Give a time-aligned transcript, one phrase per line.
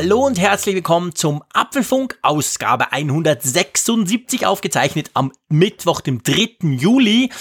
[0.00, 6.68] Hallo und herzlich willkommen zum Apfelfunk, Ausgabe 176, aufgezeichnet am Mittwoch, dem 3.
[6.76, 7.32] Juli.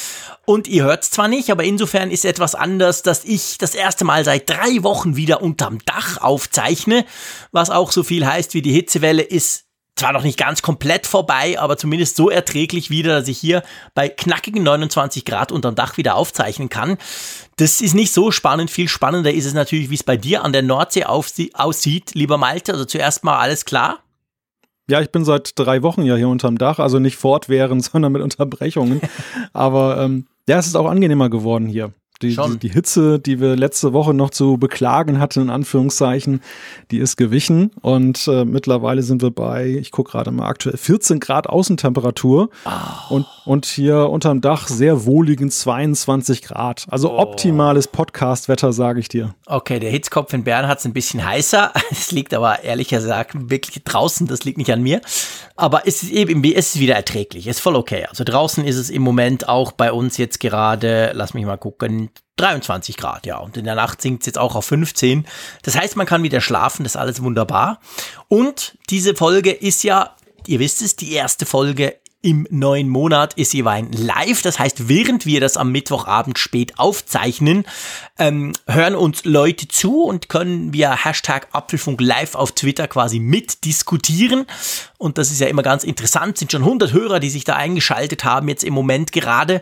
[0.44, 4.06] Und ihr hört es zwar nicht, aber insofern ist etwas anders, dass ich das erste
[4.06, 7.06] Mal seit drei Wochen wieder unterm Dach aufzeichne,
[7.52, 9.67] was auch so viel heißt wie die Hitzewelle ist
[9.98, 14.08] zwar noch nicht ganz komplett vorbei, aber zumindest so erträglich wieder, dass ich hier bei
[14.10, 16.98] knackigen 29 Grad unterm Dach wieder aufzeichnen kann.
[17.58, 18.72] Das ist nicht so spannend.
[18.72, 22.74] Viel spannender ist es natürlich, wie es bei dir an der Nordsee aussieht, lieber Malte.
[22.74, 24.00] Also zuerst mal alles klar.
[24.90, 28.22] Ja, ich bin seit drei Wochen ja hier unterm Dach, also nicht fortwährend, sondern mit
[28.22, 29.02] Unterbrechungen.
[29.54, 31.92] Aber ähm, ja, es ist auch angenehmer geworden hier.
[32.22, 36.42] Die, die, die, Hitze, die wir letzte Woche noch zu beklagen hatten, in Anführungszeichen,
[36.92, 37.72] die ist gewichen.
[37.82, 42.50] Und äh, mittlerweile sind wir bei, ich gucke gerade mal aktuell, 14 Grad Außentemperatur.
[42.66, 43.16] Oh.
[43.16, 46.86] Und, und hier unterm Dach sehr wohligen 22 Grad.
[46.90, 47.20] Also oh.
[47.20, 49.34] optimales Podcast-Wetter, sage ich dir.
[49.46, 51.72] Okay, der Hitzkopf in Bern hat es ein bisschen heißer.
[51.90, 55.02] Es liegt aber ehrlicher gesagt wirklich draußen, das liegt nicht an mir.
[55.56, 58.06] Aber es ist eben, es ist wieder erträglich, es ist voll okay.
[58.10, 62.10] Also draußen ist es im Moment auch bei uns jetzt gerade, lass mich mal gucken,
[62.36, 63.38] 23 Grad, ja.
[63.38, 65.26] Und in der Nacht sinkt es jetzt auch auf 15.
[65.64, 67.80] Das heißt, man kann wieder schlafen, das ist alles wunderbar.
[68.28, 71.96] Und diese Folge ist ja, ihr wisst es, die erste Folge
[72.28, 74.42] im neuen Monat ist Jewein live.
[74.42, 77.64] Das heißt, während wir das am Mittwochabend spät aufzeichnen,
[78.20, 84.46] ähm, hören uns Leute zu und können via Hashtag Apfelfunk live auf Twitter quasi mitdiskutieren.
[84.98, 86.38] Und das ist ja immer ganz interessant.
[86.38, 89.62] Sind schon 100 Hörer, die sich da eingeschaltet haben jetzt im Moment gerade.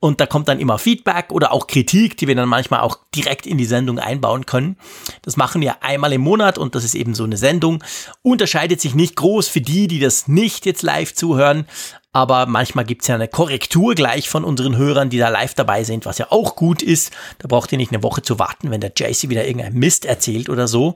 [0.00, 3.44] Und da kommt dann immer Feedback oder auch Kritik, die wir dann manchmal auch direkt
[3.46, 4.78] in die Sendung einbauen können.
[5.20, 7.84] Das machen wir einmal im Monat und das ist eben so eine Sendung.
[8.22, 11.66] Unterscheidet sich nicht groß für die, die das nicht jetzt live zuhören
[12.16, 16.06] aber manchmal gibt's ja eine Korrektur gleich von unseren Hörern, die da live dabei sind,
[16.06, 17.12] was ja auch gut ist.
[17.36, 20.48] Da braucht ihr nicht eine Woche zu warten, wenn der JC wieder irgendein Mist erzählt
[20.48, 20.94] oder so.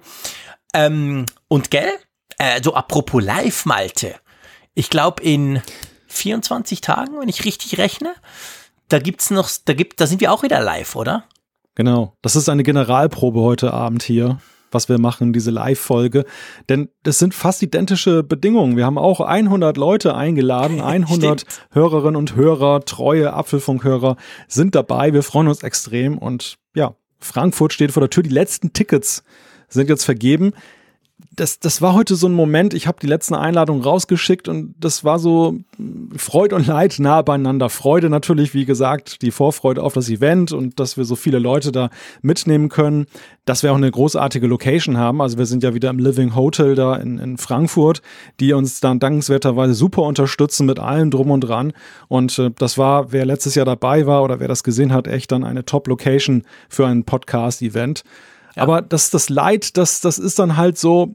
[0.72, 1.91] Ähm, und gell?
[2.39, 4.15] Äh, so apropos live, Malte.
[4.72, 5.61] Ich glaube in
[6.06, 8.15] 24 Tagen, wenn ich richtig rechne,
[8.89, 11.25] da gibt's noch, da gibt, da sind wir auch wieder live, oder?
[11.75, 12.15] Genau.
[12.22, 14.39] Das ist eine Generalprobe heute Abend hier
[14.71, 16.25] was wir machen, diese Live-Folge.
[16.69, 18.77] Denn das sind fast identische Bedingungen.
[18.77, 24.17] Wir haben auch 100 Leute eingeladen, 100 Hörerinnen und Hörer, treue Apfelfunkhörer
[24.49, 25.13] sind dabei.
[25.13, 28.23] Wir freuen uns extrem und ja, Frankfurt steht vor der Tür.
[28.23, 29.25] Die letzten Tickets
[29.69, 30.53] sind jetzt vergeben
[31.35, 35.05] das, das war heute so ein Moment, ich habe die letzten Einladungen rausgeschickt und das
[35.05, 35.59] war so
[36.17, 37.71] Freude und Leid nah beieinander.
[37.71, 41.73] Freude natürlich, wie gesagt, die Vorfreude auf das Event und dass wir so viele Leute
[41.73, 41.91] da
[42.23, 43.07] mitnehmen können,
[43.45, 45.21] dass wir auch eine großartige Location haben.
[45.21, 48.03] Also wir sind ja wieder im Living Hotel da in, in Frankfurt,
[48.39, 51.73] die uns dann dankenswerterweise super unterstützen mit allem drum und dran.
[52.09, 55.33] Und äh, das war, wer letztes Jahr dabei war oder wer das gesehen hat, echt
[55.33, 58.05] dann eine Top-Location für ein Podcast-Event.
[58.60, 61.15] Aber das, das Leid, das, das ist dann halt so,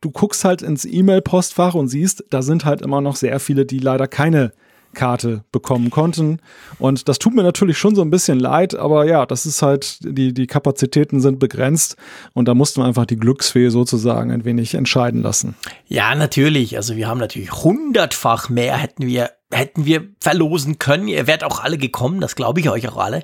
[0.00, 3.78] du guckst halt ins E-Mail-Postfach und siehst, da sind halt immer noch sehr viele, die
[3.78, 4.52] leider keine
[4.94, 6.40] Karte bekommen konnten.
[6.78, 9.98] Und das tut mir natürlich schon so ein bisschen leid, aber ja, das ist halt,
[10.02, 11.96] die, die Kapazitäten sind begrenzt
[12.34, 15.54] und da mussten wir einfach die Glücksfee sozusagen ein wenig entscheiden lassen.
[15.86, 16.76] Ja, natürlich.
[16.76, 21.08] Also wir haben natürlich hundertfach mehr hätten wir hätten wir verlosen können.
[21.08, 23.22] Ihr wärt auch alle gekommen, das glaube ich euch auch alle.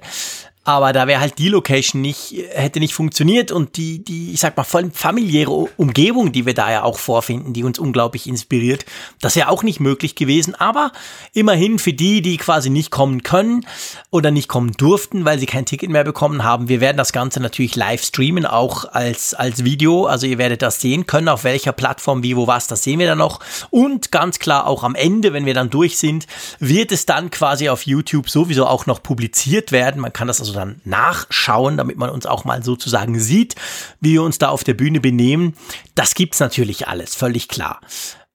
[0.68, 4.54] Aber da wäre halt die Location nicht, hätte nicht funktioniert und die, die, ich sag
[4.54, 8.84] mal, familiäre Umgebung, die wir da ja auch vorfinden, die uns unglaublich inspiriert,
[9.22, 10.54] das wäre auch nicht möglich gewesen.
[10.54, 10.92] Aber
[11.32, 13.64] immerhin für die, die quasi nicht kommen können
[14.10, 17.40] oder nicht kommen durften, weil sie kein Ticket mehr bekommen haben, wir werden das Ganze
[17.40, 20.04] natürlich live streamen, auch als, als Video.
[20.04, 23.06] Also ihr werdet das sehen können, auf welcher Plattform, wie, wo, was, das sehen wir
[23.06, 23.40] dann noch.
[23.70, 26.26] Und ganz klar auch am Ende, wenn wir dann durch sind,
[26.58, 30.02] wird es dann quasi auf YouTube sowieso auch noch publiziert werden.
[30.02, 33.54] Man kann das also dann nachschauen, damit man uns auch mal sozusagen sieht,
[34.00, 35.54] wie wir uns da auf der Bühne benehmen.
[35.94, 37.80] Das gibt's natürlich alles, völlig klar.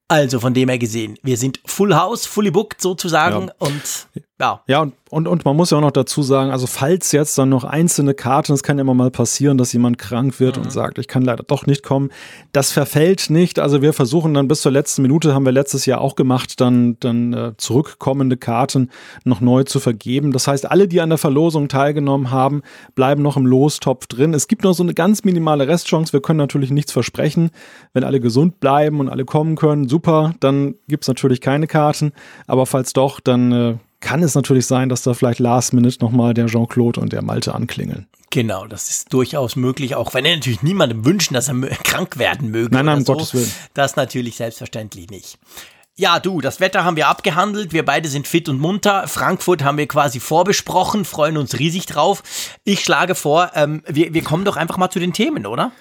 [0.07, 3.53] Also von dem her gesehen, wir sind Full House, fully booked sozusagen ja.
[3.57, 4.07] und
[4.39, 4.61] ja.
[4.67, 7.49] Ja, und, und, und man muss ja auch noch dazu sagen, also falls jetzt dann
[7.49, 10.63] noch einzelne Karten, es kann ja immer mal passieren, dass jemand krank wird mhm.
[10.63, 12.09] und sagt, ich kann leider doch nicht kommen,
[12.51, 13.59] das verfällt nicht.
[13.59, 16.97] Also wir versuchen dann bis zur letzten Minute, haben wir letztes Jahr auch gemacht, dann,
[16.99, 18.89] dann äh, zurückkommende Karten
[19.23, 20.31] noch neu zu vergeben.
[20.31, 22.63] Das heißt, alle, die an der Verlosung teilgenommen haben,
[22.95, 24.33] bleiben noch im Lostopf drin.
[24.33, 26.11] Es gibt noch so eine ganz minimale Restchance.
[26.11, 27.51] Wir können natürlich nichts versprechen.
[27.93, 32.13] Wenn alle gesund bleiben und alle kommen können, super, dann gibt's natürlich keine Karten.
[32.47, 36.33] Aber falls doch, dann äh, kann es natürlich sein, dass da vielleicht last minute nochmal
[36.33, 38.07] der Jean-Claude und der Malte anklingeln.
[38.29, 42.51] Genau, das ist durchaus möglich, auch wenn er natürlich niemandem wünschen, dass er krank werden
[42.51, 42.73] möge.
[42.73, 43.13] Nein, nein, um so.
[43.13, 43.51] Gottes Willen.
[43.73, 45.39] Das natürlich selbstverständlich nicht.
[45.95, 47.71] Ja, du, das Wetter haben wir abgehandelt.
[47.71, 49.07] Wir beide sind fit und munter.
[49.07, 52.23] Frankfurt haben wir quasi vorbesprochen, freuen uns riesig drauf.
[52.63, 55.71] Ich schlage vor, ähm, wir, wir kommen doch einfach mal zu den Themen, oder?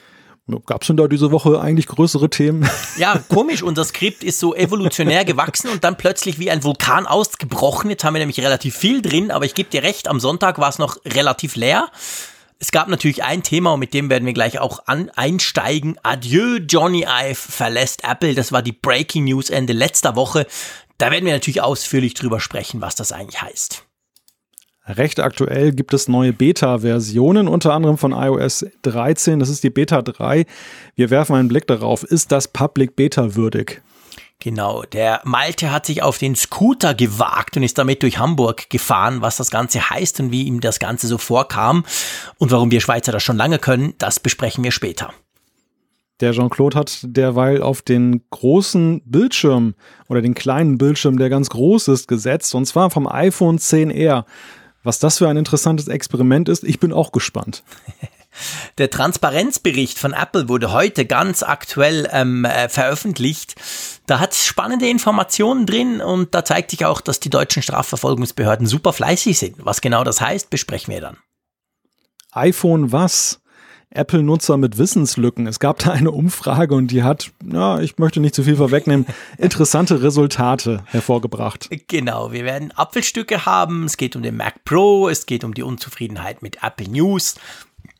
[0.67, 2.69] Gab es denn da diese Woche eigentlich größere Themen?
[2.99, 3.63] Ja, komisch.
[3.63, 7.91] Unser Skript ist so evolutionär gewachsen und dann plötzlich wie ein Vulkan ausgebrochen.
[7.91, 10.69] Jetzt haben wir nämlich relativ viel drin, aber ich gebe dir recht, am Sonntag war
[10.69, 11.89] es noch relativ leer.
[12.59, 15.97] Es gab natürlich ein Thema und mit dem werden wir gleich auch an, einsteigen.
[16.03, 18.35] Adieu, Johnny Ive verlässt Apple.
[18.35, 20.47] Das war die Breaking News Ende letzter Woche.
[20.99, 23.85] Da werden wir natürlich ausführlich drüber sprechen, was das eigentlich heißt.
[24.87, 29.39] Recht aktuell gibt es neue Beta-Versionen, unter anderem von iOS 13.
[29.39, 30.45] Das ist die Beta 3.
[30.97, 32.03] Wir werfen einen Blick darauf.
[32.03, 33.81] Ist das Public Beta würdig?
[34.41, 39.21] Genau, der Malte hat sich auf den Scooter gewagt und ist damit durch Hamburg gefahren.
[39.21, 41.85] Was das Ganze heißt und wie ihm das Ganze so vorkam
[42.39, 45.13] und warum wir Schweizer das schon lange können, das besprechen wir später.
[46.19, 49.75] Der Jean-Claude hat derweil auf den großen Bildschirm
[50.09, 54.25] oder den kleinen Bildschirm, der ganz groß ist, gesetzt und zwar vom iPhone 10R.
[54.83, 57.63] Was das für ein interessantes Experiment ist, ich bin auch gespannt.
[58.79, 63.55] Der Transparenzbericht von Apple wurde heute ganz aktuell ähm, äh, veröffentlicht.
[64.07, 68.67] Da hat es spannende Informationen drin und da zeigt sich auch, dass die deutschen Strafverfolgungsbehörden
[68.67, 69.57] super fleißig sind.
[69.59, 71.19] Was genau das heißt, besprechen wir dann.
[72.33, 73.42] iPhone was?
[73.95, 75.47] Apple-Nutzer mit Wissenslücken.
[75.47, 79.07] Es gab da eine Umfrage und die hat, ja, ich möchte nicht zu viel vorwegnehmen,
[79.39, 81.69] interessante Resultate hervorgebracht.
[81.89, 83.85] Genau, wir werden Apfelstücke haben.
[83.85, 87.37] Es geht um den Mac Pro, es geht um die Unzufriedenheit mit Apple News.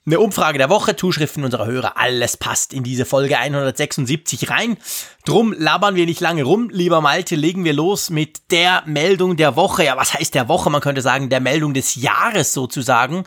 [0.05, 4.77] Eine Umfrage der Woche, Zuschriften unserer Hörer, alles passt in diese Folge 176 rein.
[5.25, 6.71] Drum labern wir nicht lange rum.
[6.73, 9.85] Lieber Malte, legen wir los mit der Meldung der Woche.
[9.85, 10.71] Ja, was heißt der Woche?
[10.71, 13.23] Man könnte sagen, der Meldung des Jahres sozusagen.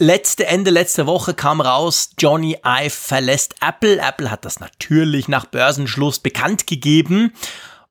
[0.00, 3.98] Letzte Ende letzte Woche kam raus, Johnny Ive verlässt Apple.
[3.98, 7.32] Apple hat das natürlich nach Börsenschluss bekannt gegeben.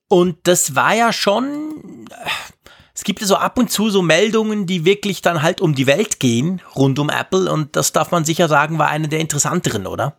[0.08, 2.08] Und das war ja schon,
[2.96, 6.22] es gibt so ab und zu so Meldungen, die wirklich dann halt um die Welt
[6.22, 7.52] gehen, rund um Apple.
[7.52, 10.16] Und das darf man sicher sagen, war eine der interessanteren, oder?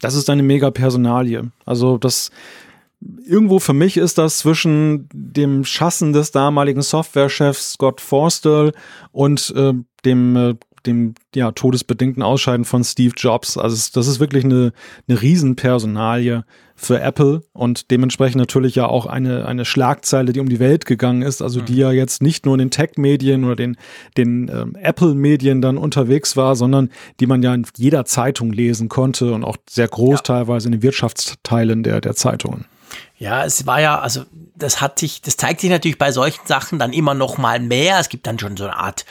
[0.00, 1.50] Das ist eine mega Personalie.
[1.66, 2.30] Also das,
[3.26, 8.72] irgendwo für mich ist das zwischen dem Schassen des damaligen Softwarechefs Scott Forstall
[9.12, 9.74] und äh,
[10.04, 10.54] dem äh,
[10.86, 13.56] dem ja, todesbedingten Ausscheiden von Steve Jobs.
[13.56, 14.72] Also das ist wirklich eine,
[15.08, 16.44] eine Riesenpersonalie
[16.74, 21.20] für Apple und dementsprechend natürlich ja auch eine, eine Schlagzeile, die um die Welt gegangen
[21.20, 21.78] ist, also die mhm.
[21.78, 23.76] ja jetzt nicht nur in den Tech-Medien oder den,
[24.16, 26.90] den ähm, Apple-Medien dann unterwegs war, sondern
[27.20, 30.22] die man ja in jeder Zeitung lesen konnte und auch sehr groß ja.
[30.22, 32.64] teilweise in den Wirtschaftsteilen der, der Zeitungen.
[33.18, 34.24] Ja, es war ja, also
[34.56, 38.00] das hat sich, das zeigt sich natürlich bei solchen Sachen dann immer noch mal mehr.
[38.00, 39.04] Es gibt dann schon so eine Art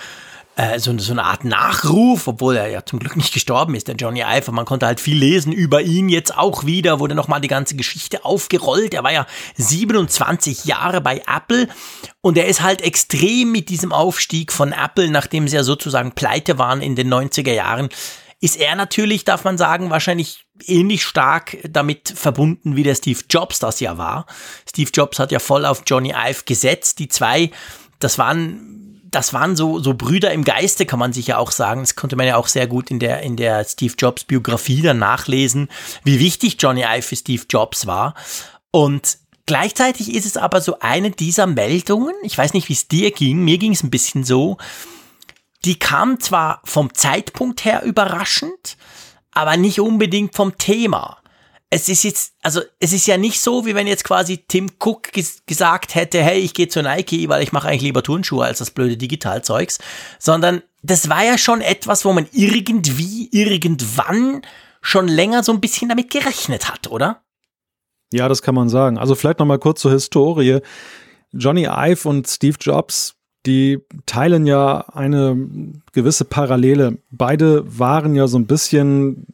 [0.60, 3.96] äh, so, so eine Art Nachruf, obwohl er ja zum Glück nicht gestorben ist, der
[3.96, 4.52] Johnny Ive.
[4.52, 8.26] Man konnte halt viel lesen über ihn jetzt auch wieder, wurde nochmal die ganze Geschichte
[8.26, 8.94] aufgerollt.
[8.94, 9.26] Er war ja
[9.56, 11.70] 27 Jahre bei Apple
[12.20, 16.58] und er ist halt extrem mit diesem Aufstieg von Apple, nachdem sie ja sozusagen pleite
[16.58, 17.88] waren in den 90er Jahren,
[18.42, 23.60] ist er natürlich, darf man sagen, wahrscheinlich ähnlich stark damit verbunden, wie der Steve Jobs
[23.60, 24.26] das ja war.
[24.70, 27.00] Steve Jobs hat ja voll auf Johnny Ive gesetzt.
[27.00, 27.52] Die zwei,
[28.00, 28.80] das waren
[29.12, 31.82] das waren so, so Brüder im Geiste, kann man sich ja auch sagen.
[31.82, 35.00] Das konnte man ja auch sehr gut in der, in der Steve Jobs Biografie dann
[35.00, 35.70] nachlesen,
[36.04, 38.14] wie wichtig Johnny Ive für Steve Jobs war.
[38.72, 43.12] Und gleichzeitig ist es aber so eine dieser Meldungen, ich weiß nicht, wie es dir
[43.12, 44.58] ging, mir ging es ein bisschen so,
[45.66, 48.78] die kam zwar vom Zeitpunkt her überraschend,
[49.32, 51.18] aber nicht unbedingt vom Thema
[51.70, 55.12] es ist jetzt, also es ist ja nicht so, wie wenn jetzt quasi Tim Cook
[55.12, 58.58] ges gesagt hätte, hey, ich gehe zu Nike, weil ich mache eigentlich lieber Turnschuhe als
[58.58, 59.78] das blöde Digitalzeugs,
[60.18, 64.42] sondern das war ja schon etwas, wo man irgendwie, irgendwann
[64.82, 67.22] schon länger so ein bisschen damit gerechnet hat, oder?
[68.12, 68.98] Ja, das kann man sagen.
[68.98, 70.62] Also vielleicht nochmal kurz zur Historie.
[71.32, 75.38] Johnny Ive und Steve Jobs, die teilen ja eine
[75.92, 76.98] gewisse Parallele.
[77.12, 79.28] Beide waren ja so ein bisschen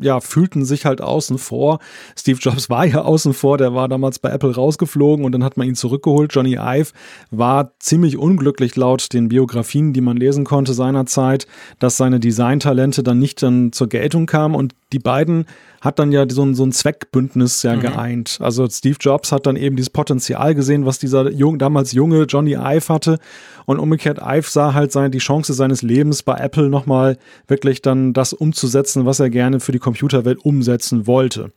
[0.00, 1.78] ja, fühlten sich halt außen vor.
[2.16, 5.56] Steve Jobs war ja außen vor, der war damals bei Apple rausgeflogen und dann hat
[5.56, 6.34] man ihn zurückgeholt.
[6.34, 6.92] Johnny Ive
[7.30, 11.46] war ziemlich unglücklich laut den Biografien, die man lesen konnte seinerzeit,
[11.78, 15.46] dass seine Designtalente dann nicht dann zur Geltung kamen und die beiden
[15.80, 17.80] hat dann ja so ein, so ein Zweckbündnis ja mhm.
[17.80, 18.38] geeint.
[18.40, 22.54] Also Steve Jobs hat dann eben dieses Potenzial gesehen, was dieser jung, damals junge Johnny
[22.54, 23.18] Ive hatte.
[23.66, 28.12] Und umgekehrt, Ive sah halt sein, die Chance seines Lebens bei Apple nochmal wirklich dann
[28.12, 31.52] das umzusetzen, was er gerne für die Computerwelt umsetzen wollte.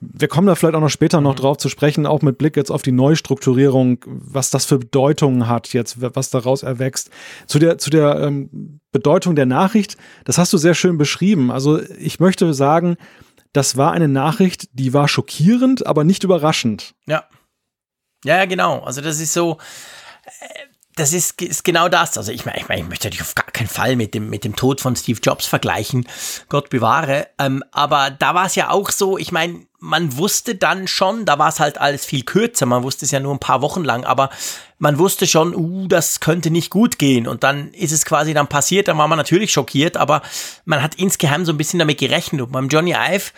[0.00, 1.40] Wir kommen da vielleicht auch noch später noch mhm.
[1.40, 5.72] drauf zu sprechen, auch mit Blick jetzt auf die Neustrukturierung, was das für Bedeutungen hat
[5.72, 7.10] jetzt, was daraus erwächst.
[7.46, 11.50] Zu der, zu der ähm, Bedeutung der Nachricht, das hast du sehr schön beschrieben.
[11.50, 12.96] Also ich möchte sagen,
[13.52, 16.94] das war eine Nachricht, die war schockierend, aber nicht überraschend.
[17.06, 17.24] Ja.
[18.24, 18.80] Ja, ja, genau.
[18.80, 19.58] Also das ist so,
[20.26, 22.18] äh, das ist, ist genau das.
[22.18, 24.44] Also ich meine, ich, mein, ich möchte natürlich auf gar keinen Fall mit dem, mit
[24.44, 26.06] dem Tod von Steve Jobs vergleichen.
[26.48, 27.28] Gott bewahre.
[27.38, 31.38] Ähm, aber da war es ja auch so, ich meine, man wusste dann schon, da
[31.38, 34.04] war es halt alles viel kürzer, man wusste es ja nur ein paar Wochen lang,
[34.04, 34.30] aber
[34.78, 37.28] man wusste schon, uh, das könnte nicht gut gehen.
[37.28, 40.22] Und dann ist es quasi dann passiert, dann war man natürlich schockiert, aber
[40.64, 42.40] man hat insgeheim so ein bisschen damit gerechnet.
[42.40, 43.30] Und beim Johnny Ive,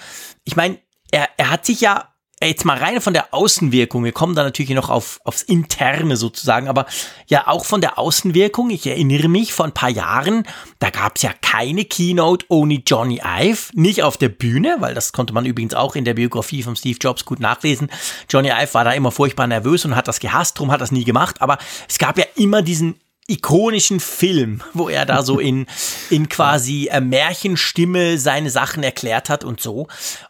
[0.45, 0.79] ich meine,
[1.11, 2.09] er, er hat sich ja
[2.47, 6.69] jetzt mal rein von der Außenwirkung, wir kommen da natürlich noch auf, aufs Interne sozusagen,
[6.69, 6.87] aber
[7.27, 10.45] ja auch von der Außenwirkung, ich erinnere mich, vor ein paar Jahren,
[10.79, 15.13] da gab es ja keine Keynote ohne Johnny Ive, nicht auf der Bühne, weil das
[15.13, 17.91] konnte man übrigens auch in der Biografie von Steve Jobs gut nachlesen.
[18.29, 21.05] Johnny Ive war da immer furchtbar nervös und hat das gehasst, drum hat das nie
[21.05, 22.99] gemacht, aber es gab ja immer diesen
[23.29, 25.67] ikonischen Film, wo er da so in,
[26.11, 29.87] in quasi äh, Märchenstimme seine Sachen erklärt hat und so.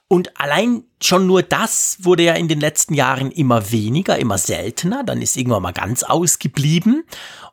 [0.09, 5.03] Und allein schon nur das wurde ja in den letzten Jahren immer weniger, immer seltener.
[5.05, 7.05] Dann ist irgendwann mal ganz ausgeblieben.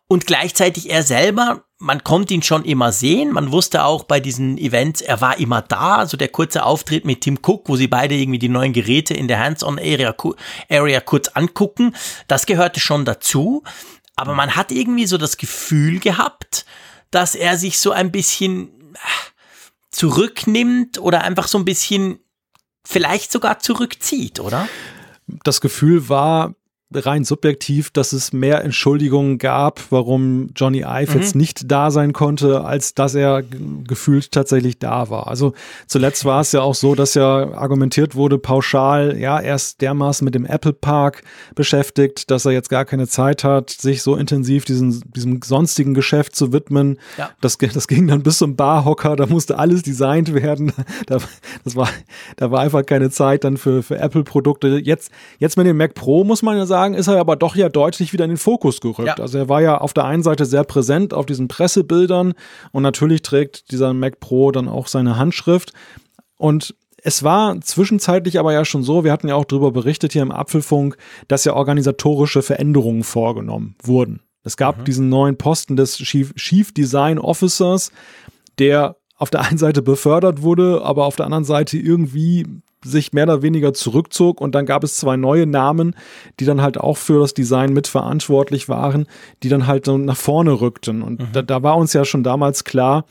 [0.10, 3.32] Und gleichzeitig er selber, man konnte ihn schon immer sehen.
[3.32, 5.98] Man wusste auch bei diesen Events, er war immer da.
[5.98, 9.28] Also der kurze Auftritt mit Tim Cook, wo sie beide irgendwie die neuen Geräte in
[9.28, 10.16] der Hands-on-Area
[10.70, 11.94] Area kurz angucken,
[12.28, 13.64] das gehörte schon dazu.
[14.18, 16.66] Aber man hat irgendwie so das Gefühl gehabt,
[17.12, 18.98] dass er sich so ein bisschen äh,
[19.92, 22.20] zurücknimmt oder einfach so ein bisschen
[22.86, 24.68] vielleicht sogar zurückzieht, oder?
[25.28, 26.56] Das Gefühl war,
[26.94, 31.20] rein subjektiv, dass es mehr Entschuldigungen gab, warum Johnny Ive mhm.
[31.20, 35.28] jetzt nicht da sein konnte, als dass er gefühlt tatsächlich da war.
[35.28, 35.54] Also
[35.88, 40.24] zuletzt war es ja auch so, dass ja argumentiert wurde, pauschal, ja, er ist dermaßen
[40.24, 41.24] mit dem Apple Park
[41.56, 46.36] beschäftigt, dass er jetzt gar keine Zeit hat, sich so intensiv diesen, diesem sonstigen Geschäft
[46.38, 47.00] zu widmen.
[47.18, 47.32] Ja.
[47.42, 50.72] Das, das ging dann bis zum Barhocker, da musste alles designt werden.
[51.06, 51.20] Da,
[51.64, 51.90] das war,
[52.38, 54.82] da war einfach keine Zeit dann für, für Apple-Produkte.
[54.84, 57.56] Jetzt, jetzt mit dem Mac Pro muss man ja sagen, sagen, ist er aber doch
[57.56, 59.08] ja deutlich wieder in den Fokus gerückt.
[59.08, 59.16] Ja.
[59.16, 62.34] Also er war ja auf der einen Seite sehr präsent auf diesen Pressebildern
[62.72, 65.74] und natürlich trägt dieser Mac Pro dann auch seine Handschrift.
[66.38, 70.22] Und es war zwischenzeitlich aber ja schon so, wir hatten ja auch darüber berichtet hier
[70.22, 74.22] im Apfelfunk, dass ja organisatorische Veränderungen vorgenommen wurden.
[74.44, 74.84] Es gab mhm.
[74.86, 77.92] diesen neuen Posten des Chief, Chief Design Officers,
[78.60, 82.46] der auf der einen Seite befördert wurde, aber auf der anderen Seite irgendwie
[82.90, 85.96] sich mehr oder weniger zurückzog und dann gab es zwei neue Namen,
[86.40, 89.08] die dann halt auch für das Design mitverantwortlich waren,
[89.44, 91.02] die dann halt so nach vorne rückten.
[91.02, 91.28] Und mhm.
[91.34, 93.06] da, da war uns ja schon damals klar,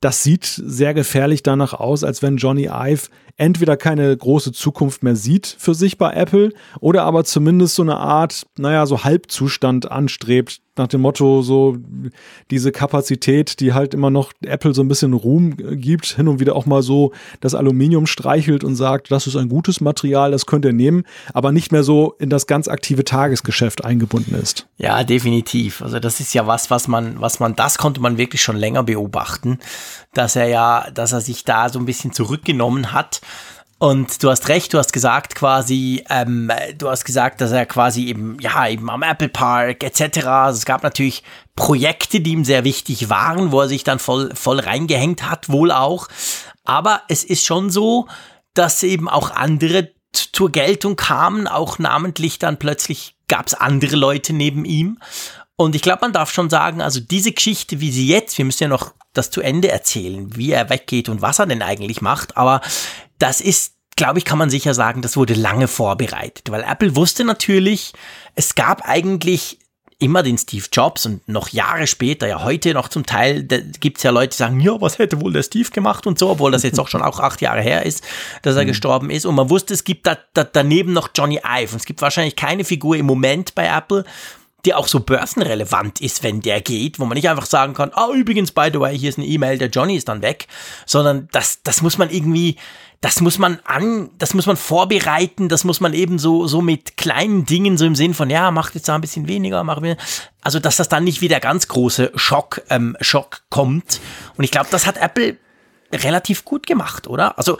[0.00, 5.16] das sieht sehr gefährlich danach aus, als wenn Johnny Ive entweder keine große Zukunft mehr
[5.16, 10.60] sieht für sich bei Apple oder aber zumindest so eine Art, naja, so Halbzustand anstrebt,
[10.78, 11.76] nach dem Motto, so
[12.50, 16.56] diese Kapazität, die halt immer noch Apple so ein bisschen Ruhm gibt, hin und wieder
[16.56, 20.64] auch mal so das Aluminium streichelt und sagt, das ist ein gutes Material, das könnt
[20.64, 21.02] ihr nehmen,
[21.34, 24.66] aber nicht mehr so in das ganz aktive Tagesgeschäft eingebunden ist.
[24.78, 25.82] Ja, definitiv.
[25.82, 28.84] Also das ist ja was, was man, was man, das konnte man wirklich schon länger
[28.84, 29.58] beobachten,
[30.14, 33.20] dass er ja, dass er sich da so ein bisschen zurückgenommen hat
[33.80, 38.06] und du hast recht, du hast gesagt quasi, ähm, du hast gesagt, dass er quasi
[38.06, 40.26] eben, ja, eben am Apple Park etc.
[40.26, 41.22] Also es gab natürlich
[41.54, 45.70] Projekte, die ihm sehr wichtig waren, wo er sich dann voll, voll reingehängt hat, wohl
[45.70, 46.08] auch.
[46.64, 48.08] Aber es ist schon so,
[48.52, 54.32] dass eben auch andere zur Geltung kamen, auch namentlich dann plötzlich gab es andere Leute
[54.32, 54.98] neben ihm.
[55.60, 58.62] Und ich glaube, man darf schon sagen, also diese Geschichte, wie sie jetzt, wir müssen
[58.62, 62.36] ja noch das zu Ende erzählen, wie er weggeht und was er denn eigentlich macht,
[62.36, 62.60] aber
[63.18, 67.24] das ist, glaube ich, kann man sicher sagen, das wurde lange vorbereitet, weil Apple wusste
[67.24, 67.92] natürlich,
[68.36, 69.58] es gab eigentlich
[69.98, 74.04] immer den Steve Jobs und noch Jahre später, ja heute noch zum Teil, gibt es
[74.04, 76.62] ja Leute, die sagen, ja, was hätte wohl der Steve gemacht und so, obwohl das
[76.62, 78.04] jetzt auch schon auch acht Jahre her ist,
[78.42, 78.68] dass er mhm.
[78.68, 79.26] gestorben ist.
[79.26, 81.72] Und man wusste, es gibt da, da daneben noch Johnny Ive.
[81.72, 84.04] Und es gibt wahrscheinlich keine Figur im Moment bei Apple,
[84.64, 88.08] die auch so börsenrelevant ist, wenn der geht, wo man nicht einfach sagen kann, ah,
[88.10, 90.48] oh, übrigens, by the way, hier ist eine E-Mail, der Johnny ist dann weg,
[90.84, 92.56] sondern das, das muss man irgendwie,
[93.00, 96.96] das muss man an, das muss man vorbereiten, das muss man eben so, so mit
[96.96, 99.96] kleinen Dingen, so im Sinn von, ja, macht jetzt da ein bisschen weniger, mach mir,
[100.42, 104.00] also dass das dann nicht wieder ganz große Schock, ähm, Schock kommt.
[104.36, 105.36] Und ich glaube, das hat Apple
[105.92, 107.38] relativ gut gemacht, oder?
[107.38, 107.58] Also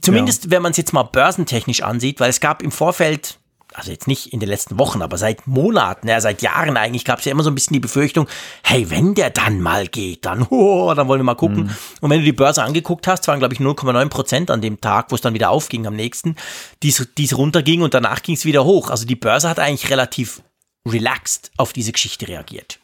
[0.00, 0.50] zumindest, ja.
[0.52, 3.38] wenn man es jetzt mal börsentechnisch ansieht, weil es gab im Vorfeld
[3.74, 7.18] also jetzt nicht in den letzten Wochen, aber seit Monaten, ja, seit Jahren eigentlich, gab
[7.18, 8.26] es ja immer so ein bisschen die Befürchtung,
[8.62, 11.64] hey, wenn der dann mal geht, dann, oh, dann wollen wir mal gucken.
[11.64, 11.76] Mhm.
[12.00, 15.10] Und wenn du die Börse angeguckt hast, waren, glaube ich, 0,9 Prozent an dem Tag,
[15.10, 16.36] wo es dann wieder aufging am nächsten,
[16.82, 18.90] die es runterging und danach ging es wieder hoch.
[18.90, 20.42] Also die Börse hat eigentlich relativ
[20.86, 22.77] relaxed auf diese Geschichte reagiert.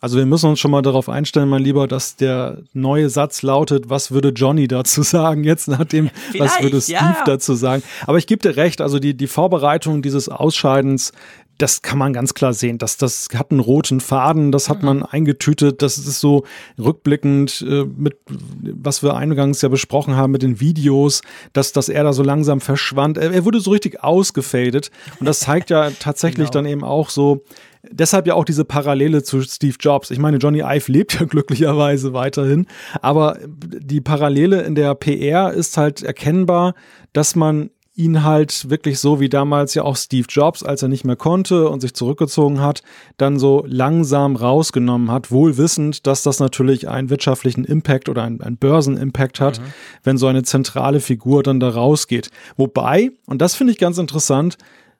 [0.00, 3.90] Also wir müssen uns schon mal darauf einstellen, mein Lieber, dass der neue Satz lautet,
[3.90, 7.22] was würde Johnny dazu sagen, jetzt nachdem, was würde Steve ja.
[7.24, 7.82] dazu sagen.
[8.06, 11.12] Aber ich gebe dir recht, also die, die Vorbereitung dieses Ausscheidens,
[11.58, 12.78] das kann man ganz klar sehen.
[12.78, 14.86] Das, das hat einen roten Faden, das hat mhm.
[14.86, 16.44] man eingetütet, das ist so
[16.78, 21.22] rückblickend äh, mit, was wir eingangs ja besprochen haben mit den Videos,
[21.52, 23.18] dass, dass er da so langsam verschwand.
[23.18, 26.62] Er, er wurde so richtig ausgefadet und das zeigt ja tatsächlich genau.
[26.62, 27.44] dann eben auch so,
[27.90, 30.10] deshalb ja auch diese Parallele zu Steve Jobs.
[30.12, 32.66] Ich meine, Johnny Ive lebt ja glücklicherweise weiterhin,
[33.02, 36.74] aber die Parallele in der PR ist halt erkennbar,
[37.12, 41.04] dass man ihn halt wirklich so wie damals ja auch Steve Jobs, als er nicht
[41.04, 42.82] mehr konnte und sich zurückgezogen hat,
[43.16, 48.40] dann so langsam rausgenommen hat, wohl wissend, dass das natürlich einen wirtschaftlichen Impact oder einen,
[48.40, 49.64] einen Börsenimpact hat, mhm.
[50.04, 52.30] wenn so eine zentrale Figur dann da rausgeht.
[52.56, 54.56] Wobei, und das finde ich ganz interessant,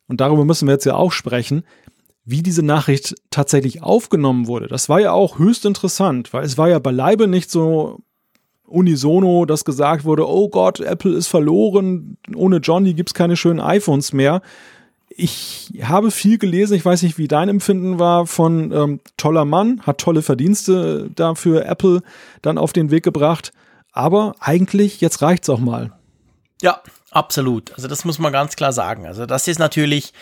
[0.09, 1.63] und darüber müssen wir jetzt ja auch sprechen,
[2.25, 4.67] wie diese Nachricht tatsächlich aufgenommen wurde.
[4.67, 8.01] Das war ja auch höchst interessant, weil es war ja beileibe nicht so
[8.69, 14.13] unisono, dass gesagt wurde, oh Gott, Apple ist verloren, ohne Johnny gibt's keine schönen iPhones
[14.13, 14.43] mehr.
[15.09, 19.81] Ich habe viel gelesen, ich weiß nicht, wie dein Empfinden war, von ähm, toller Mann,
[19.85, 22.03] hat tolle Verdienste dafür Apple
[22.43, 23.53] dann auf den Weg gebracht.
[23.93, 25.93] Aber eigentlich, jetzt reicht's auch mal.
[26.63, 27.73] Ja, absolut.
[27.75, 29.07] Also das muss man ganz klar sagen.
[29.07, 30.13] Also das ist natürlich,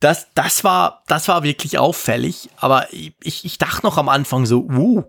[0.00, 2.50] das, das war, das war wirklich auffällig.
[2.56, 5.02] Aber ich, ich dachte noch am Anfang so, uh,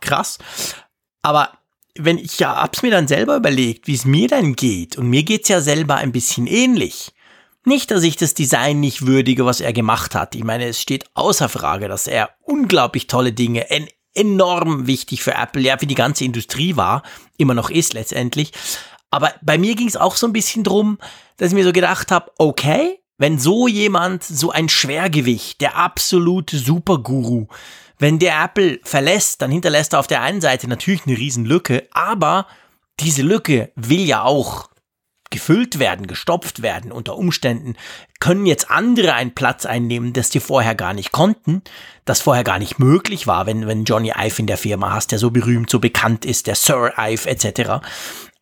[0.00, 0.38] krass.
[1.22, 1.50] Aber
[1.98, 5.22] wenn ich ja hab's mir dann selber überlegt, wie es mir dann geht, und mir
[5.22, 7.12] geht's ja selber ein bisschen ähnlich.
[7.64, 10.34] Nicht, dass ich das Design nicht würdige, was er gemacht hat.
[10.34, 15.34] Ich meine, es steht außer Frage, dass er unglaublich tolle Dinge, en enorm wichtig für
[15.34, 17.02] Apple, ja, für die ganze Industrie war,
[17.36, 18.52] immer noch ist letztendlich.
[19.10, 20.98] Aber bei mir ging es auch so ein bisschen drum,
[21.36, 26.56] dass ich mir so gedacht habe, okay, wenn so jemand, so ein Schwergewicht, der absolute
[26.56, 27.48] Superguru,
[28.00, 32.46] wenn der Apple verlässt, dann hinterlässt er auf der einen Seite natürlich eine Riesenlücke, aber
[32.98, 34.68] diese Lücke will ja auch
[35.30, 36.90] gefüllt werden, gestopft werden.
[36.90, 37.76] Unter Umständen
[38.18, 41.62] können jetzt andere einen Platz einnehmen, das die vorher gar nicht konnten,
[42.04, 45.20] das vorher gar nicht möglich war, wenn, wenn Johnny Ive in der Firma hast, der
[45.20, 47.86] so berühmt, so bekannt ist, der Sir Ive etc.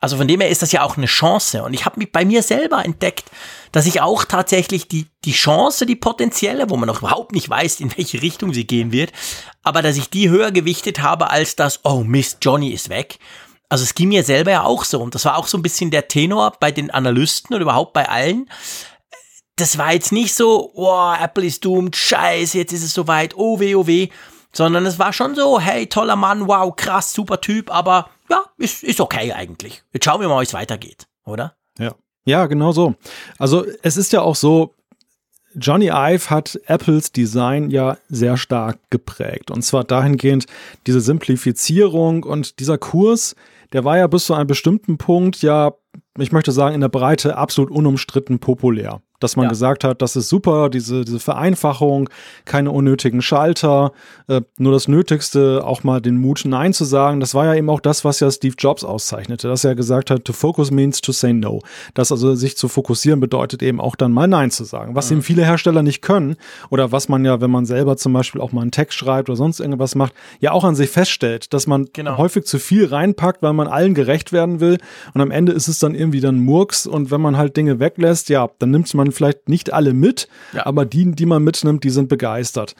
[0.01, 1.63] Also von dem her ist das ja auch eine Chance.
[1.63, 3.25] Und ich habe mich bei mir selber entdeckt,
[3.73, 7.81] dass ich auch tatsächlich die, die Chance, die potenzielle, wo man noch überhaupt nicht weiß,
[7.81, 9.13] in welche Richtung sie gehen wird,
[9.63, 13.19] aber dass ich die höher gewichtet habe als das, oh Mist, Johnny ist weg.
[13.69, 15.01] Also es ging mir selber ja auch so.
[15.01, 18.09] Und das war auch so ein bisschen der Tenor bei den Analysten und überhaupt bei
[18.09, 18.49] allen.
[19.57, 23.59] Das war jetzt nicht so, oh, Apple ist doomed, scheiße, jetzt ist es soweit, oh
[23.59, 24.09] weh, oh weh.
[24.53, 28.83] Sondern es war schon so, hey, toller Mann, wow, krass, super Typ, aber ja, ist,
[28.83, 29.83] ist okay eigentlich.
[29.93, 31.57] Jetzt schauen wir mal, wie es weitergeht, oder?
[31.79, 31.95] Ja.
[32.25, 32.95] Ja, genau so.
[33.39, 34.75] Also es ist ja auch so,
[35.55, 39.51] Johnny Ive hat Apples Design ja sehr stark geprägt.
[39.51, 40.47] Und zwar dahingehend
[40.87, 43.35] diese Simplifizierung und dieser Kurs,
[43.73, 45.73] der war ja bis zu einem bestimmten Punkt ja,
[46.19, 49.51] ich möchte sagen, in der Breite absolut unumstritten populär dass man ja.
[49.51, 52.09] gesagt hat, das ist super, diese, diese Vereinfachung,
[52.45, 53.93] keine unnötigen Schalter,
[54.29, 57.21] äh, nur das Nötigste, auch mal den Mut Nein zu sagen.
[57.21, 60.25] Das war ja eben auch das, was ja Steve Jobs auszeichnete, dass er gesagt hat,
[60.25, 61.61] to focus means to say no.
[61.95, 65.17] Dass also sich zu fokussieren bedeutet eben auch dann mal Nein zu sagen, was mhm.
[65.17, 66.37] eben viele Hersteller nicht können
[66.71, 69.37] oder was man ja, wenn man selber zum Beispiel auch mal einen Text schreibt oder
[69.37, 72.19] sonst irgendwas macht, ja auch an sich feststellt, dass man genau.
[72.19, 74.79] häufig zu viel reinpackt, weil man allen gerecht werden will
[75.15, 78.29] und am Ende ist es dann irgendwie dann Murks und wenn man halt Dinge weglässt,
[78.29, 80.67] ja, dann nimmt man vielleicht nicht alle mit, ja.
[80.67, 82.75] aber die, die man mitnimmt, die sind begeistert.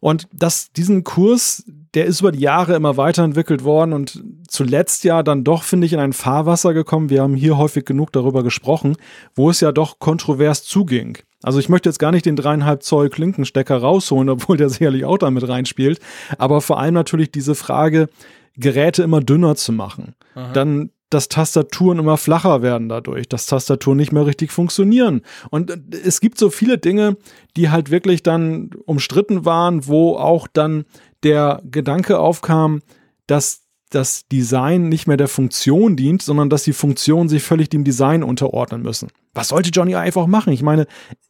[0.00, 1.64] Und das, diesen Kurs,
[1.94, 5.92] der ist über die Jahre immer weiterentwickelt worden und zuletzt ja dann doch, finde ich,
[5.92, 7.10] in ein Fahrwasser gekommen.
[7.10, 8.96] Wir haben hier häufig genug darüber gesprochen,
[9.34, 11.18] wo es ja doch kontrovers zuging.
[11.42, 15.18] Also ich möchte jetzt gar nicht den dreieinhalb Zoll Klinkenstecker rausholen, obwohl der sicherlich auch
[15.18, 16.00] damit reinspielt.
[16.36, 18.08] Aber vor allem natürlich diese Frage,
[18.56, 20.14] Geräte immer dünner zu machen.
[20.34, 20.52] Aha.
[20.52, 25.22] Dann dass Tastaturen immer flacher werden dadurch, dass Tastaturen nicht mehr richtig funktionieren.
[25.50, 27.16] Und äh, es gibt so viele Dinge,
[27.56, 30.84] die halt wirklich dann umstritten waren, wo auch dann
[31.22, 32.82] der Gedanke aufkam,
[33.26, 37.84] dass das Design nicht mehr der Funktion dient, sondern dass die Funktionen sich völlig dem
[37.84, 39.08] Design unterordnen müssen.
[39.32, 40.52] Was sollte Johnny einfach machen?
[40.52, 40.86] Ich meine,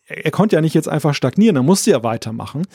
[0.06, 2.66] er konnte ja nicht jetzt einfach stagnieren, er musste ja weitermachen.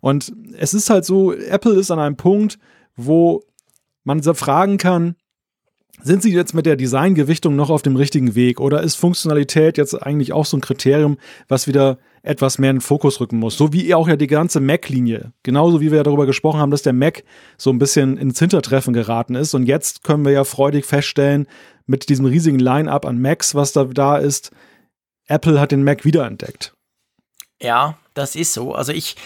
[0.00, 2.58] Und es ist halt so, Apple ist an einem Punkt,
[2.96, 3.42] wo
[4.04, 5.16] man fragen kann,
[6.00, 9.94] Sind Sie jetzt mit der Designgewichtung noch auf dem richtigen Weg oder ist Funktionalität jetzt
[9.94, 13.56] eigentlich auch so ein Kriterium, was wieder etwas mehr in den Fokus rücken muss?
[13.56, 15.32] So wie auch ja die ganze Mac-Linie.
[15.42, 17.24] Genauso wie wir ja darüber gesprochen haben, dass der Mac
[17.58, 19.54] so ein bisschen ins Hintertreffen geraten ist.
[19.54, 21.46] Und jetzt können wir ja freudig feststellen,
[21.86, 24.50] mit diesem riesigen Line-up an Macs, was da da ist,
[25.26, 26.74] Apple hat den Mac wiederentdeckt.
[27.60, 28.74] Ja, das ist so.
[28.74, 29.16] Also ich,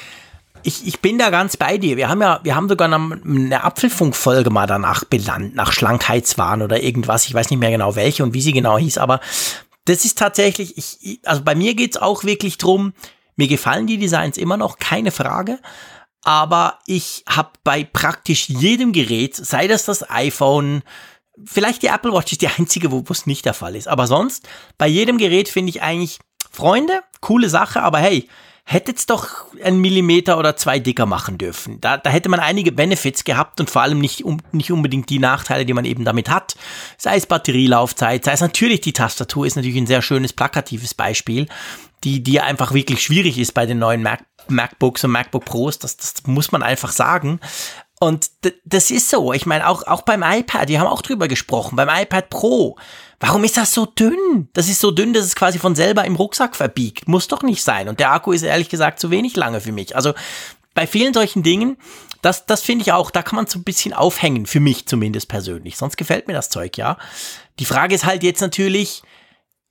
[0.67, 1.97] ich, ich bin da ganz bei dir.
[1.97, 7.27] Wir haben ja, wir haben sogar eine Apfelfunk-Folge mal danach belandet, nach Schlankheitswahn oder irgendwas.
[7.27, 9.21] Ich weiß nicht mehr genau welche und wie sie genau hieß, aber
[9.85, 12.95] das ist tatsächlich, ich, also bei mir geht's auch wirklich drum,
[13.37, 15.61] mir gefallen die Designs immer noch, keine Frage.
[16.25, 20.83] Aber ich habe bei praktisch jedem Gerät, sei das das iPhone,
[21.45, 23.87] vielleicht die Apple Watch ist die einzige, wo es nicht der Fall ist.
[23.87, 24.49] Aber sonst,
[24.79, 26.19] bei jedem Gerät finde ich eigentlich,
[26.51, 28.29] Freunde, coole Sache, aber hey,
[28.69, 31.81] hättet's doch einen Millimeter oder zwei dicker machen dürfen.
[31.81, 35.21] Da, da hätte man einige Benefits gehabt und vor allem nicht, um, nicht unbedingt die
[35.21, 36.57] Nachteile, die man eben damit hat.
[36.99, 41.47] Sei es Batterielaufzeit, sei es natürlich die Tastatur, ist natürlich ein sehr schönes plakatives Beispiel,
[42.03, 45.79] die, die einfach wirklich schwierig ist bei den neuen Mac, MacBooks und MacBook Pros.
[45.79, 47.39] Das, das muss man einfach sagen.
[47.99, 48.31] Und
[48.65, 49.33] das ist so.
[49.33, 52.77] Ich meine, auch, auch beim iPad, wir haben auch drüber gesprochen, beim iPad Pro.
[53.21, 54.49] Warum ist das so dünn?
[54.53, 57.09] Das ist so dünn, dass es quasi von selber im Rucksack verbiegt.
[57.09, 57.89] Muss doch nicht sein.
[57.89, 59.97] Und der Akku ist ehrlich gesagt zu wenig lange für mich.
[59.97, 60.13] Also
[60.75, 61.79] bei vielen solchen Dingen,
[62.21, 65.29] das, das finde ich auch, da kann man so ein bisschen aufhängen, für mich zumindest
[65.29, 65.79] persönlich.
[65.79, 66.99] Sonst gefällt mir das Zeug, ja.
[67.59, 69.03] Die Frage ist halt jetzt natürlich,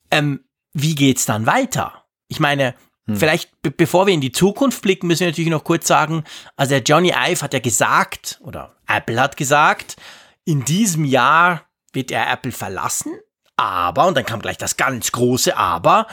[0.09, 2.05] ähm, wie geht's dann weiter?
[2.27, 2.73] Ich meine,
[3.07, 3.17] hm.
[3.17, 6.23] Vielleicht, be bevor wir in die Zukunft blicken, müssen wir natürlich noch kurz sagen,
[6.55, 9.95] also der Johnny Ive hat ja gesagt, oder Apple hat gesagt,
[10.43, 11.63] in diesem Jahr
[11.93, 13.13] wird er Apple verlassen,
[13.57, 16.07] aber, und dann kam gleich das ganz große Aber,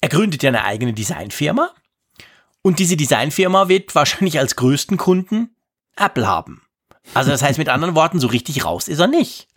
[0.00, 1.70] er gründet ja eine eigene Designfirma
[2.62, 5.56] und diese Designfirma wird wahrscheinlich als größten Kunden
[5.96, 6.62] Apple haben.
[7.14, 9.48] Also das heißt mit anderen Worten, so richtig raus ist er nicht.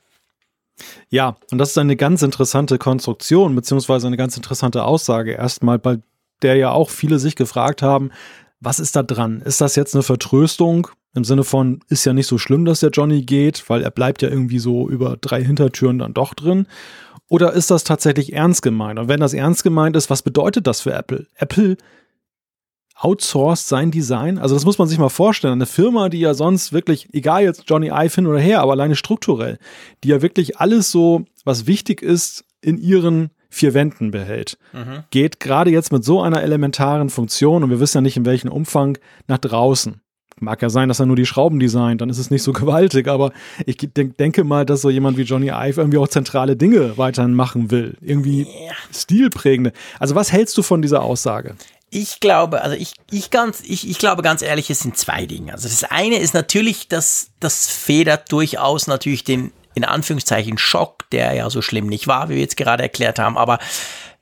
[1.10, 5.34] Ja, und das ist eine ganz interessante Konstruktion, beziehungsweise eine ganz interessante Aussage.
[5.34, 6.00] Erstmal, bei
[6.41, 8.12] der ja auch viele sich gefragt haben,
[8.60, 9.41] was ist da dran?
[9.41, 12.91] Ist das jetzt eine Vertröstung im Sinne von, ist ja nicht so schlimm, dass der
[12.91, 16.67] Johnny geht, weil er bleibt ja irgendwie so über drei Hintertüren dann doch drin?
[17.28, 18.99] Oder ist das tatsächlich ernst gemeint?
[18.99, 21.28] Und wenn das ernst gemeint ist, was bedeutet das für Apple?
[21.36, 21.78] Apple
[22.95, 24.38] outsourced sein Design?
[24.38, 25.54] Also das muss man sich mal vorstellen.
[25.54, 28.95] Eine Firma, die ja sonst wirklich, egal jetzt Johnny Ive hin oder her, aber alleine
[28.95, 29.58] strukturell,
[30.04, 34.58] die ja wirklich alles so, was wichtig ist, in ihren vier Wänden behält.
[34.74, 35.04] Mhm.
[35.10, 38.52] Geht gerade jetzt mit so einer elementaren Funktion, und wir wissen ja nicht in welchem
[38.52, 40.02] Umfang, nach draußen.
[40.42, 43.08] Mag ja sein, dass er nur die Schrauben designt, dann ist es nicht so gewaltig,
[43.08, 43.32] aber
[43.66, 47.34] ich denk, denke mal, dass so jemand wie Johnny Ive irgendwie auch zentrale Dinge weiterhin
[47.34, 47.98] machen will.
[48.02, 48.74] Irgendwie yeah.
[48.94, 49.74] stilprägende.
[50.00, 51.56] Also was hältst du von dieser Aussage?
[51.92, 55.54] Ich glaube, also ich, ich ganz, ich, ich glaube ganz ehrlich, es sind zwei Dinge.
[55.54, 61.34] Also das eine ist natürlich, dass das federt durchaus natürlich den in Anführungszeichen Schock, der
[61.34, 63.60] ja so schlimm nicht war, wie wir jetzt gerade erklärt haben, aber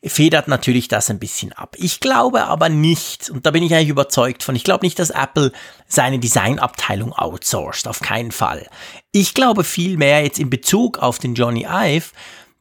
[0.03, 1.75] federt natürlich das ein bisschen ab.
[1.77, 5.09] Ich glaube aber nicht, und da bin ich eigentlich überzeugt von, ich glaube nicht, dass
[5.09, 5.51] Apple
[5.87, 8.67] seine Designabteilung outsourced, auf keinen Fall.
[9.11, 12.11] Ich glaube vielmehr jetzt in Bezug auf den Johnny Ive,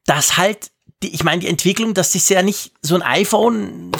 [0.06, 0.70] dass halt
[1.02, 3.92] die, ich meine, die Entwicklung, das ist ja nicht so ein iPhone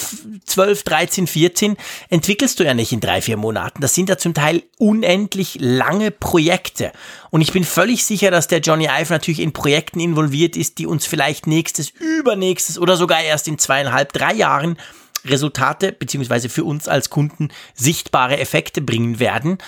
[0.47, 1.77] 12, 13, 14,
[2.09, 3.83] entwickelst du ja nicht in drei, vier Monaten.
[3.83, 6.93] Das sind ja zum Teil unendlich lange Projekte.
[7.31, 10.87] Und ich bin völlig sicher, dass der Johnny Ive natürlich in Projekten involviert ist, die
[10.87, 14.79] uns vielleicht nächstes, übernächstes oder sogar erst in zweieinhalb, drei Jahren
[15.27, 19.59] Resultate beziehungsweise für uns als Kunden sichtbare Effekte bringen werden.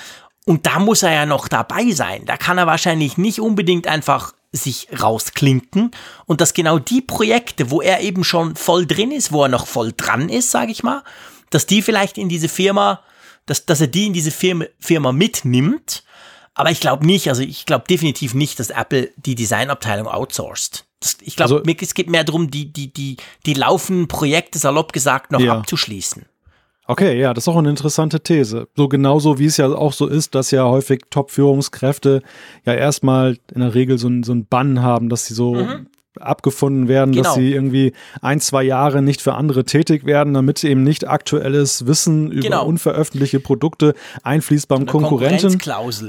[0.46, 2.24] Und da muss er ja noch dabei sein.
[2.24, 5.90] Da kann er wahrscheinlich nicht unbedingt einfach sich rausklinken
[6.26, 9.66] und dass genau die Projekte, wo er eben schon voll drin ist, wo er noch
[9.66, 11.02] voll dran ist, sage ich mal,
[11.50, 13.02] dass die vielleicht in diese Firma,
[13.46, 16.04] dass, dass er die in diese Firma, Firma mitnimmt.
[16.54, 20.86] Aber ich glaube nicht, also ich glaube definitiv nicht, dass Apple die Designabteilung outsourced.
[21.00, 24.92] Das, ich glaube, also, es geht mehr darum, die, die, die, die laufenden Projekte, salopp
[24.92, 25.56] gesagt, noch ja.
[25.56, 26.26] abzuschließen.
[26.90, 28.66] Okay, ja, das ist auch eine interessante These.
[28.74, 32.22] So genauso wie es ja auch so ist, dass ja häufig Top-Führungskräfte
[32.64, 35.86] ja erstmal in der Regel so, ein, so einen Bann haben, dass sie so mhm
[36.22, 37.24] abgefunden werden, genau.
[37.24, 41.86] dass sie irgendwie ein, zwei Jahre nicht für andere tätig werden, damit eben nicht aktuelles
[41.86, 42.66] Wissen über genau.
[42.66, 45.58] unveröffentlichte Produkte einfließt beim so Konkurrenten.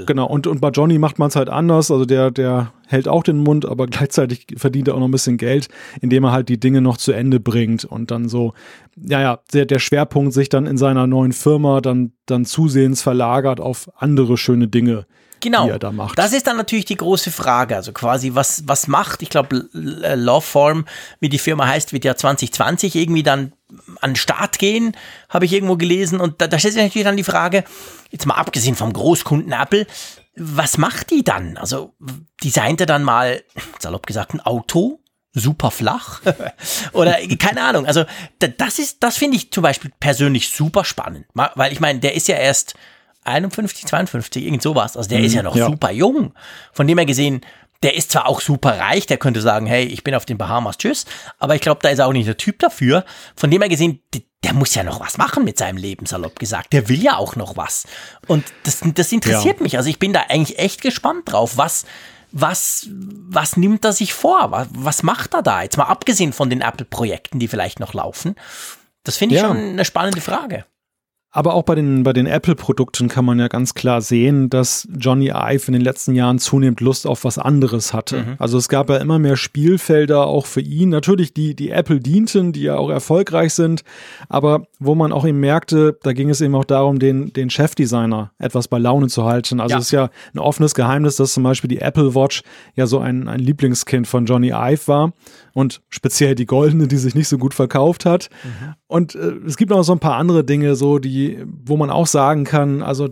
[0.06, 1.92] Genau, und, und bei Johnny macht man es halt anders.
[1.92, 5.38] Also der, der hält auch den Mund, aber gleichzeitig verdient er auch noch ein bisschen
[5.38, 5.68] Geld,
[6.02, 8.54] indem er halt die Dinge noch zu Ende bringt und dann so,
[8.96, 13.60] ja, ja, der, der Schwerpunkt sich dann in seiner neuen Firma dann, dann zusehends verlagert
[13.60, 15.06] auf andere schöne Dinge
[15.40, 15.66] genau.
[15.66, 16.18] die er da macht.
[16.18, 17.76] Das ist dann natürlich die große Frage.
[17.76, 20.86] Also quasi, was, was macht, ich glaube, Lawform,
[21.20, 23.54] wie die Firma heißt, wird ja 2020 irgendwie dann
[24.02, 24.96] an den Start gehen,
[25.30, 26.20] habe ich irgendwo gelesen.
[26.20, 27.64] Und da, da stellt sich natürlich dann die Frage,
[28.10, 29.86] jetzt mal abgesehen vom Großkunden Apple,
[30.36, 31.58] was macht die dann?
[31.58, 31.94] Also
[32.44, 33.44] designt er dann mal,
[33.80, 35.00] salopp gesagt, ein Auto?
[35.32, 36.22] Super flach
[36.94, 37.86] oder keine Ahnung.
[37.86, 38.04] Also
[38.40, 42.28] das ist, das finde ich zum Beispiel persönlich super spannend, weil ich meine, der ist
[42.28, 42.74] ja erst
[43.24, 44.98] 51, 52, irgend sowas.
[44.98, 45.68] Also der mhm, ist ja noch ja.
[45.68, 46.34] super jung.
[46.74, 47.42] Von dem her gesehen,
[47.84, 50.78] der ist zwar auch super reich, der könnte sagen, hey, ich bin auf den Bahamas,
[50.78, 51.06] tschüss,
[51.38, 53.06] aber ich glaube, da ist er auch nicht der Typ dafür.
[53.36, 54.02] Von dem her gesehen,
[54.44, 56.74] der muss ja noch was machen mit seinem Leben, salopp gesagt.
[56.74, 57.86] Der will ja auch noch was.
[58.28, 59.64] Und das, das interessiert ja.
[59.64, 59.78] mich.
[59.78, 61.86] Also ich bin da eigentlich echt gespannt drauf, was,
[62.32, 64.52] was, was nimmt er sich vor?
[64.52, 65.64] Was, was macht er da?
[65.64, 68.36] Jetzt mal abgesehen von den Apple-Projekten, die vielleicht noch laufen.
[69.04, 69.48] Das finde ich ja.
[69.48, 70.66] schon eine spannende Frage.
[71.32, 75.28] Aber auch bei den, bei den Apple-Produkten kann man ja ganz klar sehen, dass Johnny
[75.28, 78.22] Ive in den letzten Jahren zunehmend Lust auf was anderes hatte.
[78.22, 78.36] Mhm.
[78.40, 80.90] Also es gab ja immer mehr Spielfelder auch für ihn.
[80.90, 83.84] Natürlich die, die Apple dienten, die ja auch erfolgreich sind,
[84.28, 88.32] aber wo man auch eben merkte, da ging es eben auch darum, den, den Chefdesigner
[88.40, 89.60] etwas bei Laune zu halten.
[89.60, 89.78] Also ja.
[89.78, 92.42] es ist ja ein offenes Geheimnis, dass zum Beispiel die Apple Watch
[92.76, 95.14] ja so ein, ein Lieblingskind von Johnny Ive war
[95.54, 98.30] und speziell die goldene, die sich nicht so gut verkauft hat.
[98.44, 98.74] Mhm.
[98.88, 102.08] Und äh, es gibt noch so ein paar andere Dinge, so die, wo man auch
[102.08, 103.10] sagen kann, also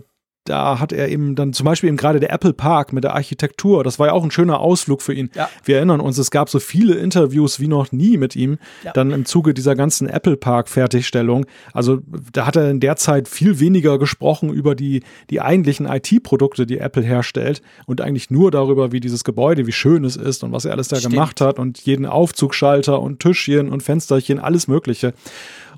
[0.48, 3.84] da hat er eben dann zum Beispiel eben gerade der Apple Park mit der Architektur,
[3.84, 5.30] das war ja auch ein schöner Ausflug für ihn.
[5.34, 5.48] Ja.
[5.64, 8.92] Wir erinnern uns, es gab so viele Interviews wie noch nie mit ihm, ja.
[8.92, 11.46] dann im Zuge dieser ganzen Apple Park Fertigstellung.
[11.72, 12.00] Also
[12.32, 16.78] da hat er in der Zeit viel weniger gesprochen über die, die eigentlichen IT-Produkte, die
[16.78, 20.64] Apple herstellt und eigentlich nur darüber, wie dieses Gebäude, wie schön es ist und was
[20.64, 21.14] er alles da Stimmt.
[21.14, 25.12] gemacht hat und jeden Aufzugschalter und Tischchen und Fensterchen, alles Mögliche.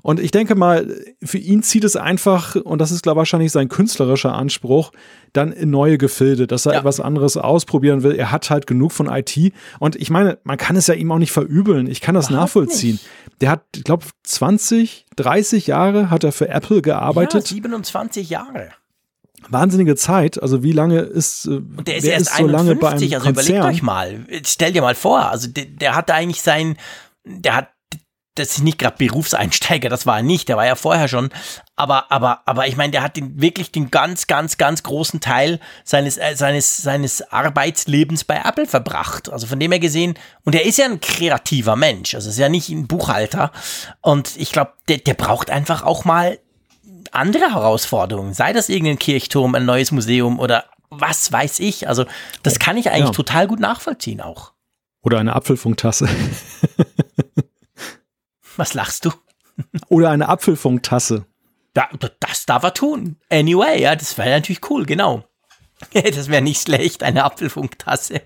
[0.01, 3.51] Und ich denke mal, für ihn zieht es einfach, und das ist, glaube ich, wahrscheinlich
[3.51, 4.91] sein künstlerischer Anspruch,
[5.33, 6.79] dann in neue Gefilde, dass er ja.
[6.79, 8.15] etwas anderes ausprobieren will.
[8.15, 9.37] Er hat halt genug von IT.
[9.79, 11.87] Und ich meine, man kann es ja ihm auch nicht verübeln.
[11.87, 12.93] Ich kann das Überhaupt nachvollziehen.
[12.93, 13.41] Nicht.
[13.41, 17.49] Der hat, ich glaube, 20, 30 Jahre hat er für Apple gearbeitet.
[17.49, 18.69] Ja, 27 Jahre
[19.49, 20.41] wahnsinnige Zeit.
[20.41, 23.13] Also wie lange ist äh, und der ist erst ist so 51, lange bei einem
[23.13, 23.55] also Konzern?
[23.55, 26.77] überlegt euch mal, stell dir mal vor, also der, der hat eigentlich sein,
[27.25, 27.69] der hat
[28.35, 31.29] das ist nicht gerade Berufseinsteiger, das war er nicht, der war ja vorher schon,
[31.75, 35.59] aber aber aber ich meine, der hat den, wirklich den ganz ganz ganz großen Teil
[35.83, 39.31] seines äh, seines seines Arbeitslebens bei Apple verbracht.
[39.31, 42.49] Also von dem her gesehen und er ist ja ein kreativer Mensch, also ist ja
[42.49, 43.51] nicht ein Buchhalter
[44.01, 46.39] und ich glaube, der, der braucht einfach auch mal
[47.11, 51.87] andere Herausforderungen, sei das irgendein Kirchturm, ein neues Museum oder was weiß ich.
[51.87, 52.05] Also
[52.43, 53.11] das kann ich eigentlich ja.
[53.11, 54.53] total gut nachvollziehen auch.
[55.01, 56.07] Oder eine Apfelfunktasse.
[58.57, 59.11] Was lachst du?
[59.89, 61.25] Oder eine Apfelfunktasse.
[61.73, 63.17] Da, das darf er tun.
[63.29, 65.25] Anyway, ja, das wäre natürlich cool, genau.
[65.93, 68.21] Das wäre nicht schlecht, eine Apfelfunktasse.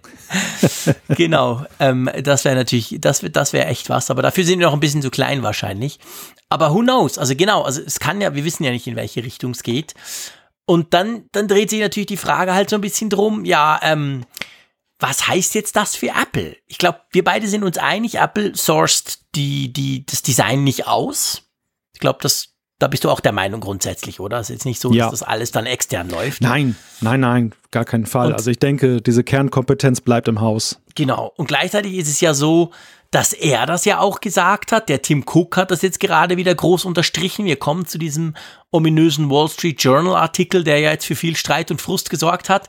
[1.10, 4.74] genau, ähm, das wäre natürlich, das, das wäre echt was, aber dafür sind wir noch
[4.74, 6.00] ein bisschen zu klein wahrscheinlich.
[6.50, 7.18] Aber who knows?
[7.18, 9.94] Also genau, also es kann ja, wir wissen ja nicht, in welche Richtung es geht.
[10.66, 14.26] Und dann, dann dreht sich natürlich die Frage halt so ein bisschen drum, ja, ähm,
[15.00, 16.56] was heißt jetzt das für Apple?
[16.68, 21.44] Ich glaube, wir beide sind uns einig, Apple sourced die, die, das Design nicht aus.
[21.94, 24.40] Ich glaube, das, da bist du auch der Meinung grundsätzlich, oder?
[24.40, 25.06] Es ist jetzt nicht so, ja.
[25.06, 26.42] dass das alles dann extern läuft.
[26.42, 28.28] Nein, nein, nein, gar keinen Fall.
[28.28, 30.82] Und also ich denke, diese Kernkompetenz bleibt im Haus.
[30.96, 31.34] Genau.
[31.36, 32.72] Und gleichzeitig ist es ja so,
[33.12, 34.90] dass er das ja auch gesagt hat.
[34.90, 37.46] Der Tim Cook hat das jetzt gerade wieder groß unterstrichen.
[37.46, 38.36] Wir kommen zu diesem
[38.72, 42.68] ominösen Wall Street Journal Artikel, der ja jetzt für viel Streit und Frust gesorgt hat.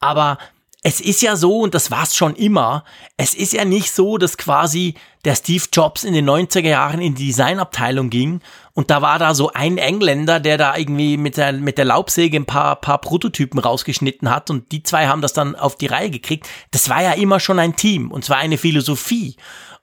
[0.00, 0.38] Aber
[0.86, 2.84] es ist ja so, und das war's schon immer,
[3.16, 4.94] es ist ja nicht so, dass quasi
[5.24, 8.42] der Steve Jobs in den 90er Jahren in die Designabteilung ging
[8.74, 12.36] und da war da so ein Engländer, der da irgendwie mit der, mit der Laubsäge
[12.36, 16.10] ein paar, paar Prototypen rausgeschnitten hat und die zwei haben das dann auf die Reihe
[16.10, 16.46] gekriegt.
[16.70, 19.36] Das war ja immer schon ein Team und zwar eine Philosophie.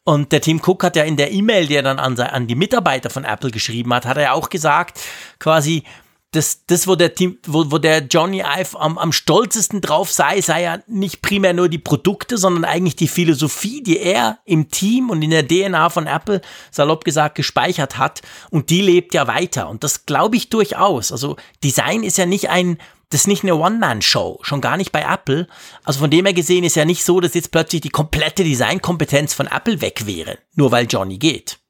[0.03, 2.55] Und der Tim Cook hat ja in der E-Mail, die er dann an, an die
[2.55, 4.99] Mitarbeiter von Apple geschrieben hat, hat er ja auch gesagt,
[5.39, 5.83] quasi,
[6.31, 10.39] das, das wo der Team, wo, wo der Johnny Ive am, am stolzesten drauf sei,
[10.39, 15.09] sei ja nicht primär nur die Produkte, sondern eigentlich die Philosophie, die er im Team
[15.09, 16.41] und in der DNA von Apple,
[16.71, 18.21] salopp gesagt, gespeichert hat.
[18.49, 19.69] Und die lebt ja weiter.
[19.69, 21.11] Und das glaube ich durchaus.
[21.11, 22.77] Also Design ist ja nicht ein,
[23.09, 25.47] das ist nicht eine One-Man-Show, schon gar nicht bei Apple.
[25.83, 29.33] Also von dem her gesehen ist ja nicht so, dass jetzt plötzlich die komplette Designkompetenz
[29.33, 31.60] von Apple weg wäre, nur weil Johnny geht.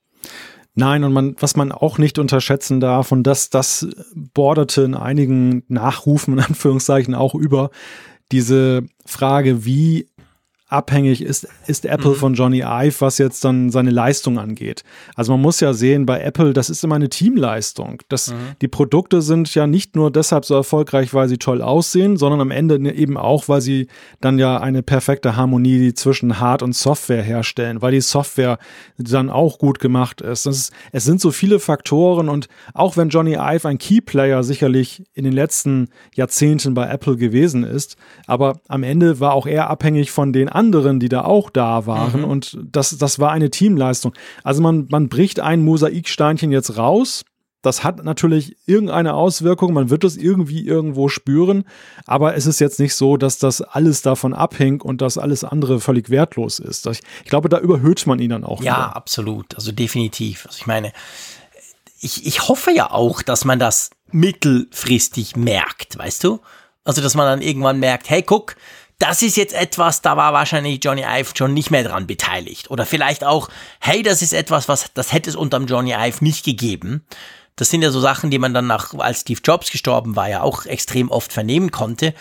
[0.74, 5.64] Nein, und man, was man auch nicht unterschätzen darf, und das, das borderte in einigen
[5.68, 7.72] Nachrufen, in Anführungszeichen, auch über
[8.32, 10.10] diese Frage, wie
[10.72, 12.16] abhängig ist, ist Apple mhm.
[12.16, 14.84] von Johnny Ive, was jetzt dann seine Leistung angeht.
[15.16, 18.02] Also man muss ja sehen, bei Apple, das ist immer eine Teamleistung.
[18.08, 18.56] Das, mhm.
[18.62, 22.52] Die Produkte sind ja nicht nur deshalb so erfolgreich, weil sie toll aussehen, sondern am
[22.52, 23.88] Ende ne, eben auch, weil sie
[24.22, 28.58] dann ja eine perfekte Harmonie zwischen Hard- und Software herstellen, weil die Software
[28.98, 30.46] dann auch gut gemacht ist.
[30.46, 30.72] ist.
[30.94, 35.34] Es sind so viele Faktoren und auch wenn Johnny Ive ein Keyplayer sicherlich in den
[35.34, 40.48] letzten Jahrzehnten bei Apple gewesen ist, aber am Ende war auch er abhängig von den
[40.48, 42.22] anderen, die da auch da waren.
[42.22, 42.26] Mhm.
[42.26, 44.14] Und das, das war eine Teamleistung.
[44.44, 47.24] Also man, man bricht ein Mosaiksteinchen jetzt raus.
[47.62, 51.64] Das hat natürlich irgendeine Auswirkung, man wird es irgendwie irgendwo spüren,
[52.08, 55.80] aber es ist jetzt nicht so, dass das alles davon abhängt und dass alles andere
[55.80, 56.88] völlig wertlos ist.
[56.88, 58.64] Ich, ich glaube, da überhöht man ihn dann auch.
[58.64, 58.96] Ja, wieder.
[58.96, 60.48] absolut, also definitiv.
[60.48, 60.92] Also ich meine,
[62.00, 66.40] ich, ich hoffe ja auch, dass man das mittelfristig merkt, weißt du?
[66.84, 68.56] Also, dass man dann irgendwann merkt, hey, guck,
[69.02, 72.70] das ist jetzt etwas, da war wahrscheinlich Johnny Ive schon nicht mehr dran beteiligt.
[72.70, 76.46] Oder vielleicht auch, hey, das ist etwas, was, das hätte es unterm Johnny Ive nicht
[76.46, 77.06] gegeben.
[77.56, 80.42] Das sind ja so Sachen, die man dann nach, als Steve Jobs gestorben war, ja
[80.42, 82.14] auch extrem oft vernehmen konnte.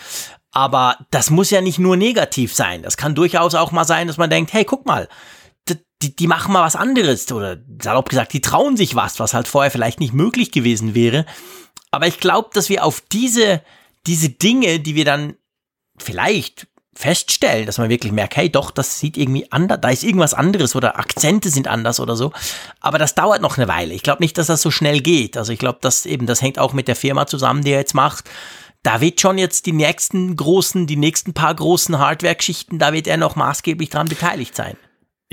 [0.51, 2.81] Aber das muss ja nicht nur negativ sein.
[2.81, 5.07] Das kann durchaus auch mal sein, dass man denkt, hey, guck mal,
[6.01, 7.31] die, die machen mal was anderes.
[7.31, 11.25] Oder salopp gesagt, die trauen sich was, was halt vorher vielleicht nicht möglich gewesen wäre.
[11.91, 13.61] Aber ich glaube, dass wir auf diese,
[14.07, 15.35] diese Dinge, die wir dann
[15.97, 20.33] vielleicht feststellen, dass man wirklich merkt, hey, doch, das sieht irgendwie anders, da ist irgendwas
[20.33, 22.33] anderes oder Akzente sind anders oder so.
[22.81, 23.93] Aber das dauert noch eine Weile.
[23.93, 25.37] Ich glaube nicht, dass das so schnell geht.
[25.37, 27.95] Also ich glaube, dass eben, das hängt auch mit der Firma zusammen, die er jetzt
[27.95, 28.29] macht.
[28.83, 33.17] Da wird schon jetzt die nächsten großen, die nächsten paar großen Hardware-Geschichten, da wird er
[33.17, 34.75] noch maßgeblich dran beteiligt sein.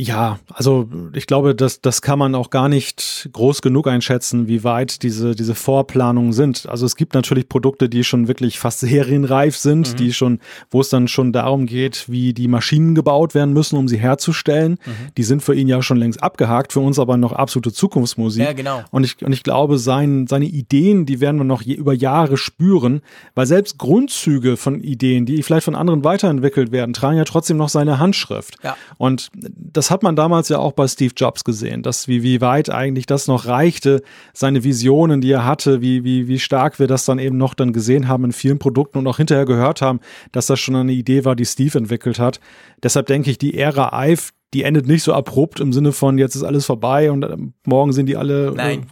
[0.00, 4.62] Ja, also ich glaube, das, das kann man auch gar nicht groß genug einschätzen, wie
[4.62, 6.68] weit diese, diese Vorplanungen sind.
[6.68, 9.96] Also es gibt natürlich Produkte, die schon wirklich fast serienreif sind, mhm.
[9.96, 10.38] die schon,
[10.70, 14.78] wo es dann schon darum geht, wie die Maschinen gebaut werden müssen, um sie herzustellen.
[14.86, 14.92] Mhm.
[15.16, 18.44] Die sind für ihn ja schon längst abgehakt, für uns aber noch absolute Zukunftsmusik.
[18.44, 18.84] Ja, genau.
[18.92, 22.36] Und ich, und ich glaube, sein, seine Ideen, die werden wir noch je, über Jahre
[22.36, 23.02] spüren,
[23.34, 27.68] weil selbst Grundzüge von Ideen, die vielleicht von anderen weiterentwickelt werden, tragen ja trotzdem noch
[27.68, 28.58] seine Handschrift.
[28.62, 28.76] Ja.
[28.96, 32.42] Und das das hat man damals ja auch bei Steve Jobs gesehen, dass wie, wie
[32.42, 34.02] weit eigentlich das noch reichte,
[34.34, 37.72] seine Visionen, die er hatte, wie, wie, wie stark wir das dann eben noch dann
[37.72, 41.24] gesehen haben in vielen Produkten und auch hinterher gehört haben, dass das schon eine Idee
[41.24, 42.38] war, die Steve entwickelt hat.
[42.82, 46.34] Deshalb denke ich, die Ära Ive, die endet nicht so abrupt im Sinne von, jetzt
[46.34, 48.86] ist alles vorbei und ähm, morgen sind die alle äh, Nein.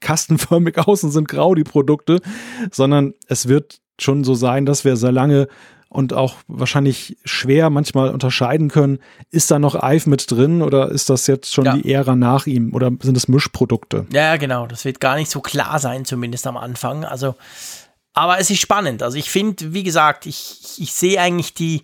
[0.00, 2.20] kastenförmig aus und sind grau, die Produkte,
[2.70, 5.48] sondern es wird schon so sein, dass wir sehr lange
[5.92, 8.98] und auch wahrscheinlich schwer manchmal unterscheiden können,
[9.30, 11.76] ist da noch Eif mit drin oder ist das jetzt schon ja.
[11.76, 14.06] die Ära nach ihm oder sind es Mischprodukte?
[14.10, 17.04] Ja, genau, das wird gar nicht so klar sein, zumindest am Anfang.
[17.04, 17.34] Also,
[18.14, 19.02] aber es ist spannend.
[19.02, 21.82] Also ich finde, wie gesagt, ich, ich sehe eigentlich die,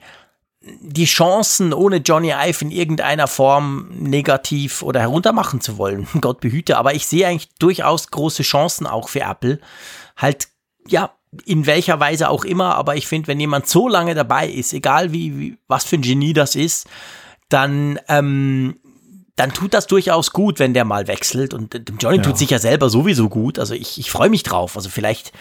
[0.63, 6.09] die Chancen, ohne Johnny Ive in irgendeiner Form negativ oder heruntermachen zu wollen.
[6.23, 6.79] Gott behüte.
[6.79, 9.61] Aber ich sehe eigentlich durchaus große Chancen auch für Apple.
[10.17, 10.49] Halt,
[10.87, 11.13] ja,
[11.45, 15.13] in welcher Weise auch immer, aber ich finde, wenn jemand so lange dabei ist, egal
[15.13, 16.87] wie, wie was für ein Genie das ist,
[17.49, 18.77] dann ähm,
[19.39, 21.55] dann tut das durchaus gut, wenn der mal wechselt.
[21.55, 22.23] Und dem Johnny ja.
[22.25, 23.61] tut sich ja selber sowieso gut.
[23.61, 24.75] Also ich, ich freue mich drauf.
[24.75, 25.33] Also vielleicht,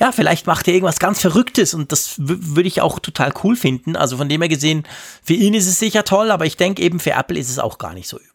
[0.00, 3.94] ja, vielleicht macht er irgendwas ganz Verrücktes und das würde ich auch total cool finden.
[3.94, 4.82] Also von dem her gesehen,
[5.22, 7.78] für ihn ist es sicher toll, aber ich denke eben für Apple ist es auch
[7.78, 8.32] gar nicht so übel.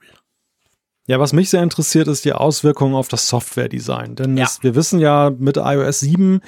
[1.07, 4.15] Ja, was mich sehr interessiert, ist die Auswirkungen auf das Software-Design.
[4.15, 4.45] Denn ja.
[4.45, 6.39] es, wir wissen ja mit iOS 7,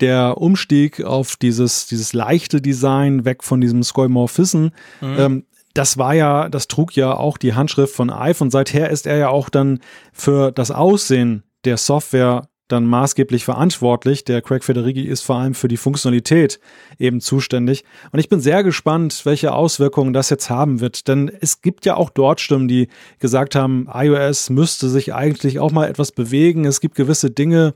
[0.00, 4.68] der Umstieg auf dieses, dieses leichte Design, weg von diesem Skeuomorphism,
[5.00, 5.16] mhm.
[5.18, 9.06] ähm, das war ja, das trug ja auch die Handschrift von Ive und seither ist
[9.06, 9.80] er ja auch dann
[10.12, 14.24] für das Aussehen der Software dann maßgeblich verantwortlich.
[14.24, 16.60] Der Craig Federighi ist vor allem für die Funktionalität
[16.98, 17.84] eben zuständig.
[18.12, 21.08] Und ich bin sehr gespannt, welche Auswirkungen das jetzt haben wird.
[21.08, 25.72] Denn es gibt ja auch dort Stimmen, die gesagt haben, iOS müsste sich eigentlich auch
[25.72, 26.66] mal etwas bewegen.
[26.66, 27.72] Es gibt gewisse Dinge,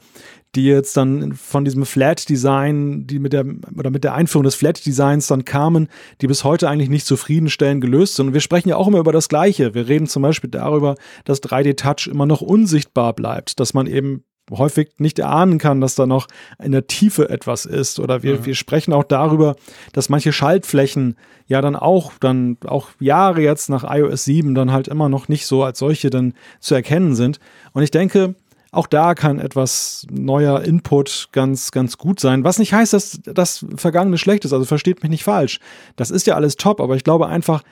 [0.55, 5.27] die jetzt dann von diesem Flat-Design, die mit der oder mit der Einführung des Flat-Designs
[5.27, 5.89] dann kamen,
[6.21, 8.29] die bis heute eigentlich nicht zufriedenstellend gelöst sind.
[8.29, 9.75] Und wir sprechen ja auch immer über das Gleiche.
[9.75, 14.91] Wir reden zum Beispiel darüber, dass 3D-Touch immer noch unsichtbar bleibt, dass man eben häufig
[14.99, 16.27] nicht erahnen kann, dass da noch
[16.63, 17.99] in der Tiefe etwas ist.
[18.01, 18.47] Oder wir, mhm.
[18.47, 19.57] wir sprechen auch darüber,
[19.93, 24.89] dass manche Schaltflächen ja dann auch, dann auch Jahre jetzt nach iOS 7 dann halt
[24.89, 27.39] immer noch nicht so als solche dann zu erkennen sind.
[27.73, 28.35] Und ich denke,
[28.73, 32.43] auch da kann etwas neuer Input ganz, ganz gut sein.
[32.43, 34.55] Was nicht heißt, dass das Vergangene schlecht ist.
[34.55, 35.61] Also versteht mich nicht falsch.
[35.97, 37.63] Das ist ja alles top, aber ich glaube einfach,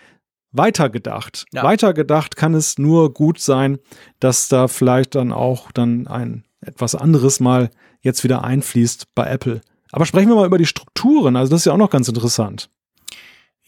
[0.53, 1.47] weitergedacht.
[1.53, 1.63] Ja.
[1.63, 3.79] Weitergedacht kann es nur gut sein,
[4.19, 7.71] dass da vielleicht dann auch dann ein etwas anderes mal
[8.03, 9.63] jetzt wieder einfließt bei Apple.
[9.93, 11.37] Aber sprechen wir mal über die Strukturen.
[11.37, 12.69] Also das ist ja auch noch ganz interessant.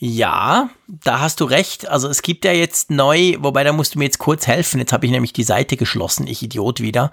[0.05, 1.87] Ja, da hast du recht.
[1.87, 4.81] Also es gibt ja jetzt neu, wobei da musst du mir jetzt kurz helfen.
[4.81, 7.13] Jetzt habe ich nämlich die Seite geschlossen, ich Idiot wieder.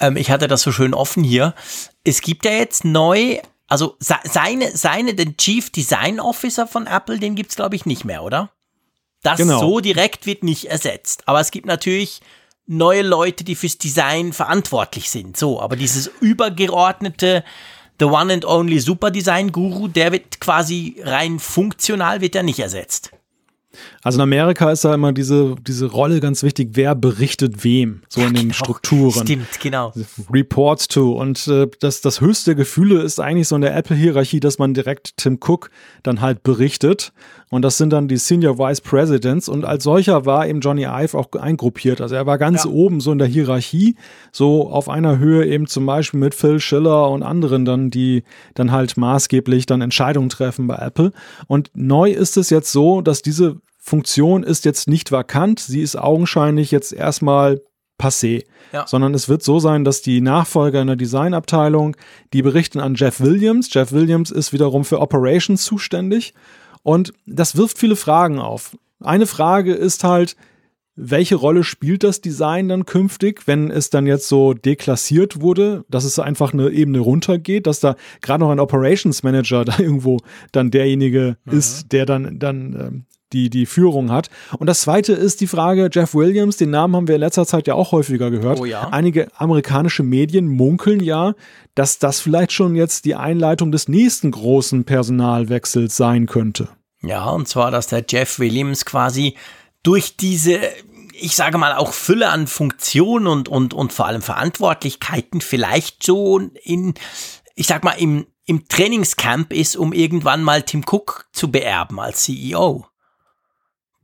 [0.00, 1.52] Ähm, ich hatte das so schön offen hier.
[2.02, 7.34] Es gibt ja jetzt neu, also seine, seine, den Chief Design Officer von Apple, den
[7.34, 8.48] gibt's glaube ich nicht mehr, oder?
[9.22, 9.60] Das genau.
[9.60, 11.24] so direkt wird nicht ersetzt.
[11.28, 12.22] Aber es gibt natürlich
[12.66, 15.36] neue Leute, die fürs Design verantwortlich sind.
[15.36, 17.44] So, aber dieses übergeordnete
[17.98, 22.58] The One and Only Super Design Guru, der wird quasi rein funktional, wird er nicht
[22.58, 23.12] ersetzt.
[24.02, 28.20] Also in Amerika ist da immer diese, diese Rolle ganz wichtig, wer berichtet wem, so
[28.20, 28.54] in den genau.
[28.54, 29.26] Strukturen.
[29.26, 29.92] Stimmt, genau.
[30.30, 31.12] Reports to.
[31.12, 35.16] Und äh, das, das höchste Gefühle ist eigentlich so in der Apple-Hierarchie, dass man direkt
[35.16, 35.70] Tim Cook
[36.02, 37.12] dann halt berichtet.
[37.54, 39.48] Und das sind dann die Senior Vice Presidents.
[39.48, 42.00] Und als solcher war eben Johnny Ive auch eingruppiert.
[42.00, 42.70] Also er war ganz ja.
[42.70, 43.94] oben so in der Hierarchie,
[44.32, 48.24] so auf einer Höhe eben zum Beispiel mit Phil Schiller und anderen dann, die
[48.54, 51.12] dann halt maßgeblich dann Entscheidungen treffen bei Apple.
[51.46, 55.94] Und neu ist es jetzt so, dass diese Funktion ist jetzt nicht vakant, sie ist
[55.94, 57.60] augenscheinlich jetzt erstmal
[58.00, 58.42] passé,
[58.72, 58.84] ja.
[58.88, 61.96] sondern es wird so sein, dass die Nachfolger in der Designabteilung,
[62.32, 63.72] die berichten an Jeff Williams.
[63.72, 66.34] Jeff Williams ist wiederum für Operations zuständig
[66.84, 68.76] und das wirft viele Fragen auf.
[69.00, 70.36] Eine Frage ist halt,
[70.96, 76.04] welche Rolle spielt das Design dann künftig, wenn es dann jetzt so deklassiert wurde, dass
[76.04, 80.18] es einfach eine Ebene runtergeht, dass da gerade noch ein Operations Manager da irgendwo
[80.52, 81.58] dann derjenige mhm.
[81.58, 84.30] ist, der dann, dann ähm, die, die Führung hat.
[84.58, 87.66] Und das zweite ist die Frage, Jeff Williams, den Namen haben wir in letzter Zeit
[87.66, 88.60] ja auch häufiger gehört.
[88.60, 88.88] Oh ja.
[88.88, 91.34] Einige amerikanische Medien munkeln ja,
[91.74, 96.68] dass das vielleicht schon jetzt die Einleitung des nächsten großen Personalwechsels sein könnte.
[97.02, 99.34] Ja, und zwar, dass der Jeff Williams quasi
[99.82, 100.60] durch diese
[101.20, 106.38] ich sage mal, auch Fülle an Funktionen und, und, und vor allem Verantwortlichkeiten vielleicht so
[106.38, 106.94] in,
[107.54, 112.24] ich sag mal, im, im Trainingscamp ist, um irgendwann mal Tim Cook zu beerben als
[112.24, 112.86] CEO.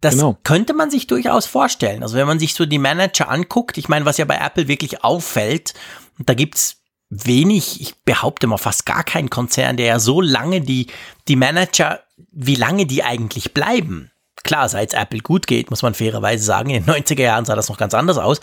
[0.01, 0.39] Das genau.
[0.45, 2.03] könnte man sich durchaus vorstellen.
[2.03, 5.05] Also wenn man sich so die Manager anguckt, ich meine, was ja bei Apple wirklich
[5.05, 5.75] auffällt,
[6.19, 6.79] da gibt's
[7.11, 10.87] wenig, ich behaupte mal fast gar keinen Konzern, der ja so lange die,
[11.29, 14.10] die Manager, wie lange die eigentlich bleiben.
[14.43, 16.71] Klar, seit Apple gut geht, muss man fairerweise sagen.
[16.71, 18.41] In den 90er Jahren sah das noch ganz anders aus.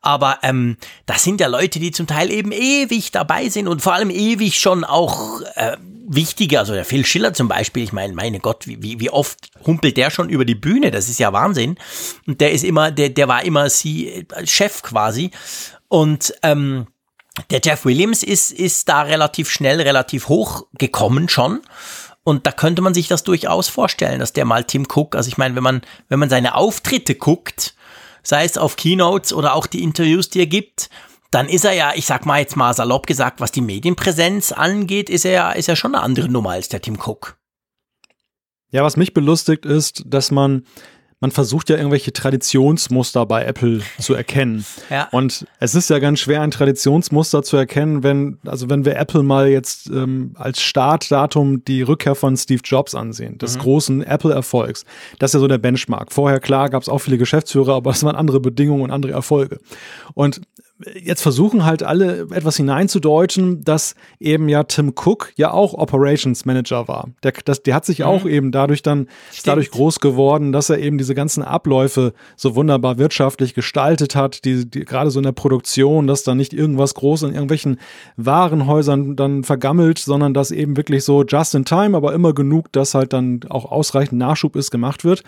[0.00, 0.76] Aber ähm,
[1.06, 4.60] das sind ja Leute, die zum Teil eben ewig dabei sind und vor allem ewig
[4.60, 5.76] schon auch äh,
[6.06, 9.96] wichtige, also der Phil Schiller zum Beispiel, ich meine, meine Gott, wie, wie oft humpelt
[9.96, 10.90] der schon über die Bühne?
[10.90, 11.76] Das ist ja Wahnsinn.
[12.26, 15.30] Und der ist immer, der, der war immer sie Chef quasi.
[15.88, 16.86] Und ähm,
[17.50, 21.60] der Jeff Williams ist, ist da relativ schnell, relativ hoch gekommen schon.
[22.30, 25.36] Und da könnte man sich das durchaus vorstellen, dass der mal Tim Cook, also ich
[25.36, 27.74] meine, wenn man, wenn man seine Auftritte guckt,
[28.22, 30.90] sei es auf Keynotes oder auch die Interviews, die er gibt,
[31.32, 35.10] dann ist er ja, ich sag mal jetzt mal salopp gesagt, was die Medienpräsenz angeht,
[35.10, 37.36] ist er, ist er schon eine andere Nummer als der Tim Cook.
[38.70, 40.64] Ja, was mich belustigt ist, dass man
[41.20, 44.64] man versucht ja irgendwelche Traditionsmuster bei Apple zu erkennen.
[44.88, 45.08] Ja.
[45.12, 49.22] Und es ist ja ganz schwer, ein Traditionsmuster zu erkennen, wenn, also wenn wir Apple
[49.22, 53.60] mal jetzt ähm, als Startdatum die Rückkehr von Steve Jobs ansehen, des mhm.
[53.60, 54.86] großen Apple-Erfolgs.
[55.18, 56.10] Das ist ja so der Benchmark.
[56.10, 59.58] Vorher, klar, gab es auch viele Geschäftsführer, aber es waren andere Bedingungen und andere Erfolge.
[60.14, 60.40] Und
[60.94, 66.88] jetzt versuchen halt alle etwas hineinzudeuten, dass eben ja Tim Cook ja auch Operations Manager
[66.88, 67.08] war.
[67.22, 68.04] Der, das, der hat sich mhm.
[68.06, 69.08] auch eben dadurch dann
[69.44, 74.68] dadurch groß geworden, dass er eben diese ganzen Abläufe so wunderbar wirtschaftlich gestaltet hat, die,
[74.68, 77.78] die gerade so in der Produktion, dass da nicht irgendwas groß in irgendwelchen
[78.16, 82.94] Warenhäusern dann vergammelt, sondern dass eben wirklich so just in time, aber immer genug, dass
[82.94, 85.22] halt dann auch ausreichend Nachschub ist, gemacht wird.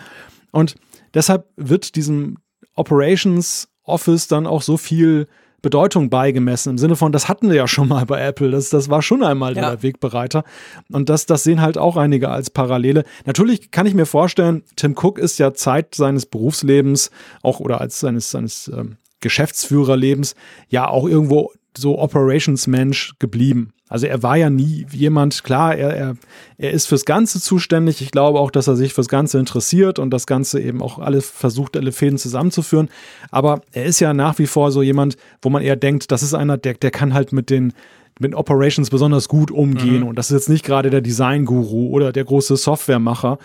[0.51, 0.75] Und
[1.13, 2.37] deshalb wird diesem
[2.75, 5.27] Operations Office dann auch so viel
[5.63, 8.89] Bedeutung beigemessen, im Sinne von, das hatten wir ja schon mal bei Apple, das, das
[8.89, 9.69] war schon einmal ja.
[9.69, 10.43] der Wegbereiter.
[10.91, 13.05] Und das, das sehen halt auch einige als Parallele.
[13.25, 17.11] Natürlich kann ich mir vorstellen, Tim Cook ist ja Zeit seines Berufslebens,
[17.41, 20.35] auch oder als seines, seines ähm, Geschäftsführerlebens,
[20.67, 23.71] ja auch irgendwo so Operationsmensch geblieben.
[23.93, 26.15] Also er war ja nie jemand, klar, er, er,
[26.57, 28.01] er ist fürs Ganze zuständig.
[28.01, 31.21] Ich glaube auch, dass er sich fürs Ganze interessiert und das Ganze eben auch alle
[31.21, 32.89] versucht, alle Fäden zusammenzuführen.
[33.29, 36.33] Aber er ist ja nach wie vor so jemand, wo man eher denkt, das ist
[36.33, 37.71] einer, der, der kann halt mit den,
[38.19, 39.99] mit Operations besonders gut umgehen.
[39.99, 40.07] Mhm.
[40.07, 43.37] Und das ist jetzt nicht gerade der Design-Guru oder der große Softwaremacher.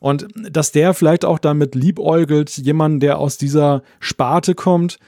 [0.00, 4.98] Und dass der vielleicht auch damit liebäugelt, jemanden, der aus dieser Sparte kommt,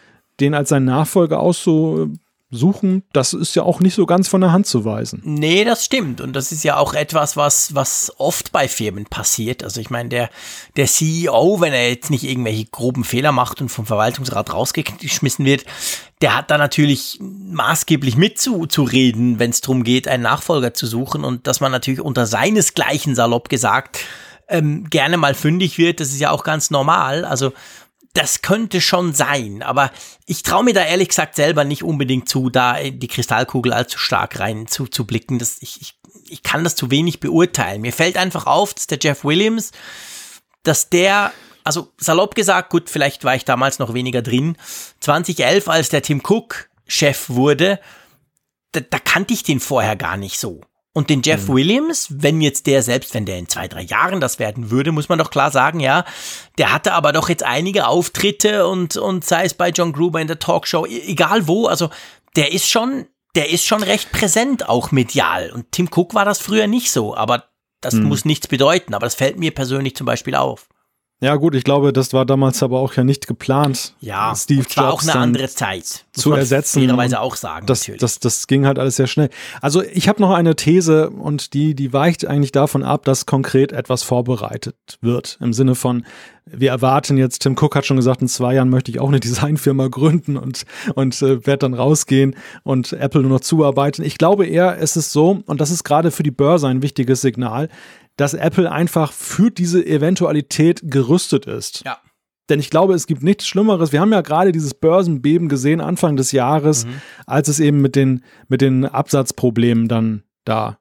[0.40, 2.14] den als sein Nachfolger auszu
[2.50, 5.20] suchen, das ist ja auch nicht so ganz von der Hand zu weisen.
[5.24, 6.20] Nee, das stimmt.
[6.20, 9.64] Und das ist ja auch etwas, was, was oft bei Firmen passiert.
[9.64, 10.30] Also ich meine, der,
[10.76, 15.64] der CEO, wenn er jetzt nicht irgendwelche groben Fehler macht und vom Verwaltungsrat rausgeschmissen wird,
[16.22, 21.46] der hat da natürlich maßgeblich mitzureden, wenn es darum geht, einen Nachfolger zu suchen und
[21.46, 23.98] dass man natürlich unter seinesgleichen salopp gesagt
[24.48, 26.00] ähm, gerne mal fündig wird.
[26.00, 27.24] Das ist ja auch ganz normal.
[27.24, 27.52] Also
[28.16, 29.90] das könnte schon sein, aber
[30.24, 34.40] ich traue mir da ehrlich gesagt selber nicht unbedingt zu, da die Kristallkugel allzu stark
[34.40, 35.38] rein zu, zu blicken.
[35.38, 35.98] Das, ich, ich,
[36.30, 37.82] ich kann das zu wenig beurteilen.
[37.82, 39.72] Mir fällt einfach auf, dass der Jeff Williams,
[40.62, 44.56] dass der, also salopp gesagt, gut, vielleicht war ich damals noch weniger drin,
[45.00, 47.80] 2011, als der Tim Cook Chef wurde,
[48.72, 50.62] da, da kannte ich den vorher gar nicht so.
[50.96, 51.56] Und den Jeff mhm.
[51.56, 55.10] Williams, wenn jetzt der, selbst wenn der in zwei, drei Jahren das werden würde, muss
[55.10, 56.06] man doch klar sagen, ja,
[56.56, 60.26] der hatte aber doch jetzt einige Auftritte und, und sei es bei John Gruber in
[60.26, 61.90] der Talkshow, e, egal wo, also
[62.34, 65.50] der ist schon, der ist schon recht präsent, auch medial.
[65.50, 67.44] Und Tim Cook war das früher nicht so, aber
[67.82, 68.04] das mhm.
[68.04, 70.66] muss nichts bedeuten, aber das fällt mir persönlich zum Beispiel auf.
[71.18, 73.94] Ja, gut, ich glaube, das war damals aber auch ja nicht geplant.
[74.00, 76.04] Ja, Steve Jobs war auch eine andere Zeit.
[76.12, 76.80] Zu ersetzen.
[76.80, 77.64] Fairerweise auch sagen.
[77.66, 79.30] Das, das, das ging halt alles sehr schnell.
[79.62, 83.72] Also ich habe noch eine These und die, die weicht eigentlich davon ab, dass konkret
[83.72, 85.38] etwas vorbereitet wird.
[85.40, 86.04] Im Sinne von,
[86.44, 89.20] wir erwarten jetzt, Tim Cook hat schon gesagt, in zwei Jahren möchte ich auch eine
[89.26, 90.64] Designfirma gründen und,
[90.96, 94.04] und äh, werde dann rausgehen und Apple nur noch zuarbeiten.
[94.04, 97.22] Ich glaube eher, es ist so, und das ist gerade für die Börse ein wichtiges
[97.22, 97.70] Signal,
[98.16, 101.82] dass Apple einfach für diese Eventualität gerüstet ist.
[101.84, 101.98] Ja.
[102.48, 103.92] Denn ich glaube, es gibt nichts Schlimmeres.
[103.92, 107.00] Wir haben ja gerade dieses Börsenbeben gesehen Anfang des Jahres, mhm.
[107.26, 110.78] als es eben mit den, mit den Absatzproblemen dann da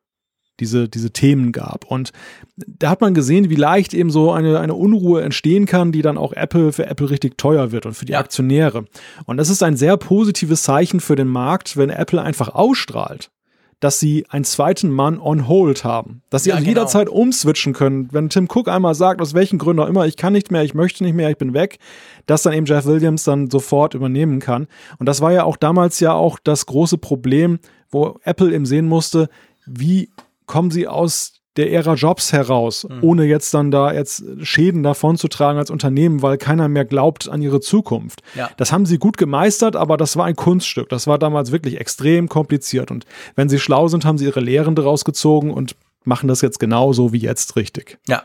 [0.60, 1.86] diese, diese Themen gab.
[1.86, 2.12] Und
[2.56, 6.18] da hat man gesehen, wie leicht eben so eine, eine Unruhe entstehen kann, die dann
[6.18, 8.20] auch Apple für Apple richtig teuer wird und für die ja.
[8.20, 8.86] Aktionäre.
[9.26, 13.32] Und das ist ein sehr positives Zeichen für den Markt, wenn Apple einfach ausstrahlt,
[13.80, 16.22] dass sie einen zweiten Mann on hold haben.
[16.30, 16.80] Dass sie ja, also genau.
[16.80, 18.10] jederzeit umswitchen können.
[18.12, 20.74] Wenn Tim Cook einmal sagt, aus welchen Gründen auch immer, ich kann nicht mehr, ich
[20.74, 21.80] möchte nicht mehr, ich bin weg,
[22.26, 24.68] dass dann eben Jeff Williams dann sofort übernehmen kann.
[24.98, 27.60] Und das war ja auch damals ja auch das große Problem,
[27.90, 29.30] wo Apple eben sehen musste,
[29.66, 30.10] wie
[30.46, 33.00] kommen sie aus der Ära Jobs heraus, mhm.
[33.02, 37.30] ohne jetzt dann da jetzt Schäden davon zu tragen als Unternehmen, weil keiner mehr glaubt
[37.30, 38.22] an ihre Zukunft.
[38.36, 38.50] Ja.
[38.58, 40.90] Das haben sie gut gemeistert, aber das war ein Kunststück.
[40.90, 42.92] Das war damals wirklich extrem kompliziert.
[42.92, 46.60] Und wenn sie schlau sind, haben sie ihre Lehren daraus gezogen und machen das jetzt
[46.60, 47.98] genauso wie jetzt richtig.
[48.08, 48.24] Ja,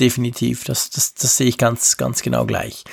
[0.00, 0.64] definitiv.
[0.64, 2.84] Das, das, das sehe ich ganz, ganz genau gleich.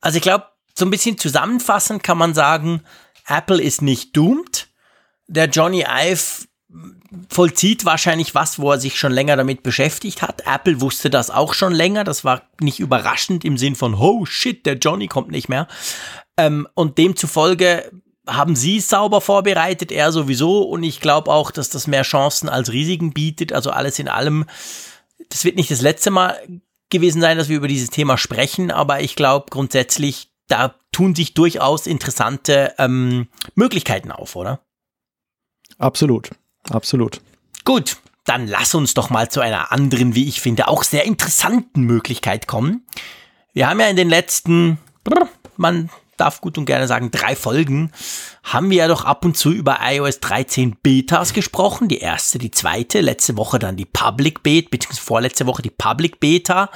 [0.00, 2.82] Also ich glaube, so ein bisschen zusammenfassend kann man sagen,
[3.26, 4.68] Apple ist nicht doomed.
[5.26, 6.47] Der Johnny Ive
[7.28, 10.42] vollzieht wahrscheinlich was, wo er sich schon länger damit beschäftigt hat.
[10.46, 12.04] Apple wusste das auch schon länger.
[12.04, 15.68] Das war nicht überraschend im Sinn von, oh shit, der Johnny kommt nicht mehr.
[16.36, 17.90] Ähm, und demzufolge
[18.26, 20.62] haben sie sauber vorbereitet, er sowieso.
[20.62, 23.52] Und ich glaube auch, dass das mehr Chancen als Risiken bietet.
[23.52, 24.44] Also alles in allem,
[25.30, 26.36] das wird nicht das letzte Mal
[26.90, 28.70] gewesen sein, dass wir über dieses Thema sprechen.
[28.70, 34.60] Aber ich glaube grundsätzlich, da tun sich durchaus interessante ähm, Möglichkeiten auf, oder?
[35.78, 36.30] Absolut.
[36.70, 37.20] Absolut.
[37.64, 41.82] Gut, dann lass uns doch mal zu einer anderen, wie ich finde, auch sehr interessanten
[41.82, 42.84] Möglichkeit kommen.
[43.52, 44.78] Wir haben ja in den letzten,
[45.56, 47.92] man darf gut und gerne sagen, drei Folgen,
[48.42, 51.88] haben wir ja doch ab und zu über iOS 13 Betas gesprochen.
[51.88, 56.20] Die erste, die zweite, letzte Woche dann die Public Beta, beziehungsweise vorletzte Woche die Public
[56.20, 56.70] Beta.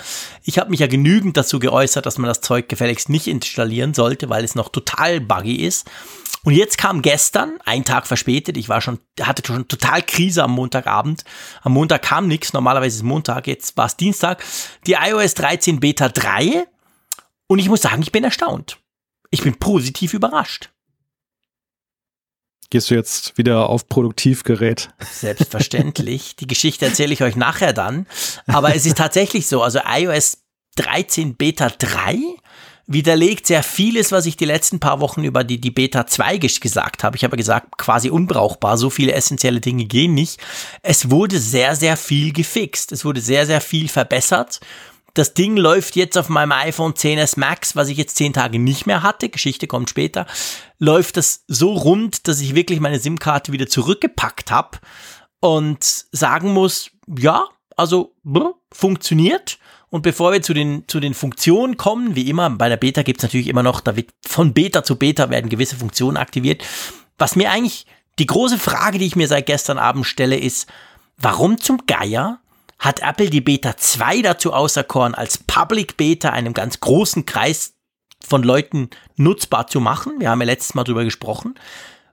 [0.44, 4.30] Ich habe mich ja genügend dazu geäußert, dass man das Zeug gefälligst nicht installieren sollte,
[4.30, 5.90] weil es noch total buggy ist.
[6.44, 10.52] Und jetzt kam gestern, ein Tag verspätet, ich war schon, hatte schon total Krise am
[10.52, 11.24] Montagabend.
[11.62, 14.42] Am Montag kam nichts, normalerweise ist Montag, jetzt war es Dienstag.
[14.86, 16.66] Die iOS 13 Beta 3.
[17.46, 18.78] Und ich muss sagen, ich bin erstaunt.
[19.30, 20.70] Ich bin positiv überrascht.
[22.70, 24.88] Gehst du jetzt wieder auf Produktivgerät?
[24.98, 26.36] Selbstverständlich.
[26.36, 28.06] Die Geschichte erzähle ich euch nachher dann.
[28.46, 29.62] Aber es ist tatsächlich so.
[29.62, 30.38] Also iOS
[30.76, 32.18] 13 Beta 3
[32.92, 37.04] widerlegt sehr vieles, was ich die letzten paar Wochen über die, die Beta 2 gesagt
[37.04, 37.16] habe.
[37.16, 40.40] Ich habe gesagt, quasi unbrauchbar, so viele essentielle Dinge gehen nicht.
[40.82, 42.92] Es wurde sehr, sehr viel gefixt.
[42.92, 44.60] Es wurde sehr, sehr viel verbessert.
[45.14, 48.86] Das Ding läuft jetzt auf meinem iPhone 10s Max, was ich jetzt zehn Tage nicht
[48.86, 49.28] mehr hatte.
[49.28, 50.26] Geschichte kommt später.
[50.78, 54.78] Läuft das so rund, dass ich wirklich meine SIM-Karte wieder zurückgepackt habe
[55.40, 59.58] und sagen muss, ja, also brr, funktioniert.
[59.92, 63.22] Und bevor wir zu den, zu den Funktionen kommen, wie immer, bei der Beta gibt's
[63.22, 66.64] natürlich immer noch, da wird von Beta zu Beta werden gewisse Funktionen aktiviert.
[67.18, 67.84] Was mir eigentlich,
[68.18, 70.66] die große Frage, die ich mir seit gestern Abend stelle, ist,
[71.18, 72.40] warum zum Geier
[72.78, 77.74] hat Apple die Beta 2 dazu auserkoren, als Public Beta einem ganz großen Kreis
[78.26, 80.14] von Leuten nutzbar zu machen?
[80.20, 81.54] Wir haben ja letztes Mal drüber gesprochen.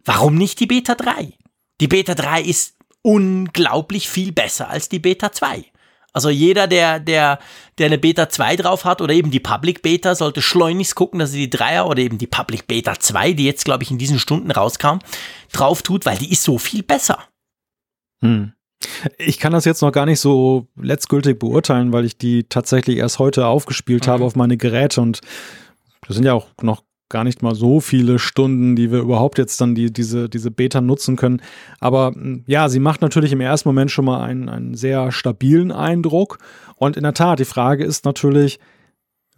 [0.03, 1.31] Warum nicht die Beta 3?
[1.79, 5.63] Die Beta 3 ist unglaublich viel besser als die Beta 2.
[6.13, 7.39] Also jeder, der, der,
[7.77, 11.31] der eine Beta 2 drauf hat oder eben die Public Beta, sollte schleunigst gucken, dass
[11.31, 14.19] er die Dreier oder eben die Public Beta 2, die jetzt, glaube ich, in diesen
[14.19, 14.99] Stunden rauskam,
[15.51, 17.19] drauf tut, weil die ist so viel besser.
[18.21, 18.53] Hm.
[19.17, 23.19] Ich kann das jetzt noch gar nicht so letztgültig beurteilen, weil ich die tatsächlich erst
[23.19, 24.11] heute aufgespielt mhm.
[24.11, 25.21] habe auf meine Geräte und
[26.07, 29.59] das sind ja auch noch gar nicht mal so viele Stunden, die wir überhaupt jetzt
[29.59, 31.41] dann die, diese, diese Beta nutzen können.
[31.79, 35.71] Aber hm, ja, sie macht natürlich im ersten Moment schon mal einen, einen sehr stabilen
[35.71, 36.37] Eindruck.
[36.75, 38.59] Und in der Tat, die Frage ist natürlich,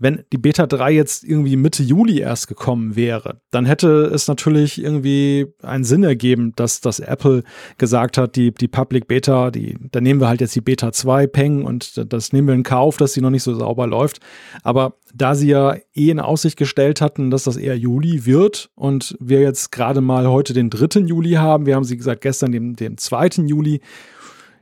[0.02, 4.82] wenn die Beta 3 jetzt irgendwie Mitte Juli erst gekommen wäre, dann hätte es natürlich
[4.84, 7.44] irgendwie einen Sinn ergeben, dass, dass Apple
[7.78, 11.28] gesagt hat, die, die Public Beta, die, da nehmen wir halt jetzt die Beta 2
[11.28, 14.22] Peng und das nehmen wir in Kauf, dass sie noch nicht so sauber läuft.
[14.64, 19.16] Aber da sie ja eh in Aussicht gestellt hatten, dass das eher Juli wird und
[19.20, 21.02] wir jetzt gerade mal heute den 3.
[21.02, 23.46] Juli haben, wir haben sie gesagt gestern den, den 2.
[23.46, 23.82] Juli,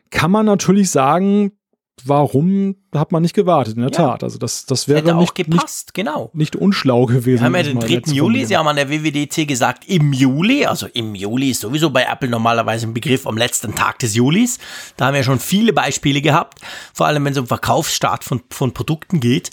[0.09, 1.51] kann man natürlich sagen,
[2.05, 3.97] warum hat man nicht gewartet, in der ja.
[3.97, 4.23] Tat.
[4.23, 6.31] Also das, das wäre Hätte nicht, auch gepasst, nicht, genau.
[6.33, 7.39] Nicht unschlau gewesen.
[7.39, 8.13] Wir haben ja den 3.
[8.13, 12.03] Juli, Sie haben an der WWDC gesagt, im Juli, also im Juli ist sowieso bei
[12.03, 14.59] Apple normalerweise ein Begriff am letzten Tag des Julis.
[14.97, 16.59] Da haben wir schon viele Beispiele gehabt,
[16.93, 19.51] vor allem wenn es um Verkaufsstart von, von Produkten geht.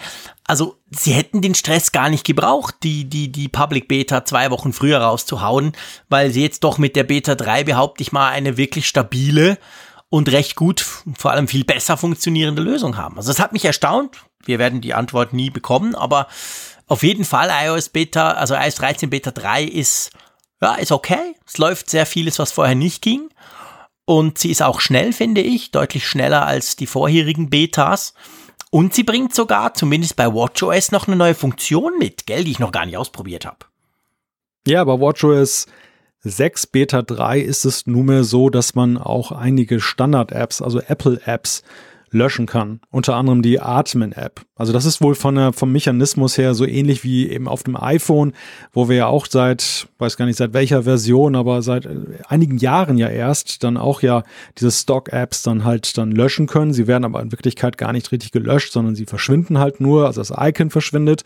[0.49, 4.72] Also sie hätten den Stress gar nicht gebraucht, die, die, die Public Beta zwei Wochen
[4.72, 5.72] früher rauszuhauen,
[6.09, 9.59] weil sie jetzt doch mit der Beta 3, behaupte ich mal, eine wirklich stabile
[10.09, 10.81] und recht gut,
[11.19, 13.17] vor allem viel besser funktionierende Lösung haben.
[13.17, 14.19] Also das hat mich erstaunt.
[14.45, 16.29] Wir werden die Antwort nie bekommen, aber
[16.87, 20.11] auf jeden Fall iOS Beta, also iOS 13 Beta 3 ist,
[20.61, 21.35] ja, ist okay.
[21.45, 23.29] Es läuft sehr vieles, was vorher nicht ging.
[24.05, 28.15] Und sie ist auch schnell, finde ich, deutlich schneller als die vorherigen Betas.
[28.71, 32.59] Und sie bringt sogar, zumindest bei WatchOS, noch eine neue Funktion mit, gell, die ich
[32.61, 33.59] noch gar nicht ausprobiert habe.
[34.67, 35.67] Ja, aber WatchOS
[36.21, 41.62] 6 Beta 3 ist es nunmehr so, dass man auch einige Standard-Apps, also Apple-Apps,
[42.11, 42.81] löschen kann.
[42.91, 44.43] Unter anderem die Atmen-App.
[44.55, 47.77] Also das ist wohl von der, vom Mechanismus her so ähnlich wie eben auf dem
[47.77, 48.33] iPhone,
[48.73, 51.97] wo wir ja auch seit, weiß gar nicht seit welcher Version, aber seit äh,
[52.29, 54.23] einigen Jahren ja erst dann auch ja
[54.59, 56.73] diese Stock-Apps dann halt dann löschen können.
[56.73, 60.21] Sie werden aber in Wirklichkeit gar nicht richtig gelöscht, sondern sie verschwinden halt nur, also
[60.21, 61.25] das Icon verschwindet.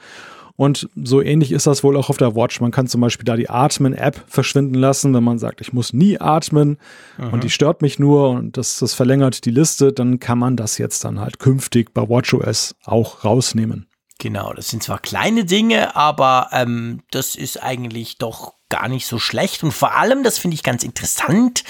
[0.61, 2.61] Und so ähnlich ist das wohl auch auf der Watch.
[2.61, 6.21] Man kann zum Beispiel da die Atmen-App verschwinden lassen, wenn man sagt, ich muss nie
[6.21, 6.77] atmen
[7.17, 7.31] Aha.
[7.31, 10.77] und die stört mich nur und das, das verlängert die Liste, dann kann man das
[10.77, 13.87] jetzt dann halt künftig bei WatchOS auch rausnehmen.
[14.19, 19.19] Genau, das sind zwar kleine Dinge, aber ähm, das ist eigentlich doch gar nicht so
[19.19, 19.65] schlecht.
[19.65, 21.65] Und vor allem, das finde ich ganz interessant,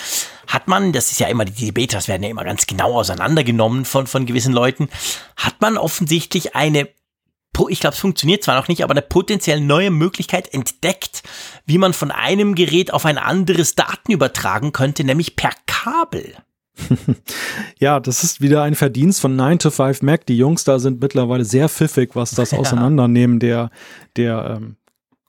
[0.49, 4.09] hat man, das ist ja immer, die Betas werden ja immer ganz genau auseinandergenommen von,
[4.09, 4.89] von gewissen Leuten,
[5.37, 6.89] hat man offensichtlich eine
[7.69, 11.23] ich glaube, es funktioniert zwar noch nicht, aber eine potenziell neue Möglichkeit entdeckt,
[11.67, 16.35] wie man von einem Gerät auf ein anderes Daten übertragen könnte, nämlich per Kabel.
[17.79, 20.27] ja, das ist wieder ein Verdienst von 9 to 5 Mac.
[20.27, 23.71] Die Jungs da sind mittlerweile sehr pfiffig, was das Auseinandernehmen der,
[24.17, 24.77] der ähm,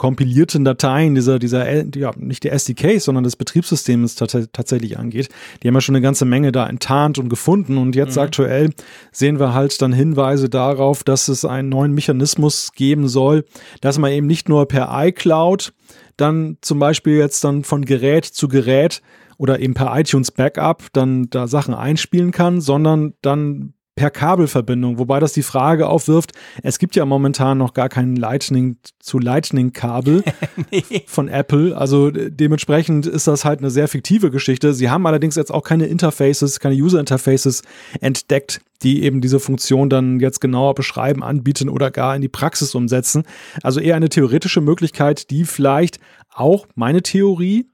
[0.02, 5.30] kompilierten Dateien dieser, dieser, ja, nicht der SDKs, sondern des Betriebssystems tatsächlich angeht.
[5.62, 8.24] Die haben ja schon eine ganze Menge da enttarnt und gefunden und jetzt mhm.
[8.24, 8.70] aktuell
[9.12, 13.46] sehen wir halt dann Hinweise darauf, dass es einen neuen Mechanismus geben soll,
[13.82, 15.72] dass man eben nicht nur per iCloud
[16.18, 19.04] dann zum Beispiel jetzt dann von Gerät zu Gerät
[19.38, 25.20] oder eben per iTunes Backup dann da Sachen einspielen kann, sondern dann per Kabelverbindung, wobei
[25.20, 26.32] das die Frage aufwirft,
[26.64, 30.24] es gibt ja momentan noch gar kein Lightning zu Lightning Kabel
[30.72, 31.04] nee.
[31.08, 34.74] von Apple, also dementsprechend ist das halt eine sehr fiktive Geschichte.
[34.74, 37.64] Sie haben allerdings jetzt auch keine Interfaces, keine User Interfaces
[38.00, 42.74] entdeckt, die eben diese Funktion dann jetzt genauer beschreiben, anbieten oder gar in die Praxis
[42.74, 43.24] umsetzen.
[43.62, 46.00] Also eher eine theoretische Möglichkeit, die vielleicht
[46.34, 47.68] auch meine Theorie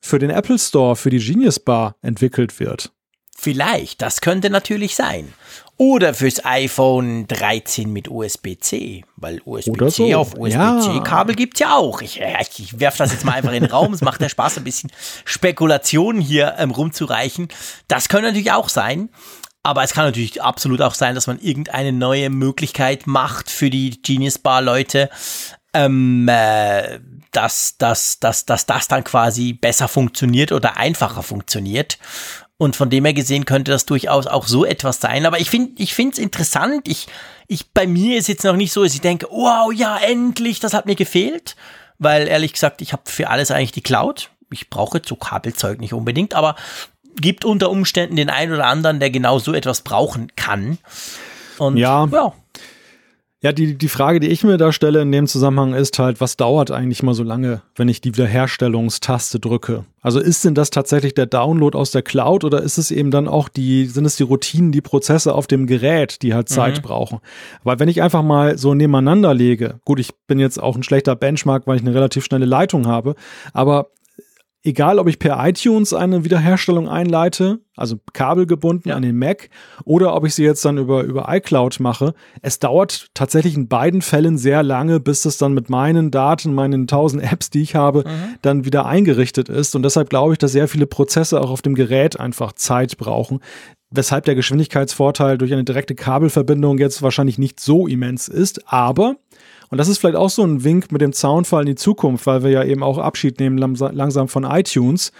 [0.00, 2.92] für den Apple Store, für die Genius Bar entwickelt wird.
[3.40, 5.32] Vielleicht, das könnte natürlich sein.
[5.76, 10.18] Oder fürs iPhone 13 mit USB-C, weil USB-C so.
[10.18, 11.36] auf USB-C-Kabel ja.
[11.36, 12.02] gibt's ja auch.
[12.02, 13.94] Ich, ich, ich werfe das jetzt mal einfach in den Raum.
[13.94, 14.90] Es macht ja Spaß, ein bisschen
[15.24, 17.46] Spekulationen hier ähm, rumzureichen.
[17.86, 19.08] Das könnte natürlich auch sein.
[19.62, 24.02] Aber es kann natürlich absolut auch sein, dass man irgendeine neue Möglichkeit macht für die
[24.02, 25.10] Genius Bar Leute,
[25.74, 26.98] ähm, äh,
[27.30, 31.98] dass, dass, dass, dass das dann quasi besser funktioniert oder einfacher funktioniert.
[32.60, 35.26] Und von dem her gesehen könnte das durchaus auch so etwas sein.
[35.26, 36.88] Aber ich finde, ich finde es interessant.
[36.88, 37.06] Ich,
[37.46, 40.74] ich, bei mir ist jetzt noch nicht so, dass ich denke, wow, ja, endlich, das
[40.74, 41.54] hat mir gefehlt.
[41.98, 44.30] Weil ehrlich gesagt, ich habe für alles eigentlich die Cloud.
[44.50, 46.56] Ich brauche so Kabelzeug nicht unbedingt, aber
[47.20, 50.78] gibt unter Umständen den einen oder anderen, der genau so etwas brauchen kann.
[51.58, 52.08] Und ja.
[52.10, 52.32] ja.
[53.40, 56.36] Ja, die, die Frage, die ich mir da stelle in dem Zusammenhang ist halt, was
[56.36, 59.84] dauert eigentlich mal so lange, wenn ich die Wiederherstellungstaste drücke?
[60.00, 63.28] Also ist denn das tatsächlich der Download aus der Cloud oder ist es eben dann
[63.28, 66.82] auch die, sind es die Routinen, die Prozesse auf dem Gerät, die halt Zeit mhm.
[66.82, 67.18] brauchen?
[67.62, 71.14] Weil wenn ich einfach mal so nebeneinander lege, gut, ich bin jetzt auch ein schlechter
[71.14, 73.14] Benchmark, weil ich eine relativ schnelle Leitung habe,
[73.52, 73.90] aber
[74.64, 78.96] egal ob ich per iTunes eine Wiederherstellung einleite, also kabelgebunden ja.
[78.96, 79.50] an den Mac,
[79.84, 84.02] oder ob ich sie jetzt dann über, über iCloud mache, es dauert tatsächlich in beiden
[84.02, 88.00] Fällen sehr lange, bis das dann mit meinen Daten, meinen 1000 Apps, die ich habe,
[88.00, 88.34] mhm.
[88.42, 89.76] dann wieder eingerichtet ist.
[89.76, 93.40] Und deshalb glaube ich, dass sehr viele Prozesse auch auf dem Gerät einfach Zeit brauchen.
[93.90, 99.16] Weshalb der Geschwindigkeitsvorteil durch eine direkte Kabelverbindung jetzt wahrscheinlich nicht so immens ist, aber
[99.70, 102.42] und das ist vielleicht auch so ein Wink mit dem Zaunfall in die Zukunft, weil
[102.42, 105.12] wir ja eben auch Abschied nehmen langsam von iTunes.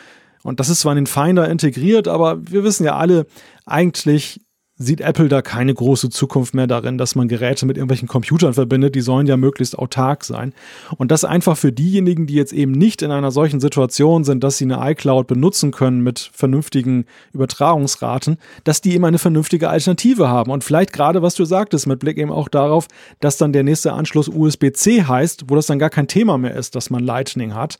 [0.43, 3.27] Und das ist zwar in den Finder integriert, aber wir wissen ja alle,
[3.67, 4.41] eigentlich
[4.79, 8.95] sieht Apple da keine große Zukunft mehr darin, dass man Geräte mit irgendwelchen Computern verbindet.
[8.95, 10.55] Die sollen ja möglichst autark sein.
[10.97, 14.59] Und das einfach für diejenigen, die jetzt eben nicht in einer solchen Situation sind, dass
[14.59, 20.53] sie eine iCloud benutzen können mit vernünftigen Übertragungsraten, dass die eben eine vernünftige Alternative haben.
[20.53, 22.87] Und vielleicht gerade, was du sagtest, mit Blick eben auch darauf,
[23.21, 26.77] dass dann der nächste Anschluss USB-C heißt, wo das dann gar kein Thema mehr ist,
[26.77, 27.79] dass man Lightning hat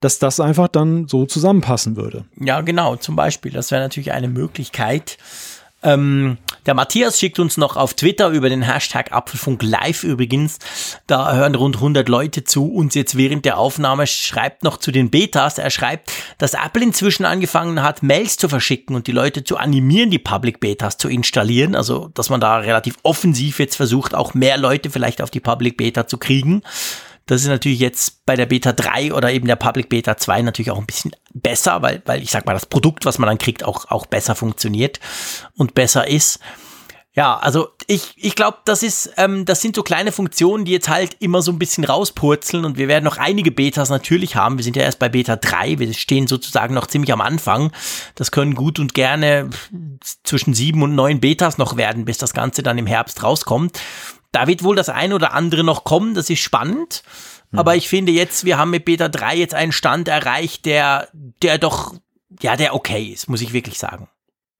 [0.00, 2.26] dass das einfach dann so zusammenpassen würde.
[2.38, 3.52] Ja, genau, zum Beispiel.
[3.52, 5.16] Das wäre natürlich eine Möglichkeit.
[5.82, 10.58] Ähm, der Matthias schickt uns noch auf Twitter über den Hashtag Apfelfunk Live übrigens.
[11.06, 14.06] Da hören rund 100 Leute zu uns jetzt während der Aufnahme.
[14.06, 15.58] Schreibt noch zu den Betas.
[15.58, 20.10] Er schreibt, dass Apple inzwischen angefangen hat, Mails zu verschicken und die Leute zu animieren,
[20.10, 21.76] die Public Betas zu installieren.
[21.76, 25.76] Also, dass man da relativ offensiv jetzt versucht, auch mehr Leute vielleicht auf die Public
[25.76, 26.62] Beta zu kriegen.
[27.26, 30.70] Das ist natürlich jetzt bei der Beta 3 oder eben der Public Beta 2 natürlich
[30.70, 33.64] auch ein bisschen besser, weil, weil ich sag mal, das Produkt, was man dann kriegt,
[33.64, 35.00] auch, auch besser funktioniert
[35.56, 36.38] und besser ist.
[37.16, 40.90] Ja, also ich, ich glaube, das ist, ähm, das sind so kleine Funktionen, die jetzt
[40.90, 44.58] halt immer so ein bisschen rauspurzeln und wir werden noch einige Betas natürlich haben.
[44.58, 47.72] Wir sind ja erst bei Beta 3, wir stehen sozusagen noch ziemlich am Anfang.
[48.16, 49.48] Das können gut und gerne
[50.24, 53.80] zwischen sieben und neun Betas noch werden, bis das Ganze dann im Herbst rauskommt.
[54.36, 57.02] Da wird wohl das eine oder andere noch kommen, das ist spannend.
[57.52, 57.58] Mhm.
[57.58, 61.56] Aber ich finde jetzt, wir haben mit Beta 3 jetzt einen Stand erreicht, der, der
[61.56, 61.94] doch,
[62.42, 64.10] ja, der okay ist, muss ich wirklich sagen.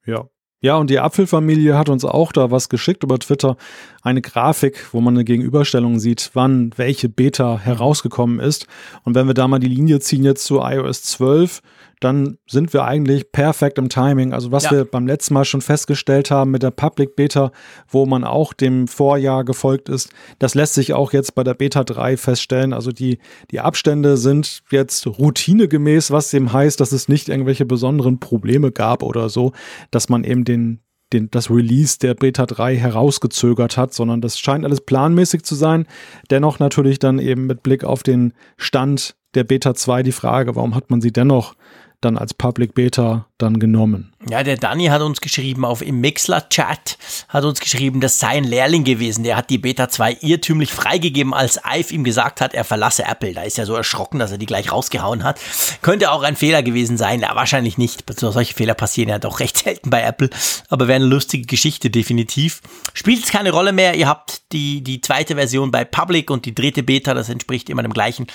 [0.07, 0.25] Ja.
[0.63, 3.59] Ja, und die Apfelfamilie hat uns auch da was geschickt über Twitter.
[4.07, 8.69] Eine Grafik, wo man eine Gegenüberstellung sieht, wann welche Beta herausgekommen ist.
[9.03, 11.61] Und wenn wir da mal die Linie ziehen jetzt zu iOS 12,
[11.99, 14.33] dann sind wir eigentlich perfekt im Timing.
[14.33, 14.71] Also was ja.
[14.71, 17.51] wir beim letzten Mal schon festgestellt haben mit der Public Beta,
[17.89, 21.83] wo man auch dem Vorjahr gefolgt ist, das lässt sich auch jetzt bei der Beta
[21.83, 22.73] 3 feststellen.
[22.73, 23.19] Also die,
[23.51, 29.03] die Abstände sind jetzt routinegemäß, was dem heißt, dass es nicht irgendwelche besonderen Probleme gab
[29.03, 29.51] oder so,
[29.91, 30.81] dass man eben den,
[31.13, 35.87] den, das Release der Beta 3 herausgezögert hat, sondern das scheint alles planmäßig zu sein.
[36.31, 40.75] Dennoch natürlich dann eben mit Blick auf den Stand der Beta 2 die Frage, warum
[40.75, 41.55] hat man sie dennoch
[42.01, 44.13] dann als Public Beta dann genommen.
[44.29, 48.45] Ja, der Danny hat uns geschrieben auf im Mixler-Chat, hat uns geschrieben, das sei ein
[48.45, 49.25] Lehrling gewesen.
[49.25, 53.35] Der hat die Beta 2 irrtümlich freigegeben, als Ive ihm gesagt hat, er verlasse Apple.
[53.35, 55.41] Da ist er so erschrocken, dass er die gleich rausgehauen hat.
[55.83, 57.21] Könnte auch ein Fehler gewesen sein.
[57.21, 58.05] Ja, wahrscheinlich nicht.
[58.19, 60.31] Solche Fehler passieren ja doch recht selten bei Apple.
[60.69, 62.63] Aber wäre eine lustige Geschichte, definitiv.
[62.95, 63.95] Spielt es keine Rolle mehr.
[63.95, 67.83] Ihr habt die, die zweite Version bei Public und die dritte Beta, das entspricht immer
[67.83, 68.27] dem gleichen.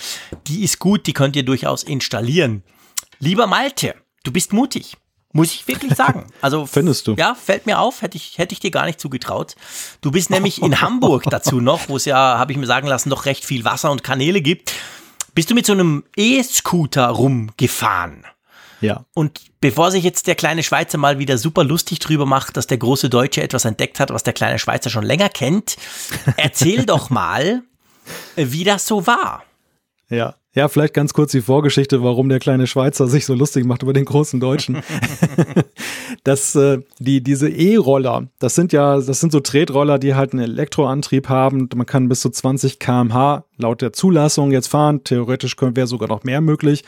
[0.48, 2.64] Die ist gut, die könnt ihr durchaus installieren.
[3.22, 4.98] Lieber Malte, du bist mutig.
[5.32, 6.28] Muss ich wirklich sagen.
[6.42, 7.14] Also findest du?
[7.14, 9.56] Ja, fällt mir auf, hätte ich hätte ich dir gar nicht zugetraut.
[10.02, 13.12] Du bist nämlich in Hamburg dazu noch, wo es ja, habe ich mir sagen lassen,
[13.12, 14.74] doch recht viel Wasser und Kanäle gibt.
[15.36, 18.26] Bist du mit so einem E-Scooter rumgefahren?
[18.82, 19.06] Ja.
[19.14, 22.80] Und bevor sich jetzt der kleine Schweizer mal wieder super lustig drüber macht, dass der
[22.80, 25.78] große Deutsche etwas entdeckt hat, was der kleine Schweizer schon länger kennt,
[26.38, 27.62] erzähl doch mal,
[28.36, 29.44] wie das so war.
[30.10, 30.36] Ja.
[30.54, 33.94] Ja, vielleicht ganz kurz die Vorgeschichte, warum der kleine Schweizer sich so lustig macht über
[33.94, 34.84] den großen Deutschen.
[36.26, 40.44] das, äh, die, diese E-Roller, das sind ja, das sind so Tretroller, die halt einen
[40.44, 41.70] Elektroantrieb haben.
[41.74, 45.06] Man kann bis zu 20 kmh laut der Zulassung jetzt fahren.
[45.06, 46.84] Theoretisch wäre sogar noch mehr möglich.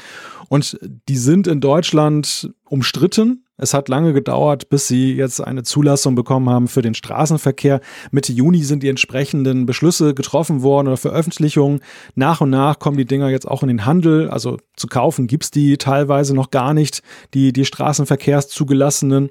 [0.49, 3.42] Und die sind in Deutschland umstritten.
[3.63, 7.79] Es hat lange gedauert, bis sie jetzt eine Zulassung bekommen haben für den Straßenverkehr.
[8.11, 11.79] Mitte Juni sind die entsprechenden Beschlüsse getroffen worden oder Veröffentlichungen.
[12.13, 14.29] Nach und nach kommen die Dinger jetzt auch in den Handel.
[14.29, 17.03] Also zu kaufen gibt's die teilweise noch gar nicht,
[17.33, 19.29] die, die Straßenverkehrszugelassenen.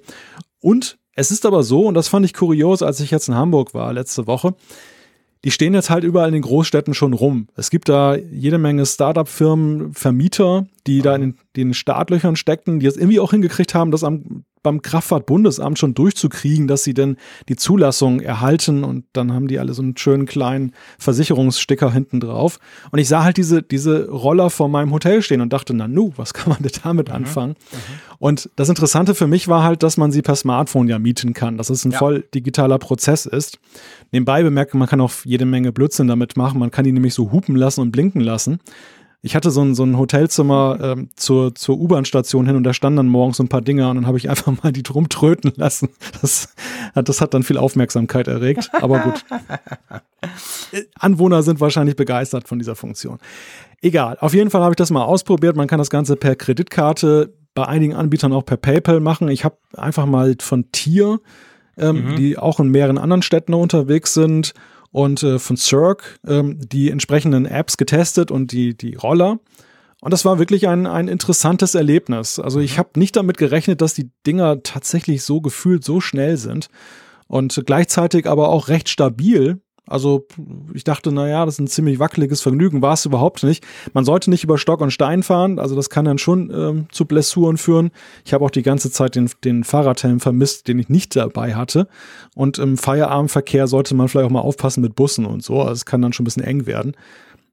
[0.60, 3.74] Und es ist aber so, und das fand ich kurios, als ich jetzt in Hamburg
[3.74, 4.54] war letzte Woche,
[5.44, 7.48] die stehen jetzt halt überall in den Großstädten schon rum.
[7.54, 12.86] Es gibt da jede Menge Startup-Firmen, Vermieter, die da in den, den Startlöchern steckten, die
[12.86, 17.16] es irgendwie auch hingekriegt haben, das am beim Kraftfahrtbundesamt schon durchzukriegen, dass sie denn
[17.48, 22.58] die Zulassung erhalten und dann haben die alle so einen schönen kleinen Versicherungssticker hinten drauf.
[22.90, 26.12] Und ich sah halt diese, diese Roller vor meinem Hotel stehen und dachte, na nu,
[26.16, 27.14] was kann man denn damit mhm.
[27.14, 27.56] anfangen?
[27.72, 27.76] Mhm.
[28.18, 31.58] Und das Interessante für mich war halt, dass man sie per Smartphone ja mieten kann,
[31.58, 31.98] dass es ein ja.
[31.98, 33.58] voll digitaler Prozess ist.
[34.12, 36.60] Nebenbei bemerkt, man kann auch jede Menge Blödsinn damit machen.
[36.60, 38.60] Man kann die nämlich so hupen lassen und blinken lassen.
[39.24, 42.96] Ich hatte so ein, so ein Hotelzimmer ähm, zur, zur U-Bahn-Station hin und da standen
[42.96, 45.52] dann morgens so ein paar Dinger und dann habe ich einfach mal die drum tröten
[45.56, 45.90] lassen.
[46.20, 46.52] Das,
[46.94, 49.24] das hat dann viel Aufmerksamkeit erregt, aber gut.
[50.98, 53.18] Anwohner sind wahrscheinlich begeistert von dieser Funktion.
[53.80, 55.56] Egal, auf jeden Fall habe ich das mal ausprobiert.
[55.56, 59.28] Man kann das Ganze per Kreditkarte, bei einigen Anbietern auch per PayPal machen.
[59.28, 61.20] Ich habe einfach mal von Tier,
[61.76, 62.16] ähm, mhm.
[62.16, 64.54] die auch in mehreren anderen Städten unterwegs sind,
[64.92, 69.40] und äh, von Cirque ähm, die entsprechenden Apps getestet und die, die Roller.
[70.00, 72.38] Und das war wirklich ein, ein interessantes Erlebnis.
[72.38, 72.78] Also ich mhm.
[72.78, 76.68] habe nicht damit gerechnet, dass die Dinger tatsächlich so gefühlt so schnell sind
[77.26, 79.60] und gleichzeitig aber auch recht stabil.
[79.86, 80.26] Also
[80.74, 83.64] ich dachte, naja, das ist ein ziemlich wackeliges Vergnügen, war es überhaupt nicht.
[83.92, 87.04] Man sollte nicht über Stock und Stein fahren, also das kann dann schon ähm, zu
[87.04, 87.90] Blessuren führen.
[88.24, 91.88] Ich habe auch die ganze Zeit den, den Fahrradhelm vermisst, den ich nicht dabei hatte.
[92.34, 95.60] Und im Feierabendverkehr sollte man vielleicht auch mal aufpassen mit Bussen und so.
[95.60, 96.96] Also es kann dann schon ein bisschen eng werden.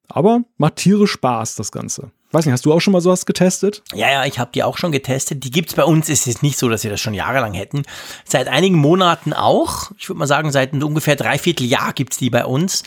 [0.07, 2.11] Aber macht tierisch Spaß, das Ganze.
[2.31, 3.81] Weiß nicht, hast du auch schon mal sowas getestet?
[3.93, 5.43] Ja, ja, ich habe die auch schon getestet.
[5.43, 6.09] Die gibt's bei uns.
[6.09, 7.83] Es ist nicht so, dass wir das schon jahrelang hätten.
[8.23, 9.91] Seit einigen Monaten auch.
[9.97, 12.83] Ich würde mal sagen, seit ungefähr dreiviertel Jahr gibt's die bei uns.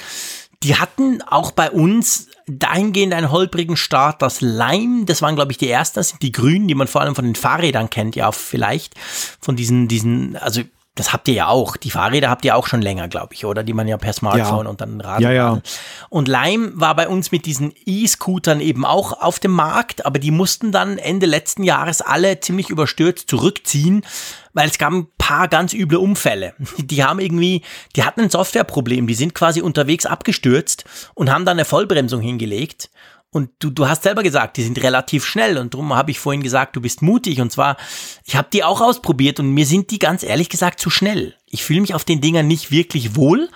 [0.62, 4.22] Die hatten auch bei uns dahingehend einen holprigen Start.
[4.22, 5.99] Das Lime, das waren, glaube ich, die ersten.
[5.99, 8.95] Das sind die Grünen, die man vor allem von den Fahrrädern kennt, ja, vielleicht.
[9.40, 10.62] Von diesen, diesen, also
[10.95, 11.78] das habt ihr ja auch.
[11.78, 13.62] Die Fahrräder habt ihr auch schon länger, glaube ich, oder?
[13.62, 14.70] Die man ja per Smartphone ja.
[14.70, 15.20] und dann Rad.
[15.20, 15.62] Ja, ja.
[16.11, 20.30] Und Lime war bei uns mit diesen E-Scootern eben auch auf dem Markt, aber die
[20.30, 24.05] mussten dann Ende letzten Jahres alle ziemlich überstürzt zurückziehen,
[24.53, 26.53] weil es gab ein paar ganz üble Unfälle.
[26.76, 27.62] Die haben irgendwie,
[27.97, 30.84] die hatten ein Softwareproblem, die sind quasi unterwegs abgestürzt
[31.14, 32.90] und haben dann eine Vollbremsung hingelegt
[33.33, 36.43] und du, du hast selber gesagt, die sind relativ schnell und darum habe ich vorhin
[36.43, 37.78] gesagt, du bist mutig und zwar,
[38.24, 41.35] ich habe die auch ausprobiert und mir sind die ganz ehrlich gesagt zu schnell.
[41.47, 43.49] Ich fühle mich auf den Dingern nicht wirklich wohl.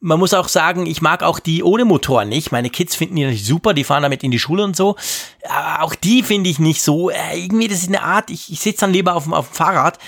[0.00, 2.50] Man muss auch sagen, ich mag auch die ohne Motor nicht.
[2.50, 4.96] Meine Kids finden die natürlich super, die fahren damit in die Schule und so.
[5.46, 7.10] Aber auch die finde ich nicht so.
[7.10, 9.98] Äh, irgendwie, das ist eine Art, ich, ich sitze dann lieber auf, auf dem Fahrrad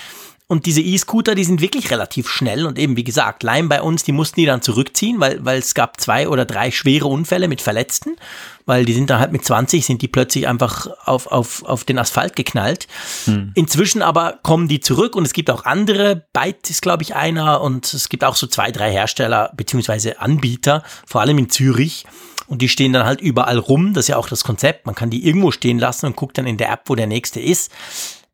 [0.47, 4.03] und diese E-Scooter, die sind wirklich relativ schnell und eben wie gesagt, Lime bei uns,
[4.03, 7.61] die mussten die dann zurückziehen, weil, weil es gab zwei oder drei schwere Unfälle mit
[7.61, 8.17] Verletzten,
[8.65, 11.97] weil die sind dann halt mit 20, sind die plötzlich einfach auf, auf, auf den
[11.97, 12.87] Asphalt geknallt.
[13.25, 13.51] Hm.
[13.55, 17.61] Inzwischen aber kommen die zurück und es gibt auch andere, Byte ist glaube ich einer
[17.61, 22.05] und es gibt auch so zwei, drei Hersteller beziehungsweise Anbieter, vor allem in Zürich.
[22.47, 23.93] Und die stehen dann halt überall rum.
[23.93, 24.85] Das ist ja auch das Konzept.
[24.85, 27.39] Man kann die irgendwo stehen lassen und guckt dann in der App, wo der nächste
[27.39, 27.71] ist.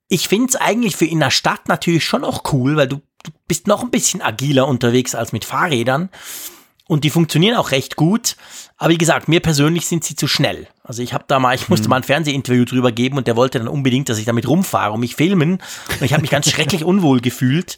[0.09, 3.31] Ich finde es eigentlich für in der Stadt natürlich schon auch cool, weil du, du
[3.47, 6.09] bist noch ein bisschen agiler unterwegs als mit Fahrrädern.
[6.89, 8.35] Und die funktionieren auch recht gut.
[8.77, 10.67] Aber wie gesagt, mir persönlich sind sie zu schnell.
[10.81, 11.91] Also ich habe da mal, ich musste mhm.
[11.91, 15.01] mal ein Fernsehinterview drüber geben und der wollte dann unbedingt, dass ich damit rumfahre und
[15.01, 15.59] mich filmen.
[15.89, 17.77] Und ich habe mich ganz schrecklich unwohl gefühlt,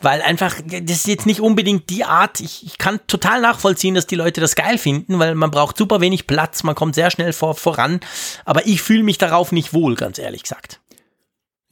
[0.00, 4.06] weil einfach, das ist jetzt nicht unbedingt die Art, ich, ich kann total nachvollziehen, dass
[4.06, 7.32] die Leute das geil finden, weil man braucht super wenig Platz, man kommt sehr schnell
[7.32, 7.98] vor, voran.
[8.44, 10.78] Aber ich fühle mich darauf nicht wohl, ganz ehrlich gesagt.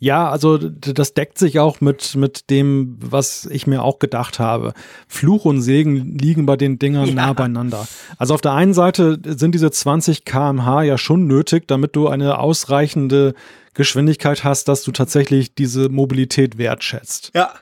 [0.03, 4.73] Ja, also das deckt sich auch mit, mit dem, was ich mir auch gedacht habe.
[5.07, 7.15] Fluch und Segen liegen bei den Dingern ja.
[7.15, 7.87] nah beieinander.
[8.17, 12.39] Also auf der einen Seite sind diese 20 kmh ja schon nötig, damit du eine
[12.39, 13.35] ausreichende
[13.75, 17.31] Geschwindigkeit hast, dass du tatsächlich diese Mobilität wertschätzt.
[17.35, 17.53] Ja.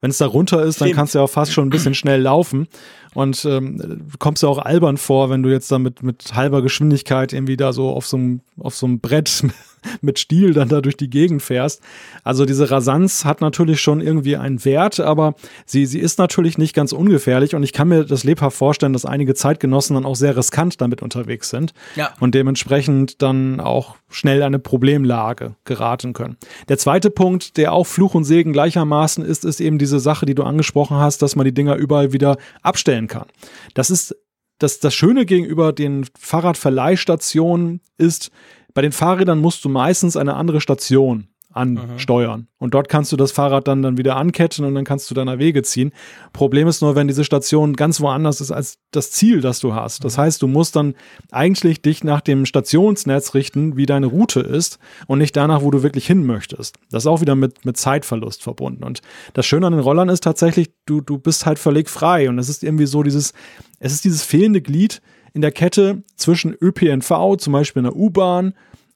[0.00, 2.20] Wenn es da runter ist, dann kannst du ja auch fast schon ein bisschen schnell
[2.20, 2.68] laufen
[3.14, 7.32] und ähm, kommst ja auch albern vor, wenn du jetzt da mit, mit halber Geschwindigkeit
[7.32, 9.42] irgendwie da so auf so einem, auf so einem Brett
[10.00, 11.82] mit Stiel dann da durch die Gegend fährst.
[12.24, 15.34] Also diese Rasanz hat natürlich schon irgendwie einen Wert, aber
[15.66, 19.04] sie, sie ist natürlich nicht ganz ungefährlich und ich kann mir das lebhaft vorstellen, dass
[19.04, 22.10] einige Zeitgenossen dann auch sehr riskant damit unterwegs sind ja.
[22.20, 26.36] und dementsprechend dann auch schnell eine Problemlage geraten können.
[26.68, 30.34] Der zweite Punkt, der auch Fluch und Segen gleichermaßen ist, ist eben diese Sache, die
[30.34, 33.26] du angesprochen hast, dass man die Dinger überall wieder abstellen kann.
[33.74, 34.14] Das ist
[34.58, 38.30] das, das Schöne gegenüber den Fahrradverleihstationen ist,
[38.74, 42.40] bei den Fahrrädern musst du meistens eine andere Station ansteuern.
[42.40, 42.46] Mhm.
[42.58, 45.38] Und dort kannst du das Fahrrad dann, dann wieder anketten und dann kannst du deiner
[45.38, 45.92] Wege ziehen.
[46.32, 50.04] Problem ist nur, wenn diese Station ganz woanders ist als das Ziel, das du hast.
[50.04, 50.22] Das mhm.
[50.22, 50.94] heißt, du musst dann
[51.30, 55.82] eigentlich dich nach dem Stationsnetz richten, wie deine Route ist und nicht danach, wo du
[55.82, 56.76] wirklich hin möchtest.
[56.90, 58.84] Das ist auch wieder mit, mit Zeitverlust verbunden.
[58.84, 59.00] Und
[59.34, 62.28] das Schöne an den Rollern ist tatsächlich, du, du bist halt völlig frei.
[62.28, 63.32] Und es ist irgendwie so dieses,
[63.80, 65.00] es ist dieses fehlende Glied,
[65.32, 68.54] in der Kette zwischen ÖPNV, zum Beispiel einer U-Bahn,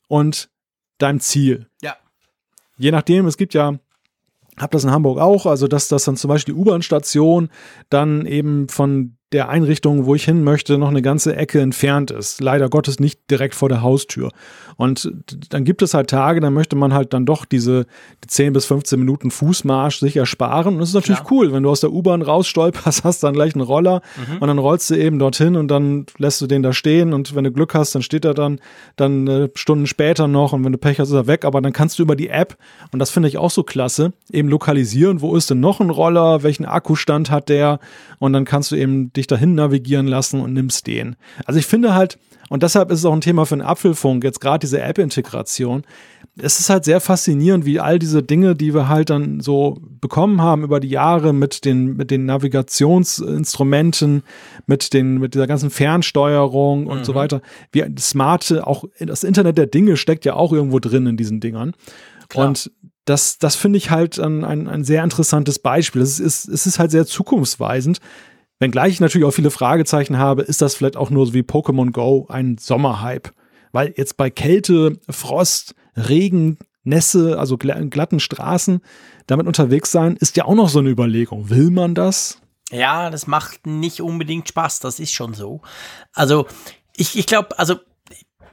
[0.09, 0.51] und
[0.99, 1.68] deinem Ziel.
[1.80, 1.97] Ja.
[2.76, 3.78] Je nachdem, es gibt ja,
[4.59, 7.49] hab das in Hamburg auch, also dass das dann zum Beispiel die U-Bahn-Station
[7.89, 12.41] dann eben von der Einrichtung, wo ich hin möchte, noch eine ganze Ecke entfernt ist.
[12.41, 14.30] Leider Gottes nicht direkt vor der Haustür.
[14.76, 15.12] Und
[15.51, 17.87] dann gibt es halt Tage, da möchte man halt dann doch diese
[18.26, 20.74] 10 bis 15 Minuten Fußmarsch sich ersparen.
[20.74, 21.33] Und das ist natürlich Klar.
[21.33, 24.39] cool, wenn du aus der U-Bahn rausstolperst, hast dann gleich einen Roller mhm.
[24.39, 27.45] und dann rollst du eben dorthin und dann lässt du den da stehen und wenn
[27.45, 28.61] du Glück hast, dann steht er dann,
[28.97, 31.45] dann äh, Stunden später noch und wenn du Pech hast, ist er weg.
[31.45, 32.57] Aber dann kannst du über die App,
[32.93, 36.43] und das finde ich auch so klasse, eben lokalisieren, wo ist denn noch ein Roller,
[36.43, 37.78] welchen Akkustand hat der
[38.18, 41.16] und dann kannst du eben dich dahin navigieren lassen und nimmst den.
[41.45, 42.18] Also ich finde halt,
[42.49, 45.85] und deshalb ist es auch ein Thema für den Apfelfunk, jetzt gerade diese App-Integration.
[46.37, 50.43] Es ist halt sehr faszinierend, wie all diese Dinge, die wir halt dann so bekommen
[50.43, 54.23] haben über die Jahre mit den, mit den Navigationsinstrumenten,
[54.66, 57.05] mit den, mit dieser ganzen Fernsteuerung und mhm.
[57.05, 61.16] so weiter, wie smarte, auch das Internet der Dinge steckt ja auch irgendwo drin in
[61.16, 61.73] diesen Dingern.
[62.29, 62.49] Klar.
[62.49, 62.70] Und
[63.05, 66.03] das, das finde ich halt ein, ein, ein sehr interessantes Beispiel.
[66.03, 67.99] Es ist, es ist halt sehr zukunftsweisend.
[68.63, 71.91] Wenngleich ich natürlich auch viele Fragezeichen habe, ist das vielleicht auch nur so wie Pokémon
[71.91, 73.31] Go ein Sommerhype?
[73.73, 78.81] Weil jetzt bei Kälte, Frost, Regen, Nässe, also glatten Straßen,
[79.27, 81.51] damit unterwegs sein, ist ja auch noch so eine Überlegung.
[81.51, 82.39] Will man das?
[82.71, 85.63] Ja, das macht nicht unbedingt Spaß, das ist schon so.
[86.13, 86.47] Also,
[86.97, 87.81] ich, ich glaube, also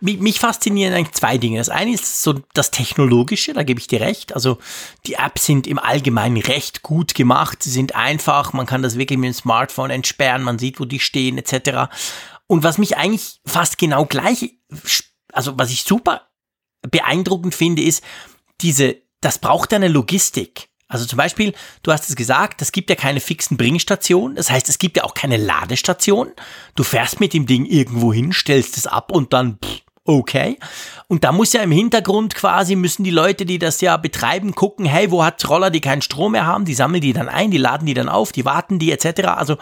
[0.02, 1.58] mich, mich faszinieren eigentlich zwei Dinge.
[1.58, 4.34] Das eine ist so das Technologische, da gebe ich dir recht.
[4.34, 4.58] Also
[5.06, 7.64] die Apps sind im Allgemeinen recht gut gemacht.
[7.64, 11.00] Sie sind einfach, man kann das wirklich mit dem Smartphone entsperren, man sieht, wo die
[11.00, 11.92] stehen, etc.
[12.48, 14.58] Und was mich eigentlich fast genau gleich,
[15.32, 16.30] also was ich super
[16.82, 18.04] beeindruckend finde, ist
[18.62, 20.70] diese, das braucht eine Logistik.
[20.88, 24.36] Also zum Beispiel, du hast es gesagt, es gibt ja keine fixen Bringstationen.
[24.36, 26.32] Das heißt, es gibt ja auch keine Ladestation.
[26.74, 30.58] Du fährst mit dem Ding irgendwo hin, stellst es ab und dann pff, okay.
[31.08, 34.86] Und da muss ja im Hintergrund quasi, müssen die Leute, die das ja betreiben, gucken,
[34.86, 37.58] hey, wo hat Roller, die keinen Strom mehr haben, die sammeln die dann ein, die
[37.58, 39.28] laden die dann auf, die warten die etc.
[39.28, 39.58] Also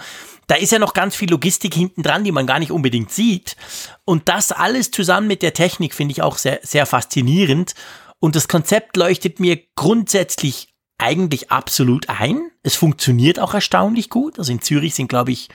[0.48, 3.58] da ist ja noch ganz viel Logistik hinten dran, die man gar nicht unbedingt sieht.
[4.06, 7.76] Und das alles zusammen mit der Technik finde ich auch sehr, sehr faszinierend.
[8.20, 12.52] Und das Konzept leuchtet mir grundsätzlich eigentlich absolut ein.
[12.64, 14.39] Es funktioniert auch erstaunlich gut.
[14.39, 15.50] Also in Zürich sind, glaube ich,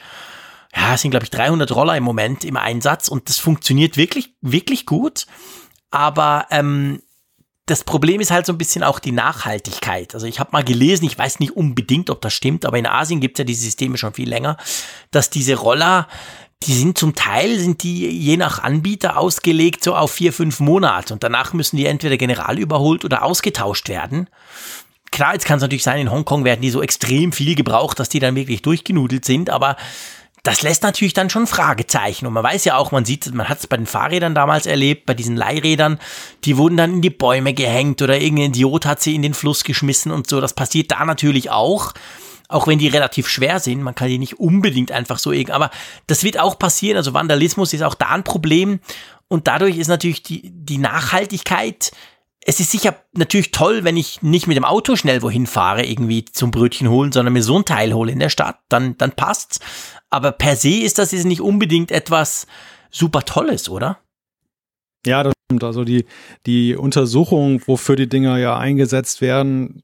[0.74, 4.34] ja, es sind, glaube ich, 300 Roller im Moment im Einsatz und das funktioniert wirklich,
[4.40, 5.26] wirklich gut.
[5.90, 7.02] Aber ähm,
[7.66, 10.14] das Problem ist halt so ein bisschen auch die Nachhaltigkeit.
[10.14, 13.20] Also ich habe mal gelesen, ich weiß nicht unbedingt, ob das stimmt, aber in Asien
[13.20, 14.56] gibt es ja diese Systeme schon viel länger,
[15.10, 16.08] dass diese Roller,
[16.64, 21.14] die sind zum Teil, sind die je nach Anbieter ausgelegt so auf vier, fünf Monate
[21.14, 24.28] und danach müssen die entweder general überholt oder ausgetauscht werden.
[25.12, 28.08] Klar, jetzt kann es natürlich sein, in Hongkong werden die so extrem viel gebraucht, dass
[28.08, 29.76] die dann wirklich durchgenudelt sind, aber
[30.42, 32.26] das lässt natürlich dann schon Fragezeichen.
[32.26, 35.06] Und man weiß ja auch, man sieht, man hat es bei den Fahrrädern damals erlebt,
[35.06, 35.98] bei diesen Leihrädern,
[36.44, 39.62] die wurden dann in die Bäume gehängt oder irgendein Idiot hat sie in den Fluss
[39.62, 40.40] geschmissen und so.
[40.40, 41.92] Das passiert da natürlich auch.
[42.48, 45.70] Auch wenn die relativ schwer sind, man kann die nicht unbedingt einfach so irgendwie, aber
[46.06, 46.98] das wird auch passieren.
[46.98, 48.80] Also Vandalismus ist auch da ein Problem.
[49.28, 51.92] Und dadurch ist natürlich die, die Nachhaltigkeit
[52.44, 56.24] es ist sicher natürlich toll, wenn ich nicht mit dem Auto schnell wohin fahre, irgendwie
[56.24, 59.60] zum Brötchen holen, sondern mir so ein Teil hole in der Stadt, dann, dann passt's.
[60.12, 62.46] Aber per se ist das jetzt nicht unbedingt etwas
[62.90, 63.98] super Tolles, oder?
[65.06, 65.64] Ja, das stimmt.
[65.64, 66.04] Also die,
[66.46, 69.82] die Untersuchung, wofür die Dinger ja eingesetzt werden,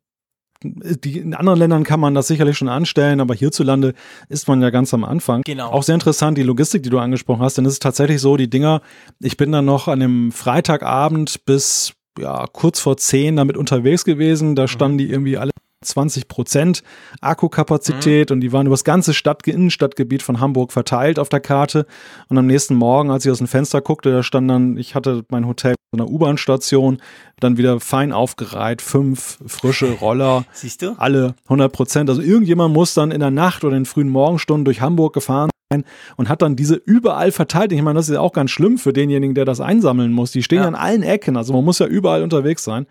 [0.62, 3.94] die, in anderen Ländern kann man das sicherlich schon anstellen, aber hierzulande
[4.28, 5.42] ist man ja ganz am Anfang.
[5.42, 5.70] Genau.
[5.70, 8.50] Auch sehr interessant, die Logistik, die du angesprochen hast, denn es ist tatsächlich so, die
[8.50, 8.82] Dinger,
[9.20, 14.56] ich bin dann noch an dem Freitagabend bis ja, kurz vor zehn damit unterwegs gewesen.
[14.56, 14.98] Da standen mhm.
[14.98, 15.52] die irgendwie alle
[15.82, 16.82] 20 Prozent
[17.20, 18.34] Akkukapazität mhm.
[18.34, 21.86] und die waren über das ganze Stadt Innenstadtgebiet von Hamburg verteilt auf der Karte.
[22.28, 25.24] Und am nächsten Morgen, als ich aus dem Fenster guckte, da stand dann, ich hatte
[25.30, 26.98] mein Hotel in einer U-Bahn-Station,
[27.40, 30.44] dann wieder fein aufgereiht, fünf frische Roller.
[30.52, 30.94] Siehst du?
[30.98, 32.10] Alle 100 Prozent.
[32.10, 35.50] Also irgendjemand muss dann in der Nacht oder in den frühen Morgenstunden durch Hamburg gefahren
[35.72, 35.84] sein
[36.16, 37.72] und hat dann diese überall verteilt.
[37.72, 40.32] Ich meine, das ist ja auch ganz schlimm für denjenigen, der das einsammeln muss.
[40.32, 40.68] Die stehen ja.
[40.68, 41.36] an allen Ecken.
[41.36, 42.86] Also man muss ja überall unterwegs sein.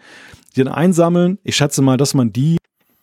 [0.56, 1.38] Die dann einsammeln.
[1.44, 2.58] Ich schätze mal, dass man die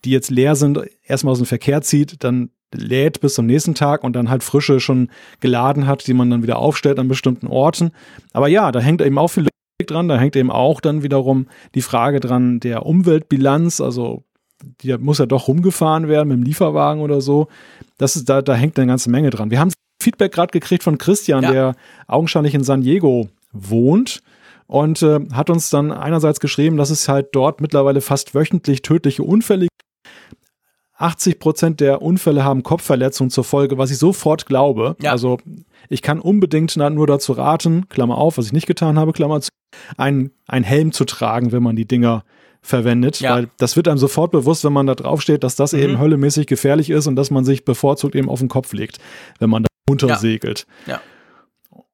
[0.04, 4.04] die jetzt leer sind, erstmal aus dem Verkehr zieht, dann lädt bis zum nächsten Tag
[4.04, 7.92] und dann halt frische schon geladen hat, die man dann wieder aufstellt an bestimmten Orten.
[8.32, 9.46] Aber ja, da hängt eben auch viel
[9.86, 14.24] dran, da hängt eben auch dann wiederum die Frage dran der Umweltbilanz, also
[14.80, 17.48] die muss ja doch rumgefahren werden mit dem Lieferwagen oder so.
[17.98, 19.50] Das ist, da, da hängt eine ganze Menge dran.
[19.50, 21.52] Wir haben Feedback gerade gekriegt von Christian, ja.
[21.52, 21.76] der
[22.06, 24.22] augenscheinlich in San Diego wohnt
[24.66, 29.22] und äh, hat uns dann einerseits geschrieben, dass es halt dort mittlerweile fast wöchentlich tödliche
[29.22, 29.68] Unfälle
[30.96, 34.96] 80 Prozent der Unfälle haben Kopfverletzungen zur Folge, was ich sofort glaube.
[35.00, 35.10] Ja.
[35.10, 35.38] Also
[35.88, 39.50] ich kann unbedingt nur dazu raten, Klammer auf, was ich nicht getan habe, Klammer zu,
[39.96, 42.24] einen, einen Helm zu tragen, wenn man die Dinger
[42.62, 43.34] verwendet, ja.
[43.34, 45.80] weil das wird einem sofort bewusst, wenn man da drauf steht, dass das mhm.
[45.80, 48.98] eben höllemäßig gefährlich ist und dass man sich bevorzugt eben auf den Kopf legt,
[49.38, 50.66] wenn man da runtersegelt.
[50.86, 50.94] Ja.
[50.94, 51.00] ja.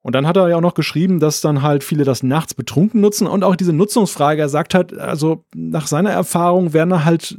[0.03, 3.01] Und dann hat er ja auch noch geschrieben, dass dann halt viele das nachts betrunken
[3.01, 4.41] nutzen und auch diese Nutzungsfrage.
[4.41, 7.39] Er sagt halt, also nach seiner Erfahrung werden da halt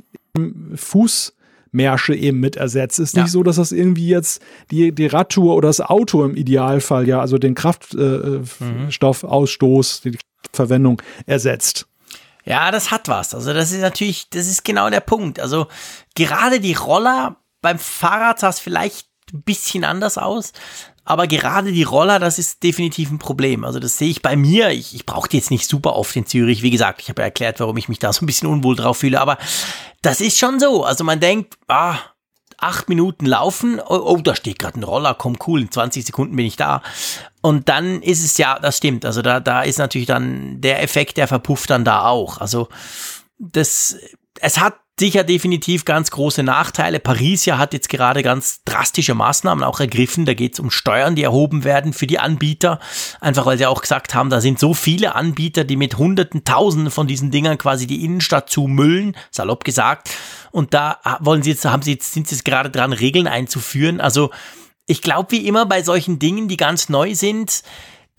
[1.72, 2.99] Fußmärsche eben mit ersetzt.
[2.99, 3.24] Ist ja.
[3.24, 7.22] nicht so, dass das irgendwie jetzt die, die Radtour oder das Auto im Idealfall ja,
[7.22, 10.11] also den Kraftstoffausstoß, äh, mhm.
[10.11, 10.19] die
[10.53, 11.88] Verwendung ersetzt.
[12.43, 13.34] Ja, das hat was.
[13.36, 15.39] Also das ist natürlich, das ist genau der Punkt.
[15.39, 15.67] Also
[16.15, 20.51] gerade die Roller beim Fahrrad sah es vielleicht ein bisschen anders aus.
[21.12, 23.66] Aber gerade die Roller, das ist definitiv ein Problem.
[23.66, 24.70] Also das sehe ich bei mir.
[24.70, 26.62] Ich, ich brauche die jetzt nicht super oft in Zürich.
[26.62, 28.99] Wie gesagt, ich habe ja erklärt, warum ich mich da so ein bisschen unwohl drauf
[28.99, 29.20] fühle.
[29.20, 29.38] Aber
[30.01, 30.86] das ist schon so.
[30.86, 31.97] Also man denkt, ah,
[32.57, 36.34] acht Minuten laufen, oh, oh da steht gerade ein Roller, komm cool, in 20 Sekunden
[36.38, 36.82] bin ich da.
[37.41, 39.03] Und dann ist es ja, das stimmt.
[39.03, 42.38] Also da, da ist natürlich dann der Effekt, der verpufft dann da auch.
[42.38, 42.70] Also
[43.38, 43.97] das,
[44.39, 46.99] es hat sicher definitiv ganz große Nachteile.
[46.99, 50.28] Paris ja hat jetzt gerade ganz drastische Maßnahmen auch ergriffen.
[50.28, 52.80] Da geht es um Steuern, die erhoben werden für die Anbieter.
[53.20, 56.91] Einfach weil sie auch gesagt haben, da sind so viele Anbieter, die mit Hunderten, Tausenden
[56.91, 60.12] von diesen Dingern quasi die Innenstadt zumüllen, salopp gesagt.
[60.52, 63.99] Und da wollen sie jetzt, haben sie jetzt, sind sie jetzt gerade dran, Regeln einzuführen.
[63.99, 64.30] Also
[64.86, 67.64] ich glaube, wie immer bei solchen Dingen, die ganz neu sind,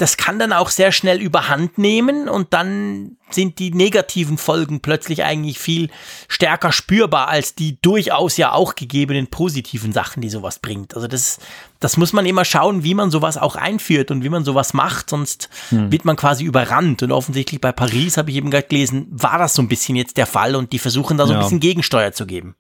[0.03, 5.23] das kann dann auch sehr schnell überhand nehmen und dann sind die negativen Folgen plötzlich
[5.23, 5.91] eigentlich viel
[6.27, 10.97] stärker spürbar als die durchaus ja auch gegebenen positiven Sachen, die sowas bringt.
[10.97, 11.39] Also das,
[11.79, 15.09] das muss man immer schauen, wie man sowas auch einführt und wie man sowas macht,
[15.09, 15.93] sonst hm.
[15.93, 17.05] wird man quasi überrannt.
[17.05, 20.17] Und offensichtlich bei Paris, habe ich eben gerade gelesen, war das so ein bisschen jetzt
[20.17, 21.39] der Fall und die versuchen da so ja.
[21.39, 22.57] ein bisschen Gegensteuer zu geben.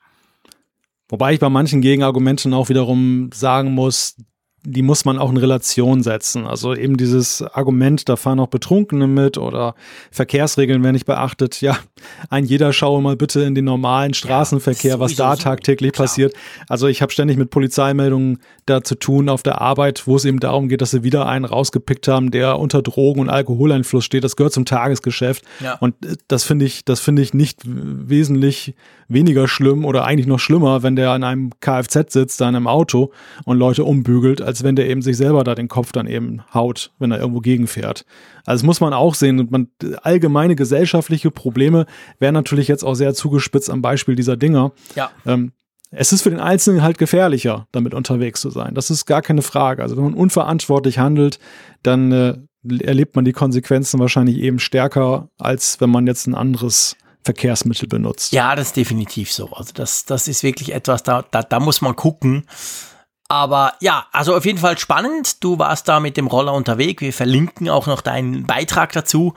[1.08, 4.14] Wobei ich bei manchen Gegenargumenten auch wiederum sagen muss,
[4.64, 6.46] die muss man auch in Relation setzen.
[6.46, 9.74] Also eben dieses Argument, da fahren auch Betrunkene mit oder
[10.10, 11.60] Verkehrsregeln werden nicht beachtet.
[11.60, 11.78] Ja,
[12.30, 16.34] ein jeder schaue mal bitte in den normalen Straßenverkehr, ja, was da tagtäglich so, passiert.
[16.68, 20.40] Also ich habe ständig mit Polizeimeldungen da zu tun auf der Arbeit, wo es eben
[20.40, 24.24] darum geht, dass sie wieder einen rausgepickt haben, der unter Drogen- und Alkoholeinfluss steht.
[24.24, 25.44] Das gehört zum Tagesgeschäft.
[25.60, 25.76] Ja.
[25.80, 25.94] Und
[26.28, 28.74] das finde ich, das finde ich nicht wesentlich
[29.08, 32.66] weniger schlimm oder eigentlich noch schlimmer, wenn der in einem Kfz sitzt, da in einem
[32.66, 33.12] Auto
[33.44, 36.92] und Leute umbügelt, als wenn der eben sich selber da den Kopf dann eben haut,
[36.98, 38.04] wenn er irgendwo gegenfährt.
[38.44, 39.48] Also das muss man auch sehen.
[39.50, 39.68] Man,
[40.02, 41.86] allgemeine gesellschaftliche Probleme
[42.18, 44.72] werden natürlich jetzt auch sehr zugespitzt am Beispiel dieser Dinger.
[44.94, 45.10] Ja.
[45.26, 45.52] Ähm,
[45.92, 48.74] es ist für den Einzelnen halt gefährlicher, damit unterwegs zu sein.
[48.74, 49.82] Das ist gar keine Frage.
[49.82, 51.38] Also wenn man unverantwortlich handelt,
[51.82, 52.38] dann äh,
[52.82, 58.32] erlebt man die Konsequenzen wahrscheinlich eben stärker, als wenn man jetzt ein anderes Verkehrsmittel benutzt.
[58.32, 59.50] Ja, das ist definitiv so.
[59.52, 62.46] Also das, das ist wirklich etwas, da, da, da muss man gucken.
[63.28, 65.44] Aber ja, also auf jeden Fall spannend.
[65.44, 67.02] Du warst da mit dem Roller unterwegs.
[67.02, 69.34] Wir verlinken auch noch deinen Beitrag dazu.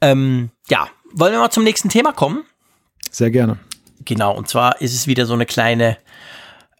[0.00, 2.44] Ähm, ja, wollen wir mal zum nächsten Thema kommen?
[3.10, 3.58] Sehr gerne.
[4.06, 5.98] Genau, und zwar ist es wieder so eine kleine,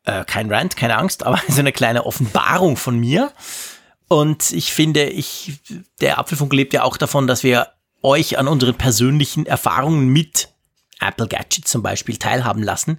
[0.05, 3.33] äh, kein Rant, keine Angst, aber so eine kleine Offenbarung von mir.
[4.09, 5.61] Und ich finde, ich,
[6.01, 7.69] der Apfelfunk lebt ja auch davon, dass wir
[8.03, 10.49] euch an unseren persönlichen Erfahrungen mit
[11.01, 12.99] Apple Gadgets zum Beispiel teilhaben lassen.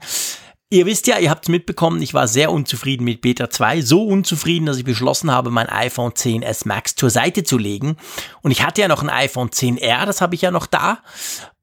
[0.69, 3.81] Ihr wisst ja, ihr habt es mitbekommen, ich war sehr unzufrieden mit Beta 2.
[3.81, 7.95] So unzufrieden, dass ich beschlossen habe, mein iPhone 10s Max zur Seite zu legen.
[8.41, 10.99] Und ich hatte ja noch ein iPhone 10R, das habe ich ja noch da.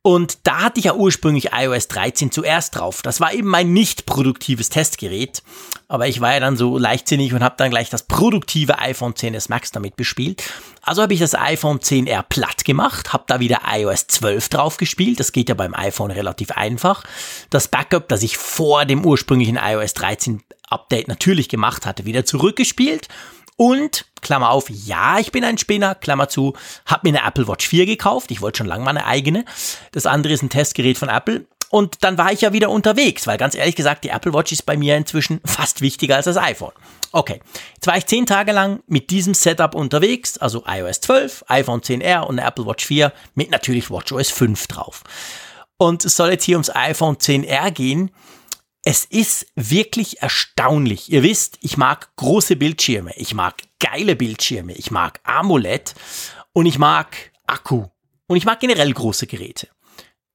[0.06, 3.00] Und da hatte ich ja ursprünglich iOS 13 zuerst drauf.
[3.00, 5.42] Das war eben mein nicht produktives Testgerät.
[5.88, 9.46] Aber ich war ja dann so leichtsinnig und habe dann gleich das produktive iPhone 10s
[9.48, 10.42] Max damit bespielt.
[10.82, 15.20] Also habe ich das iPhone 10R platt gemacht, habe da wieder iOS 12 drauf gespielt.
[15.20, 17.04] Das geht ja beim iPhone relativ einfach.
[17.48, 23.08] Das Backup, das ich vor dem ursprünglichen iOS 13 Update natürlich gemacht hatte, wieder zurückgespielt
[23.56, 26.54] und, Klammer auf, ja, ich bin ein Spinner, Klammer zu,
[26.86, 28.30] habe mir eine Apple Watch 4 gekauft.
[28.30, 29.44] Ich wollte schon lange mal eine eigene.
[29.92, 31.46] Das andere ist ein Testgerät von Apple.
[31.70, 34.62] Und dann war ich ja wieder unterwegs, weil ganz ehrlich gesagt, die Apple Watch ist
[34.62, 36.72] bei mir inzwischen fast wichtiger als das iPhone.
[37.10, 37.40] Okay,
[37.74, 42.20] jetzt war ich zehn Tage lang mit diesem Setup unterwegs, also iOS 12, iPhone 10R
[42.22, 45.02] und eine Apple Watch 4 mit natürlich WatchOS 5 drauf.
[45.76, 48.10] Und es soll jetzt hier ums iPhone 10R gehen.
[48.86, 51.10] Es ist wirklich erstaunlich.
[51.10, 55.94] Ihr wisst, ich mag große Bildschirme, ich mag geile Bildschirme, ich mag AMOLED
[56.52, 57.16] und ich mag
[57.46, 57.86] Akku
[58.26, 59.68] und ich mag generell große Geräte.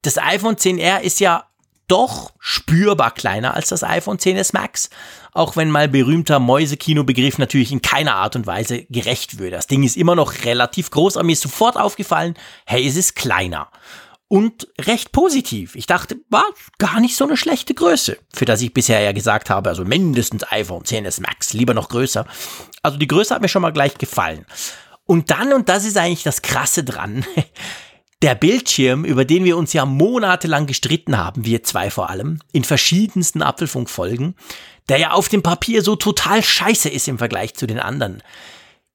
[0.02, 1.46] Das iPhone 10R ist ja
[1.88, 4.90] doch spürbar kleiner als das iPhone 10s Max,
[5.32, 9.58] auch wenn mal berühmter Mäusekinobegriff natürlich in keiner Art und Weise gerecht würde.
[9.58, 12.34] Das Ding ist immer noch relativ groß, aber mir ist sofort aufgefallen,
[12.66, 13.70] hey, es ist kleiner
[14.30, 15.76] und recht positiv.
[15.76, 16.46] Ich dachte, war
[16.78, 20.50] gar nicht so eine schlechte Größe, für das ich bisher ja gesagt habe, also mindestens
[20.50, 22.26] iPhone 10s Max, lieber noch größer.
[22.82, 24.46] Also die Größe hat mir schon mal gleich gefallen.
[25.06, 27.26] Und dann, und das ist eigentlich das Krasse dran,
[28.22, 32.66] Der Bildschirm, über den wir uns ja monatelang gestritten haben, wir zwei vor allem, in
[32.66, 34.36] verschiedensten Apfelfunkfolgen,
[34.90, 38.22] der ja auf dem Papier so total scheiße ist im Vergleich zu den anderen,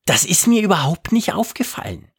[0.04, 2.10] das ist mir überhaupt nicht aufgefallen.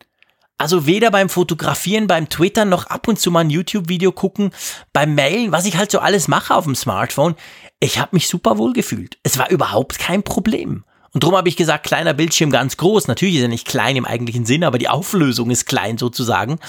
[0.57, 4.51] Also weder beim Fotografieren, beim Twittern, noch ab und zu mal ein YouTube-Video gucken,
[4.93, 7.35] beim Mailen, was ich halt so alles mache auf dem Smartphone.
[7.81, 9.17] Ich habe mich super wohl gefühlt.
[9.23, 10.85] Es war überhaupt kein Problem.
[11.11, 13.07] Und darum habe ich gesagt, kleiner Bildschirm ganz groß.
[13.07, 16.59] Natürlich ist er nicht klein im eigentlichen Sinn, aber die Auflösung ist klein sozusagen.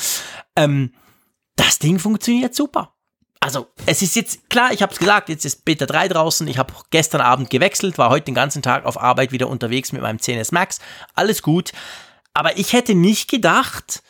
[0.56, 0.92] Ähm,
[1.54, 2.92] das Ding funktioniert super.
[3.40, 6.48] Also, es ist jetzt klar, ich habe es gesagt, jetzt ist Beta 3 draußen.
[6.48, 10.02] Ich habe gestern Abend gewechselt, war heute den ganzen Tag auf Arbeit wieder unterwegs mit
[10.02, 10.80] meinem 10S Max.
[11.14, 11.72] Alles gut.
[12.36, 14.02] Aber ich hätte nicht gedacht,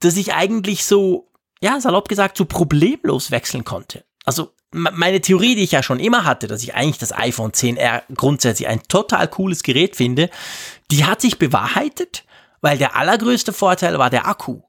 [0.00, 1.28] dass ich eigentlich so,
[1.60, 4.04] ja, salopp gesagt, so problemlos wechseln konnte.
[4.24, 8.02] Also meine Theorie, die ich ja schon immer hatte, dass ich eigentlich das iPhone 10R
[8.16, 10.28] grundsätzlich ein total cooles Gerät finde,
[10.90, 12.24] die hat sich bewahrheitet,
[12.60, 14.62] weil der allergrößte Vorteil war der Akku.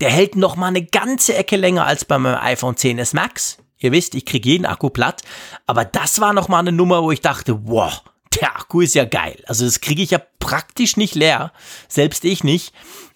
[0.00, 3.58] Der hält noch mal eine ganze Ecke länger als bei meinem iPhone 10s Max.
[3.78, 5.22] Ihr wisst, ich kriege jeden Akku platt,
[5.66, 8.02] aber das war noch mal eine Nummer, wo ich dachte, wow,
[8.40, 9.42] der Akku ist ja geil.
[9.46, 11.52] Also das kriege ich ja praktisch nicht leer,
[11.88, 12.72] selbst ich nicht.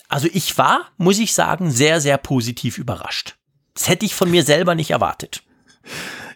[0.08, 3.36] Also ich war, muss ich sagen, sehr, sehr positiv überrascht.
[3.74, 5.42] Das hätte ich von mir selber nicht erwartet.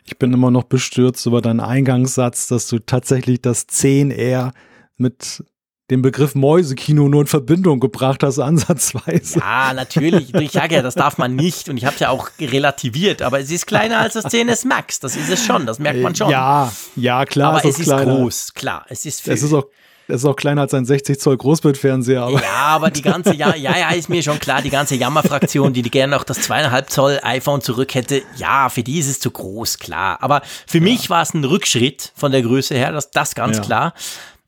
[0.04, 4.52] Ich bin immer noch bestürzt über deinen Eingangssatz, dass du tatsächlich das 10R
[4.96, 5.42] mit
[5.90, 9.38] den Begriff Mäusekino nur in Verbindung gebracht hast, ansatzweise.
[9.38, 10.34] Ja, natürlich.
[10.34, 13.40] Ich sage ja, das darf man nicht und ich habe es ja auch relativiert, aber
[13.40, 15.00] es ist kleiner als das 10S Max.
[15.00, 16.30] Das ist es schon, das merkt man schon.
[16.30, 17.50] Ja, ja, klar.
[17.50, 18.16] Aber ist es ist kleiner.
[18.16, 18.86] groß, klar.
[18.88, 19.34] Es ist, viel.
[19.34, 19.66] es ist auch
[20.06, 22.22] es ist auch kleiner als ein 60 Zoll Großbildfernseher.
[22.22, 25.72] Aber ja, aber die ganze, ja, ja, ja, ist mir schon klar, die ganze Jammerfraktion,
[25.72, 29.30] die gerne auch das zweieinhalb Zoll iPhone zurück hätte, ja, für die ist es zu
[29.30, 30.18] groß, klar.
[30.20, 30.84] Aber für ja.
[30.84, 33.62] mich war es ein Rückschritt von der Größe her, das, das ganz ja.
[33.62, 33.94] klar.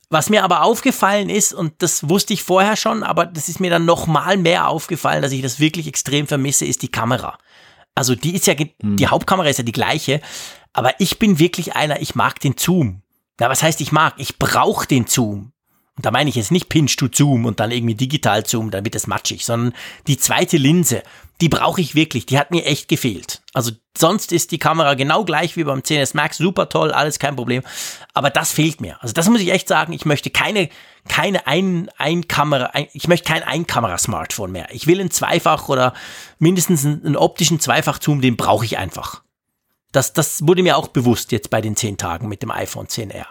[0.09, 3.71] Was mir aber aufgefallen ist, und das wusste ich vorher schon, aber das ist mir
[3.71, 7.39] dann noch mal mehr aufgefallen, dass ich das wirklich extrem vermisse, ist die Kamera.
[7.95, 8.97] Also die ist ja, hm.
[8.97, 10.21] die Hauptkamera ist ja die gleiche,
[10.73, 13.03] aber ich bin wirklich einer, ich mag den Zoom.
[13.41, 14.15] Ja, was heißt ich mag?
[14.19, 15.53] Ich brauche den Zoom.
[15.97, 18.85] Und da meine ich jetzt nicht Pinch to Zoom und dann irgendwie digital Zoom, dann
[18.85, 19.73] wird es matschig, sondern
[20.07, 21.03] die zweite Linse,
[21.41, 23.43] die brauche ich wirklich, die hat mir echt gefehlt.
[23.53, 27.37] Also sonst ist die Kamera genau gleich wie beim 10S Max, super toll, alles kein
[27.37, 27.63] Problem,
[28.15, 29.03] aber das fehlt mir.
[29.03, 30.71] Also das muss ich echt sagen, ich möchte keine
[31.09, 34.69] keine ein, ein Kamera, ein, ich möchte kein Einkamera-Smartphone mehr.
[34.73, 35.95] Ich will ein Zweifach oder
[36.39, 39.23] mindestens einen, einen optischen Zweifach-Zoom, den brauche ich einfach.
[39.93, 43.27] Das, das wurde mir auch bewusst jetzt bei den zehn Tagen mit dem iPhone 10R.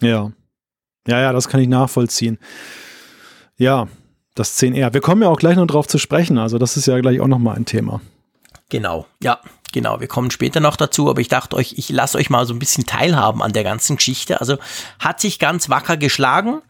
[0.00, 0.32] Ja,
[1.06, 2.38] ja, ja, das kann ich nachvollziehen.
[3.56, 3.88] Ja,
[4.36, 4.92] das 10R.
[4.94, 7.26] Wir kommen ja auch gleich noch drauf zu sprechen, also das ist ja gleich auch
[7.26, 8.00] nochmal ein Thema.
[8.68, 9.40] Genau, ja,
[9.72, 10.00] genau.
[10.00, 12.58] Wir kommen später noch dazu, aber ich dachte euch, ich lasse euch mal so ein
[12.58, 14.40] bisschen teilhaben an der ganzen Geschichte.
[14.40, 14.58] Also
[14.98, 16.62] hat sich ganz wacker geschlagen.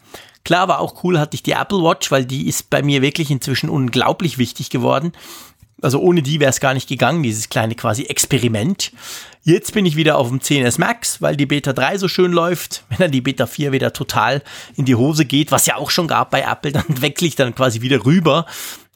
[0.45, 3.31] Klar, war auch cool hatte ich die Apple Watch, weil die ist bei mir wirklich
[3.31, 5.13] inzwischen unglaublich wichtig geworden.
[5.83, 8.93] Also ohne die wäre es gar nicht gegangen, dieses kleine quasi Experiment.
[9.43, 12.85] Jetzt bin ich wieder auf dem 10S Max, weil die Beta 3 so schön läuft.
[12.89, 14.43] Wenn dann die Beta 4 wieder total
[14.77, 17.55] in die Hose geht, was ja auch schon gab bei Apple, dann wechsle ich dann
[17.55, 18.47] quasi wieder rüber.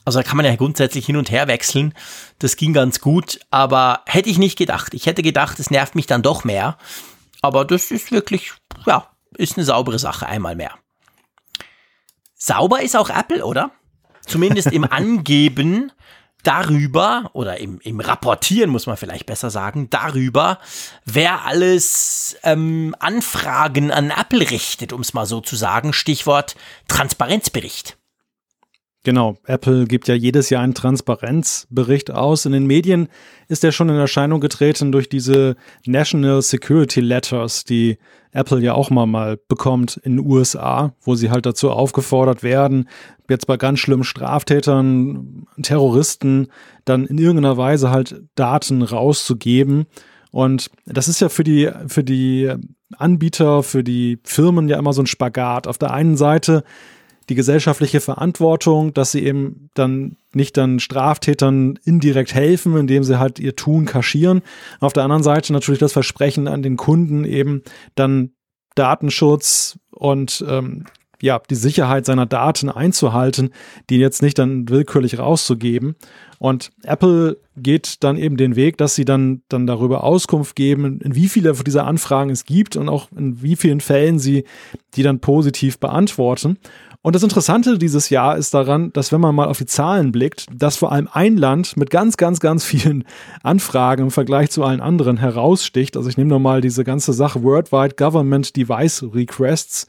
[0.07, 1.95] Also da kann man ja grundsätzlich hin und her wechseln.
[2.39, 4.95] Das ging ganz gut, aber hätte ich nicht gedacht.
[4.95, 6.79] Ich hätte gedacht, es nervt mich dann doch mehr.
[7.43, 8.53] Aber das ist wirklich,
[8.87, 10.75] ja, ist eine saubere Sache einmal mehr.
[12.35, 13.71] Sauber ist auch Apple, oder?
[14.27, 15.93] Zumindest im Angeben
[16.43, 20.59] darüber oder im, im Rapportieren muss man vielleicht besser sagen, darüber,
[21.05, 25.93] wer alles ähm, Anfragen an Apple richtet, um es mal so zu sagen.
[25.93, 26.57] Stichwort
[26.89, 27.97] Transparenzbericht.
[29.03, 32.45] Genau, Apple gibt ja jedes Jahr einen Transparenzbericht aus.
[32.45, 33.09] In den Medien
[33.49, 35.57] ist er schon in Erscheinung getreten durch diese
[35.87, 37.97] National Security Letters, die
[38.33, 42.91] Apple ja auch mal, mal bekommt in den USA, wo sie halt dazu aufgefordert werden,
[43.31, 46.49] jetzt bei ganz schlimmen Straftätern, Terroristen,
[46.85, 49.87] dann in irgendeiner Weise halt Daten rauszugeben.
[50.31, 52.53] Und das ist ja für die, für die
[52.97, 55.67] Anbieter, für die Firmen ja immer so ein Spagat.
[55.67, 56.65] Auf der einen Seite
[57.31, 63.39] die gesellschaftliche Verantwortung, dass sie eben dann nicht dann Straftätern indirekt helfen, indem sie halt
[63.39, 64.43] ihr Tun kaschieren.
[64.81, 67.63] Auf der anderen Seite natürlich das Versprechen an den Kunden eben
[67.95, 68.33] dann
[68.75, 70.85] Datenschutz und ähm,
[71.23, 73.51] ja, die Sicherheit seiner Daten einzuhalten,
[73.91, 75.97] die jetzt nicht dann willkürlich rauszugeben.
[76.39, 81.15] Und Apple geht dann eben den Weg, dass sie dann, dann darüber Auskunft geben, in
[81.15, 84.45] wie viele dieser Anfragen es gibt und auch in wie vielen Fällen sie
[84.95, 86.59] die dann positiv beantworten.
[87.03, 90.47] Und das Interessante dieses Jahr ist daran, dass wenn man mal auf die Zahlen blickt,
[90.55, 93.05] dass vor allem ein Land mit ganz, ganz, ganz vielen
[93.43, 95.97] Anfragen im Vergleich zu allen anderen heraussticht.
[95.97, 99.87] Also ich nehme nochmal diese ganze Sache Worldwide Government Device Requests,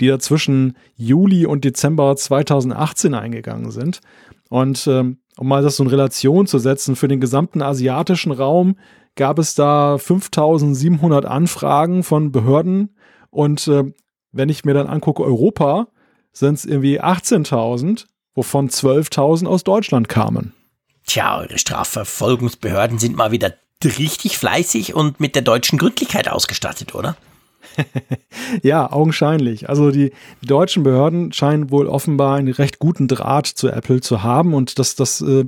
[0.00, 4.00] die da zwischen Juli und Dezember 2018 eingegangen sind.
[4.48, 8.76] Und ähm, um mal das so in Relation zu setzen, für den gesamten asiatischen Raum
[9.14, 12.96] gab es da 5700 Anfragen von Behörden
[13.30, 13.84] und äh,
[14.32, 15.88] wenn ich mir dann angucke, Europa
[16.38, 20.54] sind es irgendwie 18.000, wovon 12.000 aus Deutschland kamen.
[21.06, 23.54] Tja, eure Strafverfolgungsbehörden sind mal wieder
[23.84, 27.16] richtig fleißig und mit der deutschen Gründlichkeit ausgestattet, oder?
[28.62, 29.68] ja, augenscheinlich.
[29.68, 30.12] Also die,
[30.42, 34.78] die, deutschen Behörden scheinen wohl offenbar einen recht guten Draht zu Apple zu haben und
[34.78, 35.44] das, das äh,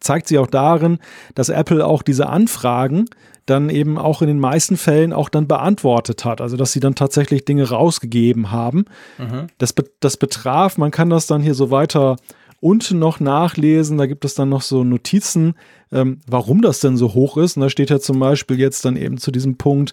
[0.00, 0.98] zeigt sich auch darin,
[1.34, 3.06] dass Apple auch diese Anfragen
[3.46, 6.40] dann eben auch in den meisten Fällen auch dann beantwortet hat.
[6.40, 8.86] Also dass sie dann tatsächlich Dinge rausgegeben haben.
[9.18, 9.48] Mhm.
[9.58, 12.16] Das, das betraf, man kann das dann hier so weiter
[12.60, 13.98] unten noch nachlesen.
[13.98, 15.54] Da gibt es dann noch so Notizen,
[15.92, 17.56] ähm, warum das denn so hoch ist.
[17.56, 19.92] Und da steht ja zum Beispiel jetzt dann eben zu diesem Punkt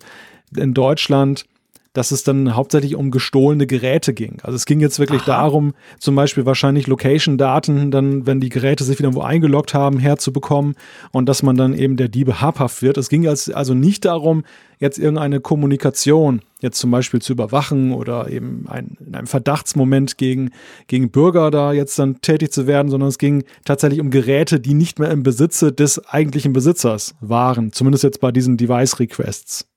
[0.56, 1.46] in Deutschland
[1.94, 4.38] dass es dann hauptsächlich um gestohlene Geräte ging.
[4.44, 5.32] Also es ging jetzt wirklich Aha.
[5.32, 10.76] darum, zum Beispiel wahrscheinlich Location-Daten, dann, wenn die Geräte sich wieder wo eingeloggt haben, herzubekommen
[11.12, 12.98] und dass man dann eben der Diebe habhaft wird.
[12.98, 14.44] Es ging also nicht darum,
[14.80, 20.52] jetzt irgendeine Kommunikation jetzt zum Beispiel zu überwachen oder eben ein, in einem Verdachtsmoment gegen,
[20.88, 24.74] gegen Bürger da jetzt dann tätig zu werden, sondern es ging tatsächlich um Geräte, die
[24.74, 27.72] nicht mehr im Besitze des eigentlichen Besitzers waren.
[27.72, 29.71] Zumindest jetzt bei diesen Device-Requests.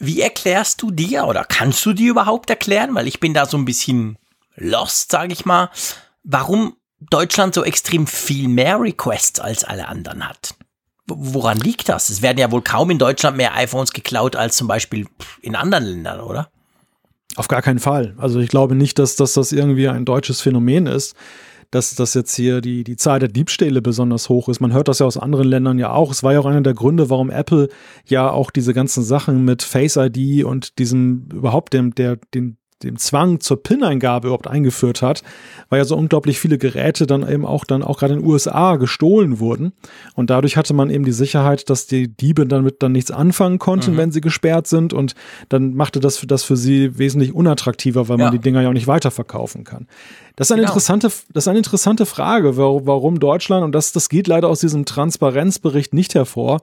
[0.00, 3.58] Wie erklärst du dir oder kannst du dir überhaupt erklären, weil ich bin da so
[3.58, 4.16] ein bisschen
[4.56, 5.70] lost, sage ich mal,
[6.24, 10.54] warum Deutschland so extrem viel mehr Requests als alle anderen hat?
[11.06, 12.08] Woran liegt das?
[12.08, 15.06] Es werden ja wohl kaum in Deutschland mehr iPhones geklaut als zum Beispiel
[15.42, 16.50] in anderen Ländern, oder?
[17.36, 18.14] Auf gar keinen Fall.
[18.16, 21.14] Also ich glaube nicht, dass, dass das irgendwie ein deutsches Phänomen ist
[21.70, 24.60] dass das jetzt hier die, die Zahl der Diebstähle besonders hoch ist.
[24.60, 26.10] Man hört das ja aus anderen Ländern ja auch.
[26.10, 27.68] Es war ja auch einer der Gründe, warum Apple
[28.04, 32.96] ja auch diese ganzen Sachen mit Face ID und diesem überhaupt dem, der, den, dem
[32.96, 35.22] Zwang zur PIN-Eingabe überhaupt eingeführt hat,
[35.68, 38.76] weil ja so unglaublich viele Geräte dann eben auch dann auch gerade in den USA
[38.76, 39.72] gestohlen wurden.
[40.14, 43.92] Und dadurch hatte man eben die Sicherheit, dass die Diebe damit dann nichts anfangen konnten,
[43.92, 43.96] mhm.
[43.96, 44.92] wenn sie gesperrt sind.
[44.92, 45.14] Und
[45.48, 48.26] dann machte das, das für sie wesentlich unattraktiver, weil ja.
[48.26, 49.86] man die Dinger ja auch nicht weiterverkaufen kann.
[50.36, 50.72] Das ist eine genau.
[50.72, 54.86] interessante, das ist eine interessante Frage, warum Deutschland, und das, das geht leider aus diesem
[54.86, 56.62] Transparenzbericht nicht hervor,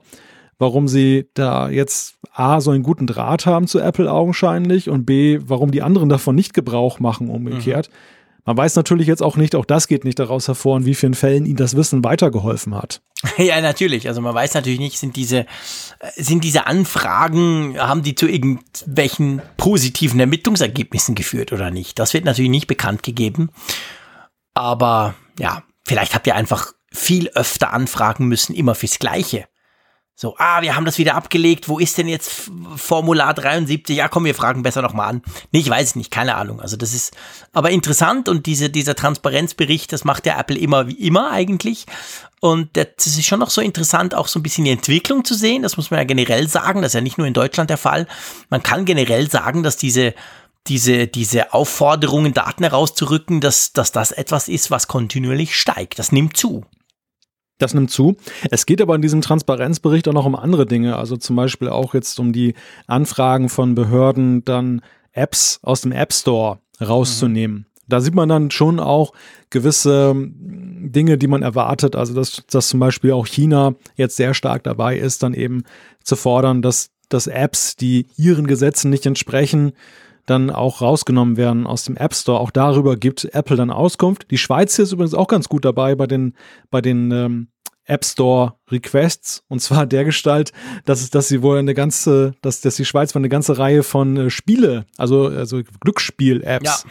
[0.58, 5.38] warum sie da jetzt A, so einen guten Draht haben zu Apple augenscheinlich und B,
[5.42, 7.88] warum die anderen davon nicht Gebrauch machen, umgekehrt.
[7.88, 7.94] Mhm.
[8.48, 11.12] Man weiß natürlich jetzt auch nicht, auch das geht nicht daraus hervor, in wie vielen
[11.12, 13.02] Fällen ihnen das Wissen weitergeholfen hat.
[13.36, 14.08] Ja, natürlich.
[14.08, 15.44] Also man weiß natürlich nicht, sind diese,
[16.16, 21.98] sind diese Anfragen, haben die zu irgendwelchen positiven Ermittlungsergebnissen geführt oder nicht?
[21.98, 23.50] Das wird natürlich nicht bekannt gegeben.
[24.54, 29.44] Aber ja, vielleicht habt ihr einfach viel öfter anfragen müssen, immer fürs Gleiche.
[30.20, 31.68] So, ah, wir haben das wieder abgelegt.
[31.68, 33.96] Wo ist denn jetzt Formular 73?
[33.96, 35.22] Ja, komm, wir fragen besser nochmal an.
[35.52, 36.60] Nee, ich weiß es nicht, keine Ahnung.
[36.60, 37.16] Also das ist
[37.52, 41.86] aber interessant und diese, dieser Transparenzbericht, das macht ja Apple immer wie immer eigentlich.
[42.40, 45.62] Und das ist schon noch so interessant, auch so ein bisschen die Entwicklung zu sehen.
[45.62, 46.82] Das muss man ja generell sagen.
[46.82, 48.08] Das ist ja nicht nur in Deutschland der Fall.
[48.50, 50.14] Man kann generell sagen, dass diese
[50.66, 56.00] diese, diese Aufforderungen, Daten herauszurücken, dass, dass das etwas ist, was kontinuierlich steigt.
[56.00, 56.66] Das nimmt zu.
[57.58, 58.16] Das nimmt zu.
[58.50, 61.92] Es geht aber in diesem Transparenzbericht auch noch um andere Dinge, also zum Beispiel auch
[61.92, 62.54] jetzt um die
[62.86, 64.80] Anfragen von Behörden, dann
[65.12, 67.58] Apps aus dem App Store rauszunehmen.
[67.58, 67.64] Mhm.
[67.88, 69.12] Da sieht man dann schon auch
[69.50, 71.96] gewisse hm, Dinge, die man erwartet.
[71.96, 75.64] Also, dass, dass zum Beispiel auch China jetzt sehr stark dabei ist, dann eben
[76.04, 79.72] zu fordern, dass, dass Apps, die ihren Gesetzen nicht entsprechen,
[80.28, 82.40] dann auch rausgenommen werden aus dem App Store.
[82.40, 84.30] Auch darüber gibt Apple dann Auskunft.
[84.30, 86.34] Die Schweiz hier ist übrigens auch ganz gut dabei bei den,
[86.70, 87.48] bei den ähm,
[87.88, 90.52] App Store Requests und zwar der Gestalt,
[90.84, 93.82] dass es, dass sie wohl eine ganze, dass, dass die Schweiz wohl eine ganze Reihe
[93.82, 96.90] von äh, Spiele, also, also Glücksspiel-Apps ja.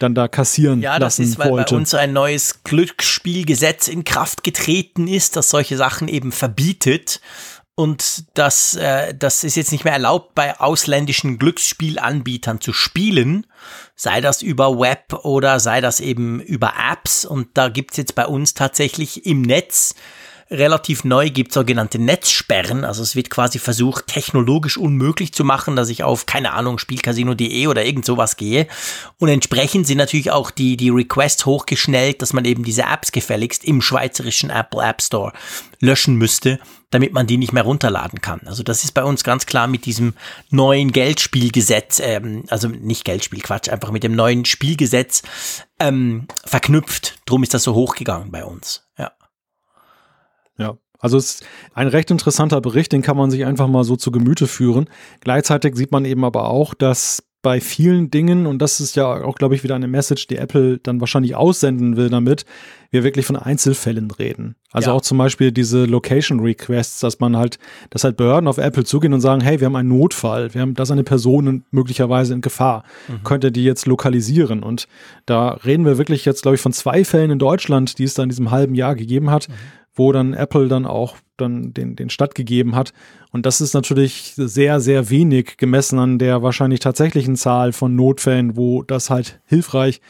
[0.00, 1.74] dann da kassieren ja, lassen das ist, weil wollte.
[1.74, 7.20] bei uns ein neues Glücksspielgesetz in Kraft getreten ist, das solche Sachen eben verbietet
[7.76, 13.46] und das, äh, das ist jetzt nicht mehr erlaubt, bei ausländischen Glücksspielanbietern zu spielen,
[13.94, 17.26] sei das über Web oder sei das eben über Apps.
[17.26, 19.94] Und da gibt's jetzt bei uns tatsächlich im Netz
[20.50, 22.84] relativ neu gibt sogenannte Netzsperren.
[22.84, 27.66] Also es wird quasi versucht, technologisch unmöglich zu machen, dass ich auf, keine Ahnung, Spielcasino.de
[27.66, 28.68] oder irgend sowas gehe.
[29.18, 33.64] Und entsprechend sind natürlich auch die, die Requests hochgeschnellt, dass man eben diese Apps gefälligst
[33.64, 35.32] im schweizerischen Apple App Store
[35.80, 36.60] löschen müsste,
[36.90, 38.40] damit man die nicht mehr runterladen kann.
[38.46, 40.14] Also das ist bei uns ganz klar mit diesem
[40.50, 45.22] neuen Geldspielgesetz, ähm, also nicht Geldspiel, Quatsch, einfach mit dem neuen Spielgesetz
[45.80, 47.18] ähm, verknüpft.
[47.26, 48.86] Drum ist das so hochgegangen bei uns.
[48.96, 49.12] Ja.
[50.58, 53.96] Ja, also es ist ein recht interessanter Bericht, den kann man sich einfach mal so
[53.96, 54.86] zu Gemüte führen.
[55.20, 59.36] Gleichzeitig sieht man eben aber auch, dass bei vielen Dingen, und das ist ja auch,
[59.36, 62.44] glaube ich, wieder eine Message, die Apple dann wahrscheinlich aussenden will damit,
[62.90, 64.56] wir wirklich von Einzelfällen reden.
[64.72, 64.96] Also ja.
[64.96, 67.60] auch zum Beispiel diese Location Requests, dass man halt,
[67.90, 70.74] dass halt Behörden auf Apple zugehen und sagen, hey, wir haben einen Notfall, wir haben,
[70.74, 72.82] da ist eine Person möglicherweise in Gefahr.
[73.06, 73.22] Mhm.
[73.22, 74.64] Könnt ihr die jetzt lokalisieren?
[74.64, 74.88] Und
[75.24, 78.24] da reden wir wirklich jetzt, glaube ich, von zwei Fällen in Deutschland, die es da
[78.24, 79.48] in diesem halben Jahr gegeben hat.
[79.48, 79.54] Mhm
[79.96, 82.92] wo dann Apple dann auch dann den, den stattgegeben hat.
[83.32, 88.56] Und das ist natürlich sehr, sehr wenig gemessen an der wahrscheinlich tatsächlichen Zahl von Notfällen,
[88.56, 90.00] wo das halt hilfreich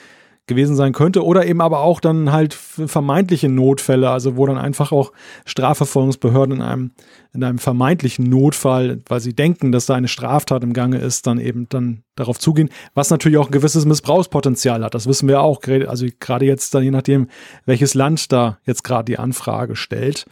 [0.46, 4.92] gewesen sein könnte oder eben aber auch dann halt vermeintliche Notfälle, also wo dann einfach
[4.92, 5.12] auch
[5.44, 6.90] Strafverfolgungsbehörden in einem,
[7.32, 11.38] in einem vermeintlichen Notfall, weil sie denken, dass da eine Straftat im Gange ist, dann
[11.38, 14.94] eben dann darauf zugehen, was natürlich auch ein gewisses Missbrauchspotenzial hat.
[14.94, 17.28] Das wissen wir auch, also gerade jetzt dann je nachdem,
[17.64, 20.26] welches Land da jetzt gerade die Anfrage stellt.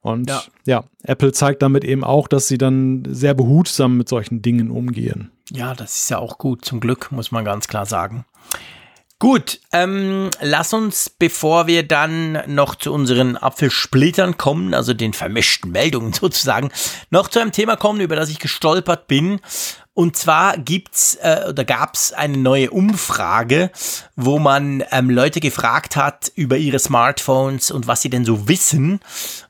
[0.00, 0.42] Und ja.
[0.66, 5.32] ja, Apple zeigt damit eben auch, dass sie dann sehr behutsam mit solchen Dingen umgehen.
[5.50, 8.24] Ja, das ist ja auch gut, zum Glück, muss man ganz klar sagen.
[9.18, 15.70] Gut, ähm, lass uns, bevor wir dann noch zu unseren Apfelsplittern kommen, also den vermischten
[15.70, 16.70] Meldungen sozusagen,
[17.08, 19.40] noch zu einem Thema kommen, über das ich gestolpert bin.
[19.94, 23.70] Und zwar gibt's äh, oder gab's eine neue Umfrage,
[24.16, 29.00] wo man ähm, Leute gefragt hat über ihre Smartphones und was sie denn so wissen.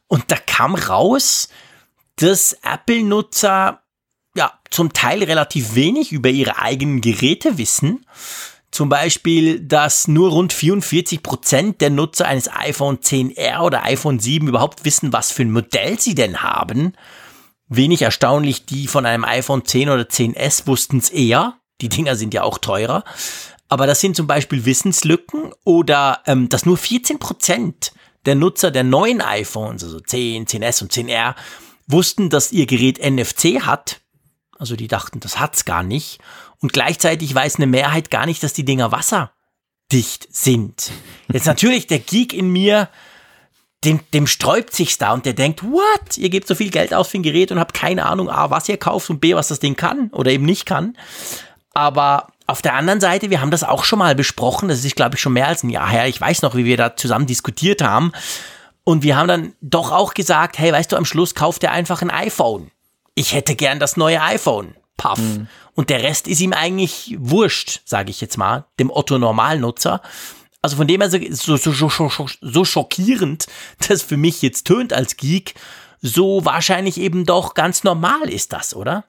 [0.06, 1.48] Und da kam raus,
[2.14, 3.82] dass Apple-Nutzer
[4.36, 8.06] ja zum Teil relativ wenig über ihre eigenen Geräte wissen
[8.76, 14.48] zum Beispiel, dass nur rund 44 Prozent der Nutzer eines iPhone 10R oder iPhone 7
[14.48, 16.92] überhaupt wissen, was für ein Modell sie denn haben.
[17.68, 21.54] Wenig erstaunlich, die von einem iPhone 10 oder 10S wussten es eher.
[21.80, 23.02] Die Dinger sind ja auch teurer.
[23.70, 27.92] Aber das sind zum Beispiel Wissenslücken oder ähm, dass nur 14 Prozent
[28.26, 31.34] der Nutzer der neuen iPhones, also 10, 10S und 10R,
[31.86, 34.02] wussten, dass ihr Gerät NFC hat.
[34.58, 36.20] Also die dachten, das hat's gar nicht.
[36.60, 40.90] Und gleichzeitig weiß eine Mehrheit gar nicht, dass die Dinger wasserdicht sind.
[41.32, 42.88] Jetzt natürlich der Geek in mir,
[43.84, 46.16] dem, dem sträubt sich's da und der denkt, what?
[46.16, 48.68] Ihr gebt so viel Geld aus für ein Gerät und habt keine Ahnung, A, was
[48.68, 50.96] ihr kauft und B, was das Ding kann oder eben nicht kann.
[51.74, 55.16] Aber auf der anderen Seite, wir haben das auch schon mal besprochen, das ist, glaube
[55.16, 56.06] ich, schon mehr als ein Jahr her.
[56.06, 58.12] Ich weiß noch, wie wir da zusammen diskutiert haben.
[58.84, 62.02] Und wir haben dann doch auch gesagt, hey, weißt du, am Schluss kauft er einfach
[62.02, 62.70] ein iPhone.
[63.14, 64.76] Ich hätte gern das neue iPhone.
[64.96, 65.18] Puff.
[65.18, 65.48] Mhm.
[65.74, 70.00] Und der Rest ist ihm eigentlich wurscht, sage ich jetzt mal, dem Otto Normalnutzer.
[70.62, 73.46] Also von dem her so, so, so, so schockierend,
[73.88, 75.54] das für mich jetzt tönt als Geek,
[76.00, 79.04] so wahrscheinlich eben doch ganz normal ist das, oder?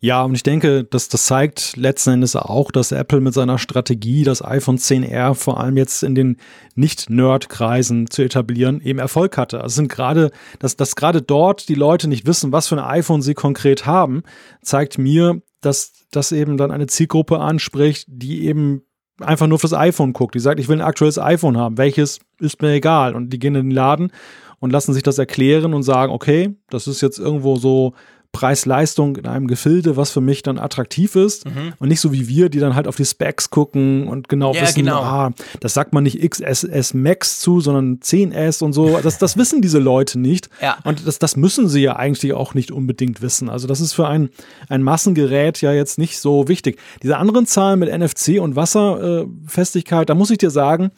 [0.00, 4.24] Ja, und ich denke, dass das zeigt letzten Endes auch, dass Apple mit seiner Strategie,
[4.24, 6.36] das iPhone 10R vor allem jetzt in den
[6.74, 9.60] Nicht-Nerd-Kreisen zu etablieren, eben Erfolg hatte.
[9.60, 13.22] Also sind gerade, dass, dass gerade dort die Leute nicht wissen, was für ein iPhone
[13.22, 14.22] sie konkret haben,
[14.62, 18.82] zeigt mir, dass das eben dann eine Zielgruppe anspricht, die eben
[19.20, 20.34] einfach nur fürs iPhone guckt.
[20.34, 21.78] Die sagt, ich will ein aktuelles iPhone haben.
[21.78, 23.14] Welches ist mir egal.
[23.14, 24.10] Und die gehen in den Laden
[24.58, 27.94] und lassen sich das erklären und sagen, okay, das ist jetzt irgendwo so
[28.32, 31.74] Preis-Leistung in einem Gefilde, was für mich dann attraktiv ist mhm.
[31.78, 34.62] und nicht so wie wir, die dann halt auf die Specs gucken und genau ja,
[34.62, 35.02] wissen, genau.
[35.02, 38.98] ah, das sagt man nicht XSS Max zu, sondern 10S und so.
[39.02, 40.48] Das, das wissen diese Leute nicht.
[40.60, 40.78] Ja.
[40.84, 43.50] Und das, das müssen sie ja eigentlich auch nicht unbedingt wissen.
[43.50, 44.30] Also das ist für ein,
[44.68, 46.78] ein Massengerät ja jetzt nicht so wichtig.
[47.02, 50.90] Diese anderen Zahlen mit NFC und Wasserfestigkeit, da muss ich dir sagen,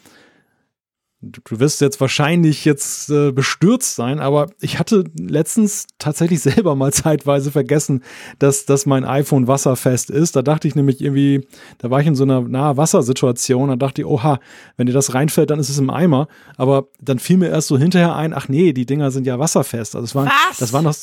[1.24, 6.92] du wirst jetzt wahrscheinlich jetzt äh, bestürzt sein, aber ich hatte letztens tatsächlich selber mal
[6.92, 8.02] zeitweise vergessen,
[8.38, 10.36] dass, dass mein iPhone wasserfest ist.
[10.36, 11.46] Da dachte ich nämlich irgendwie,
[11.78, 14.38] da war ich in so einer nahe Wassersituation, da dachte ich, oha,
[14.76, 16.28] wenn dir das reinfällt, dann ist es im Eimer.
[16.56, 19.94] Aber dann fiel mir erst so hinterher ein, ach nee, die Dinger sind ja wasserfest.
[19.94, 20.58] Also es waren, Was?
[20.58, 20.94] das war noch,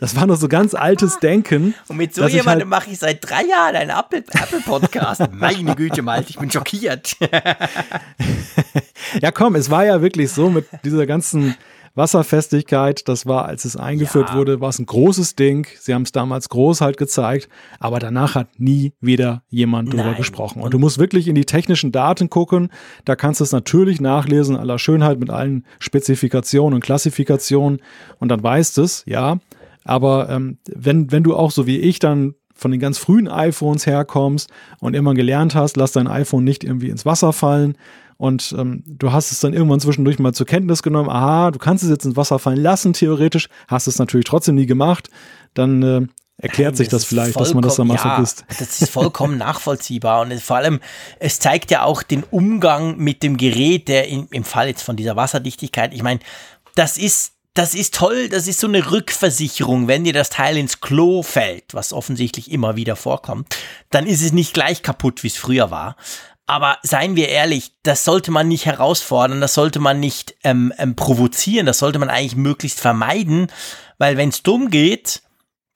[0.00, 1.74] das war noch so ganz altes Denken.
[1.88, 5.20] Und mit so jemandem halt mache ich seit drei Jahren einen Apple-Podcast.
[5.20, 7.16] Apple Meine Güte, Malte, ich bin schockiert.
[9.20, 11.54] ja, komm, es war ja wirklich so mit dieser ganzen
[11.94, 13.08] Wasserfestigkeit.
[13.08, 14.36] Das war, als es eingeführt ja.
[14.36, 15.66] wurde, war es ein großes Ding.
[15.78, 20.16] Sie haben es damals groß halt gezeigt, aber danach hat nie wieder jemand drüber Nein.
[20.16, 20.62] gesprochen.
[20.62, 22.70] Und du musst wirklich in die technischen Daten gucken.
[23.04, 27.82] Da kannst du es natürlich nachlesen, aller Schönheit mit allen Spezifikationen und Klassifikationen.
[28.18, 29.38] Und dann weißt es, ja,
[29.84, 33.86] aber ähm, wenn, wenn du auch so wie ich dann von den ganz frühen iPhones
[33.86, 34.50] herkommst
[34.80, 37.76] und immer gelernt hast, lass dein iPhone nicht irgendwie ins Wasser fallen
[38.20, 41.82] und ähm, du hast es dann irgendwann zwischendurch mal zur Kenntnis genommen, aha, du kannst
[41.82, 45.08] es jetzt ins Wasser fallen lassen, theoretisch, hast es natürlich trotzdem nie gemacht,
[45.54, 48.44] dann äh, erklärt Nein, sich das, das vielleicht, dass man das dann mal ja, vergisst.
[48.58, 50.80] Das ist vollkommen nachvollziehbar und vor allem,
[51.18, 54.96] es zeigt ja auch den Umgang mit dem Gerät, der in, im Fall jetzt von
[54.96, 56.20] dieser Wasserdichtigkeit, ich meine,
[56.74, 60.80] das ist das ist toll, das ist so eine Rückversicherung, wenn dir das Teil ins
[60.80, 63.56] Klo fällt, was offensichtlich immer wieder vorkommt,
[63.90, 65.96] dann ist es nicht gleich kaputt, wie es früher war.
[66.46, 70.96] Aber seien wir ehrlich, das sollte man nicht herausfordern, das sollte man nicht ähm, ähm,
[70.96, 73.48] provozieren, das sollte man eigentlich möglichst vermeiden,
[73.98, 75.22] weil wenn es dumm geht,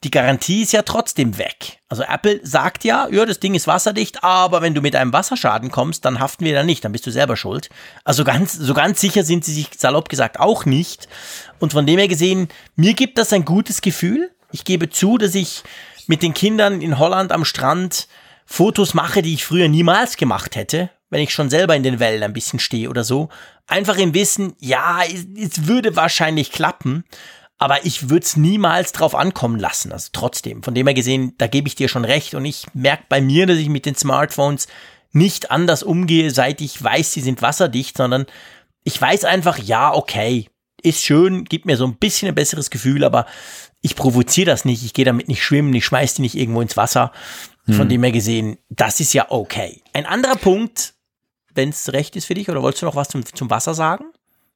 [0.03, 1.79] die Garantie ist ja trotzdem weg.
[1.89, 5.71] Also Apple sagt ja, ja, das Ding ist wasserdicht, aber wenn du mit einem Wasserschaden
[5.71, 7.69] kommst, dann haften wir da nicht, dann bist du selber schuld.
[8.03, 11.07] Also ganz, so ganz sicher sind sie sich salopp gesagt auch nicht.
[11.59, 14.31] Und von dem her gesehen, mir gibt das ein gutes Gefühl.
[14.51, 15.63] Ich gebe zu, dass ich
[16.07, 18.07] mit den Kindern in Holland am Strand
[18.45, 22.21] Fotos mache, die ich früher niemals gemacht hätte, wenn ich schon selber in den Wellen
[22.21, 23.29] ein bisschen stehe oder so.
[23.65, 27.05] Einfach im Wissen, ja, es würde wahrscheinlich klappen,
[27.57, 29.91] aber ich würde es niemals drauf ankommen lassen.
[29.91, 33.05] Also trotzdem, von dem her gesehen, da gebe ich dir schon recht und ich merke
[33.07, 34.67] bei mir, dass ich mit den Smartphones
[35.11, 38.25] nicht anders umgehe, seit ich weiß, sie sind wasserdicht, sondern
[38.83, 40.49] ich weiß einfach, ja, okay,
[40.83, 43.25] ist schön, gibt mir so ein bisschen ein besseres Gefühl, aber
[43.81, 46.77] ich provoziere das nicht, ich gehe damit nicht schwimmen, ich schmeiß die nicht irgendwo ins
[46.77, 47.11] Wasser.
[47.65, 47.89] Von hm.
[47.89, 49.81] dem her gesehen, das ist ja okay.
[49.93, 50.93] Ein anderer Punkt,
[51.55, 54.05] wenn es recht ist für dich, oder wolltest du noch was zum, zum Wasser sagen?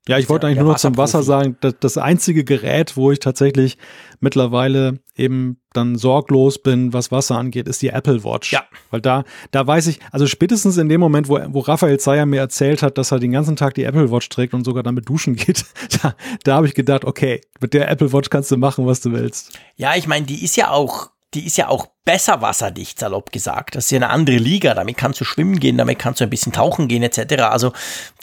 [0.07, 3.19] Ja, ich wollte eigentlich nur noch zum Wasser sagen, das, das einzige Gerät, wo ich
[3.19, 3.77] tatsächlich
[4.19, 8.51] mittlerweile eben dann sorglos bin, was Wasser angeht, ist die Apple Watch.
[8.51, 8.63] Ja.
[8.89, 12.39] Weil da, da weiß ich, also spätestens in dem Moment, wo, wo Raphael Zeyer mir
[12.39, 15.35] erzählt hat, dass er den ganzen Tag die Apple Watch trägt und sogar damit duschen
[15.35, 15.65] geht,
[16.01, 19.11] da, da habe ich gedacht, okay, mit der Apple Watch kannst du machen, was du
[19.11, 19.59] willst.
[19.76, 23.76] Ja, ich meine, die ist ja auch die ist ja auch besser wasserdicht, salopp gesagt.
[23.76, 24.73] Das ist ja eine andere Liga.
[24.73, 27.43] Damit kannst du schwimmen gehen, damit kannst du ein bisschen tauchen gehen, etc.
[27.43, 27.71] Also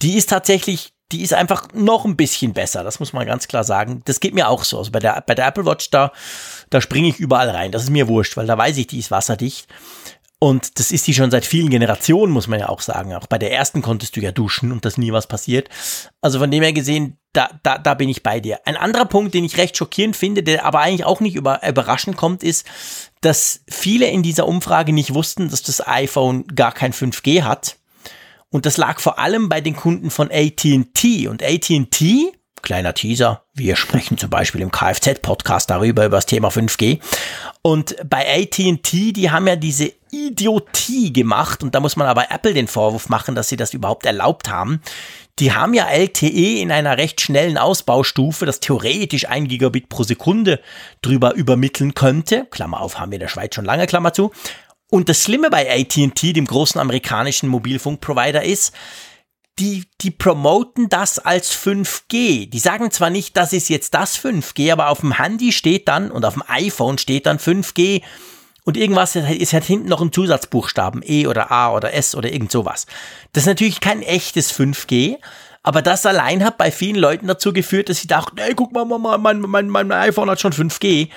[0.03, 3.65] die ist tatsächlich die ist einfach noch ein bisschen besser, das muss man ganz klar
[3.65, 4.03] sagen.
[4.07, 4.79] Das geht mir auch so.
[4.79, 6.13] Also bei der, bei der Apple Watch, da,
[6.71, 7.71] da springe ich überall rein.
[7.71, 9.69] Das ist mir wurscht, weil da weiß ich, die ist wasserdicht.
[10.39, 13.15] Und das ist die schon seit vielen Generationen, muss man ja auch sagen.
[13.15, 15.71] Auch bei der ersten konntest du ja duschen und das nie was passiert.
[16.21, 18.61] Also von dem her gesehen, da, da, da bin ich bei dir.
[18.67, 22.17] Ein anderer Punkt, den ich recht schockierend finde, der aber eigentlich auch nicht über, überraschend
[22.17, 22.67] kommt, ist,
[23.23, 27.77] dass viele in dieser Umfrage nicht wussten, dass das iPhone gar kein 5G hat.
[28.51, 31.29] Und das lag vor allem bei den Kunden von AT&T.
[31.29, 32.33] Und AT&T,
[32.63, 37.01] kleiner Teaser, wir sprechen zum Beispiel im Kfz-Podcast darüber, über das Thema 5G.
[37.63, 41.63] Und bei AT&T, die haben ja diese Idiotie gemacht.
[41.63, 44.81] Und da muss man aber Apple den Vorwurf machen, dass sie das überhaupt erlaubt haben.
[45.39, 50.61] Die haben ja LTE in einer recht schnellen Ausbaustufe, das theoretisch ein Gigabit pro Sekunde
[51.03, 52.47] drüber übermitteln könnte.
[52.51, 54.33] Klammer auf, haben wir in der Schweiz schon lange, Klammer zu.
[54.91, 58.73] Und das Schlimme bei AT&T, dem großen amerikanischen Mobilfunkprovider, ist,
[59.59, 62.51] die, die promoten das als 5G.
[62.51, 66.11] Die sagen zwar nicht, das ist jetzt das 5G, aber auf dem Handy steht dann
[66.11, 68.03] und auf dem iPhone steht dann 5G
[68.67, 72.51] und irgendwas ist halt hinten noch ein Zusatzbuchstaben, E oder A oder S oder irgend
[72.51, 72.87] sowas.
[73.33, 75.19] Das ist natürlich kein echtes 5G,
[75.63, 78.85] aber das allein hat bei vielen Leuten dazu geführt, dass sie dachten, ey, guck mal,
[78.85, 81.11] mein, mein, mein, mein iPhone hat schon 5G.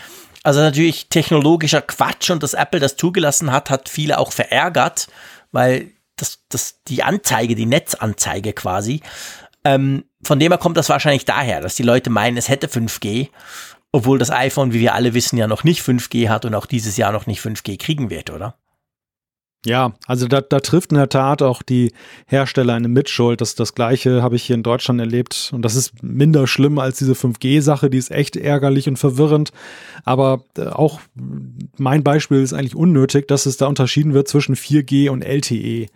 [0.43, 5.07] Also natürlich technologischer Quatsch und dass Apple das zugelassen hat, hat viele auch verärgert,
[5.51, 9.01] weil das, das, die Anzeige, die Netzanzeige quasi,
[9.65, 13.29] ähm, von dem her kommt das wahrscheinlich daher, dass die Leute meinen, es hätte 5G,
[13.91, 16.97] obwohl das iPhone, wie wir alle wissen, ja noch nicht 5G hat und auch dieses
[16.97, 18.55] Jahr noch nicht 5G kriegen wird, oder?
[19.65, 21.91] Ja, also da, da trifft in der Tat auch die
[22.27, 23.41] Hersteller eine Mitschuld.
[23.41, 26.97] Das, das gleiche habe ich hier in Deutschland erlebt und das ist minder schlimm als
[26.97, 29.51] diese 5G-Sache, die ist echt ärgerlich und verwirrend.
[30.05, 31.01] Aber äh, auch
[31.77, 35.87] mein Beispiel ist eigentlich unnötig, dass es da unterschieden wird zwischen 4G und LTE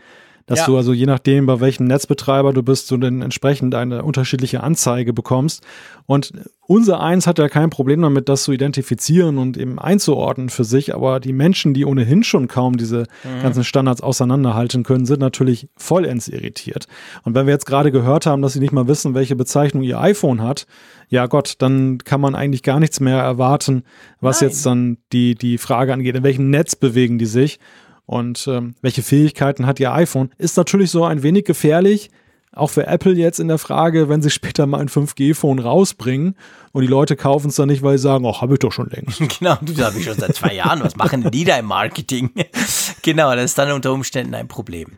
[0.45, 0.65] dass ja.
[0.65, 5.13] du also je nachdem, bei welchem Netzbetreiber du bist, du dann entsprechend eine unterschiedliche Anzeige
[5.13, 5.63] bekommst.
[6.05, 6.33] Und
[6.65, 10.93] unser eins hat ja kein Problem damit, das zu identifizieren und eben einzuordnen für sich,
[10.93, 13.41] aber die Menschen, die ohnehin schon kaum diese mhm.
[13.41, 16.87] ganzen Standards auseinanderhalten können, sind natürlich vollends irritiert.
[17.23, 19.99] Und wenn wir jetzt gerade gehört haben, dass sie nicht mal wissen, welche Bezeichnung ihr
[19.99, 20.67] iPhone hat,
[21.07, 23.83] ja Gott, dann kann man eigentlich gar nichts mehr erwarten,
[24.19, 24.49] was Nein.
[24.49, 27.59] jetzt dann die, die Frage angeht, in welchem Netz bewegen die sich
[28.05, 32.09] und ähm, welche Fähigkeiten hat ihr iPhone, ist natürlich so ein wenig gefährlich,
[32.55, 36.35] auch für Apple jetzt in der Frage, wenn sie später mal ein 5G-Phone rausbringen
[36.71, 38.89] und die Leute kaufen es dann nicht, weil sie sagen, ach, habe ich doch schon
[38.89, 39.19] längst.
[39.39, 40.83] genau, das habe ich schon seit zwei Jahren.
[40.83, 42.31] Was machen die da im Marketing?
[43.01, 44.97] genau, das ist dann unter Umständen ein Problem.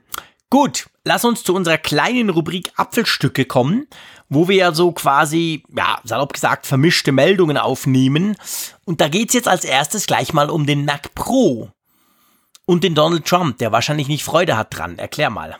[0.49, 3.87] Gut, lass uns zu unserer kleinen Rubrik Apfelstücke kommen,
[4.29, 8.37] wo wir ja so quasi, ja, salopp gesagt, vermischte Meldungen aufnehmen.
[8.85, 11.71] Und da geht es jetzt als erstes gleich mal um den Mac Pro
[12.65, 14.97] und den Donald Trump, der wahrscheinlich nicht Freude hat dran.
[14.97, 15.57] Erklär mal.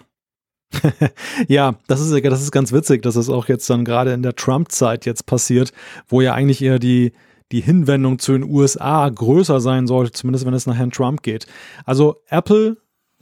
[1.47, 4.35] ja, das ist, das ist ganz witzig, dass es auch jetzt dann gerade in der
[4.35, 5.71] Trump-Zeit jetzt passiert,
[6.07, 7.13] wo ja eigentlich eher die,
[7.51, 11.45] die Hinwendung zu den USA größer sein sollte, zumindest wenn es nach Herrn Trump geht.
[11.85, 12.77] Also Apple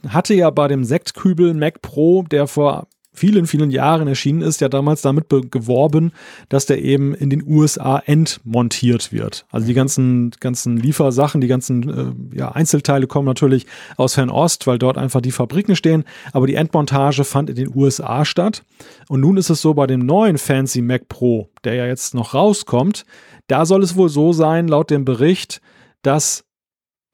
[0.08, 4.68] hatte ja bei dem Sektkübel Mac Pro, der vor vielen, vielen Jahren erschienen ist, ja
[4.68, 6.12] damals damit geworben,
[6.48, 9.46] dass der eben in den USA entmontiert wird.
[9.50, 13.66] Also die ganzen, ganzen Liefersachen, die ganzen äh, ja, Einzelteile kommen natürlich
[13.96, 16.04] aus Fernost, weil dort einfach die Fabriken stehen.
[16.32, 18.64] Aber die Endmontage fand in den USA statt.
[19.08, 22.34] Und nun ist es so bei dem neuen Fancy Mac Pro, der ja jetzt noch
[22.34, 23.04] rauskommt,
[23.46, 25.60] da soll es wohl so sein, laut dem Bericht,
[26.02, 26.44] dass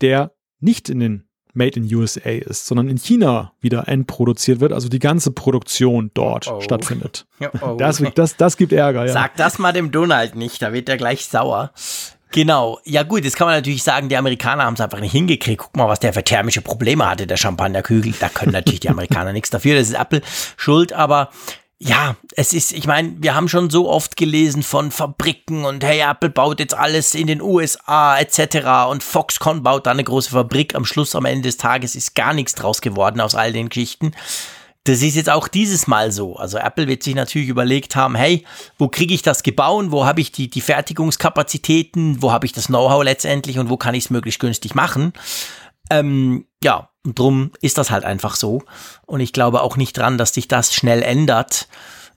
[0.00, 1.29] der nicht in den
[1.60, 6.50] Made in USA ist, sondern in China wieder endproduziert wird, also die ganze Produktion dort
[6.50, 6.60] oh.
[6.60, 7.26] stattfindet.
[7.60, 7.76] Oh.
[7.78, 9.12] Das, das, das gibt Ärger, ja.
[9.12, 11.72] Sag das mal dem Donald nicht, da wird er gleich sauer.
[12.32, 12.78] Genau.
[12.84, 15.60] Ja gut, jetzt kann man natürlich sagen, die Amerikaner haben es einfach nicht hingekriegt.
[15.60, 18.14] Guck mal, was der für thermische Probleme hatte, der Champagnerkügel.
[18.20, 19.76] Da können natürlich die Amerikaner nichts dafür.
[19.76, 20.22] Das ist Apple
[20.56, 21.30] schuld, aber
[21.82, 26.00] ja, es ist, ich meine, wir haben schon so oft gelesen von Fabriken und hey,
[26.00, 28.90] Apple baut jetzt alles in den USA etc.
[28.90, 30.74] und Foxconn baut da eine große Fabrik.
[30.74, 34.12] Am Schluss, am Ende des Tages ist gar nichts draus geworden aus all den Geschichten.
[34.84, 36.36] Das ist jetzt auch dieses Mal so.
[36.36, 38.44] Also Apple wird sich natürlich überlegt haben, hey,
[38.76, 39.86] wo kriege ich das gebaut?
[39.88, 42.20] Wo habe ich die, die Fertigungskapazitäten?
[42.20, 45.14] Wo habe ich das Know-how letztendlich und wo kann ich es möglichst günstig machen?
[45.90, 48.62] Ähm, ja, drum ist das halt einfach so.
[49.06, 51.68] Und ich glaube auch nicht dran, dass sich das schnell ändert.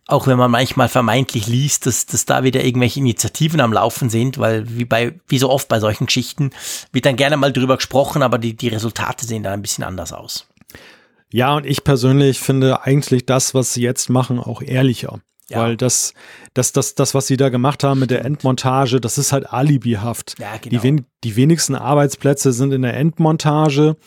[0.05, 4.37] Auch wenn man manchmal vermeintlich liest, dass, dass da wieder irgendwelche Initiativen am Laufen sind,
[4.37, 6.51] weil wie bei, wie so oft bei solchen Geschichten
[6.91, 10.11] wird dann gerne mal drüber gesprochen, aber die, die Resultate sehen dann ein bisschen anders
[10.11, 10.47] aus.
[11.31, 15.21] Ja, und ich persönlich finde eigentlich das, was sie jetzt machen, auch ehrlicher.
[15.49, 15.61] Ja.
[15.61, 16.13] Weil das,
[16.53, 20.35] das, das, das, was sie da gemacht haben mit der Endmontage, das ist halt alibihaft.
[20.39, 20.81] Ja, genau.
[20.81, 23.97] die, die wenigsten Arbeitsplätze sind in der Endmontage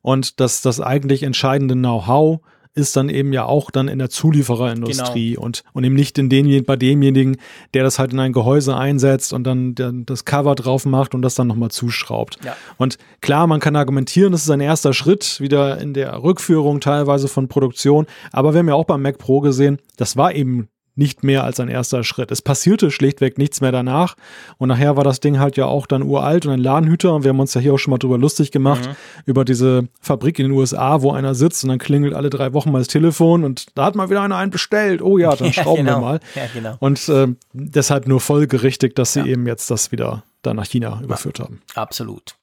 [0.00, 2.40] und das, das eigentlich entscheidende Know-how
[2.76, 5.46] ist dann eben ja auch dann in der Zuliefererindustrie genau.
[5.46, 7.38] und, und eben nicht in den, bei demjenigen,
[7.72, 9.74] der das halt in ein Gehäuse einsetzt und dann
[10.04, 12.38] das Cover drauf macht und das dann nochmal zuschraubt.
[12.44, 12.54] Ja.
[12.76, 17.28] Und klar, man kann argumentieren, das ist ein erster Schritt wieder in der Rückführung teilweise
[17.28, 21.22] von Produktion, aber wir haben ja auch beim Mac Pro gesehen, das war eben nicht
[21.22, 22.30] mehr als ein erster Schritt.
[22.30, 24.16] Es passierte schlichtweg nichts mehr danach.
[24.58, 27.14] Und nachher war das Ding halt ja auch dann uralt und ein Ladenhüter.
[27.14, 28.96] Und wir haben uns ja hier auch schon mal drüber lustig gemacht, mhm.
[29.26, 32.72] über diese Fabrik in den USA, wo einer sitzt und dann klingelt alle drei Wochen
[32.72, 35.02] mal das Telefon und da hat mal wieder einer einen bestellt.
[35.02, 36.06] Oh ja, dann schrauben ja, genau.
[36.06, 36.20] wir mal.
[36.34, 36.76] Ja, genau.
[36.80, 39.26] Und äh, deshalb nur folgerichtig, dass sie ja.
[39.26, 41.60] eben jetzt das wieder da nach China überführt haben.
[41.74, 42.36] Absolut.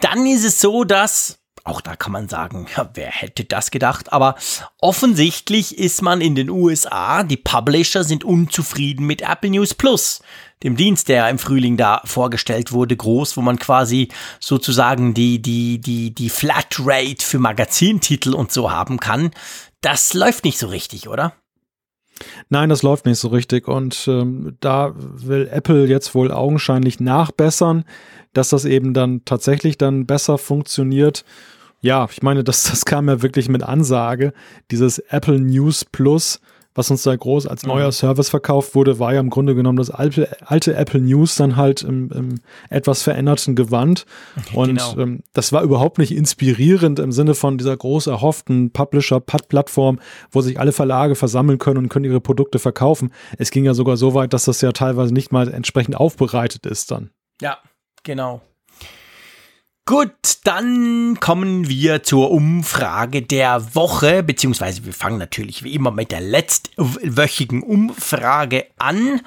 [0.00, 4.12] Dann ist es so, dass auch da kann man sagen, wer hätte das gedacht?
[4.12, 4.36] Aber
[4.80, 10.22] offensichtlich ist man in den USA, die Publisher sind unzufrieden mit Apple News Plus,
[10.62, 14.08] dem Dienst, der im Frühling da vorgestellt wurde, groß, wo man quasi
[14.40, 19.30] sozusagen die, die, die, die Flatrate für Magazintitel und so haben kann.
[19.80, 21.32] Das läuft nicht so richtig, oder?
[22.48, 23.68] Nein, das läuft nicht so richtig.
[23.68, 27.84] Und ähm, da will Apple jetzt wohl augenscheinlich nachbessern,
[28.32, 31.24] dass das eben dann tatsächlich dann besser funktioniert.
[31.84, 34.32] Ja, ich meine, das, das kam ja wirklich mit Ansage.
[34.70, 36.40] Dieses Apple News Plus,
[36.74, 37.92] was uns da groß als neuer mhm.
[37.92, 41.82] Service verkauft wurde, war ja im Grunde genommen das alte, alte Apple News dann halt
[41.82, 42.40] im, im
[42.70, 44.06] etwas veränderten Gewand.
[44.54, 44.96] Und genau.
[44.96, 50.00] ähm, das war überhaupt nicht inspirierend im Sinne von dieser groß erhofften Publisher-Plattform,
[50.30, 53.12] wo sich alle Verlage versammeln können und können ihre Produkte verkaufen.
[53.36, 56.90] Es ging ja sogar so weit, dass das ja teilweise nicht mal entsprechend aufbereitet ist
[56.90, 57.10] dann.
[57.42, 57.58] Ja,
[58.04, 58.40] genau.
[59.86, 66.10] Gut, dann kommen wir zur Umfrage der Woche, beziehungsweise wir fangen natürlich wie immer mit
[66.10, 69.20] der letztwöchigen Umfrage an.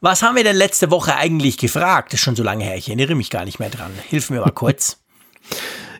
[0.00, 2.14] Was haben wir denn letzte Woche eigentlich gefragt?
[2.14, 3.90] Das ist schon so lange her, ich erinnere mich gar nicht mehr dran.
[4.08, 4.98] Hilf mir mal kurz.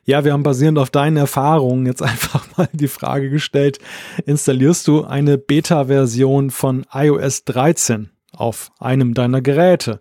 [0.05, 3.79] Ja, wir haben basierend auf deinen Erfahrungen jetzt einfach mal die Frage gestellt,
[4.27, 10.01] installierst du eine Beta-Version von iOS 13 auf einem deiner Geräte?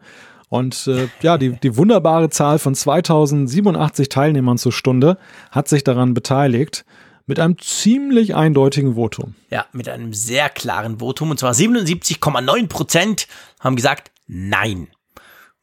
[0.52, 5.18] Und äh, ja, die, die wunderbare Zahl von 2087 Teilnehmern zur Stunde
[5.50, 6.84] hat sich daran beteiligt.
[7.26, 9.36] Mit einem ziemlich eindeutigen Votum.
[9.50, 11.32] Ja, mit einem sehr klaren Votum.
[11.32, 13.28] Und zwar 77,9 Prozent
[13.62, 14.90] haben gesagt Nein.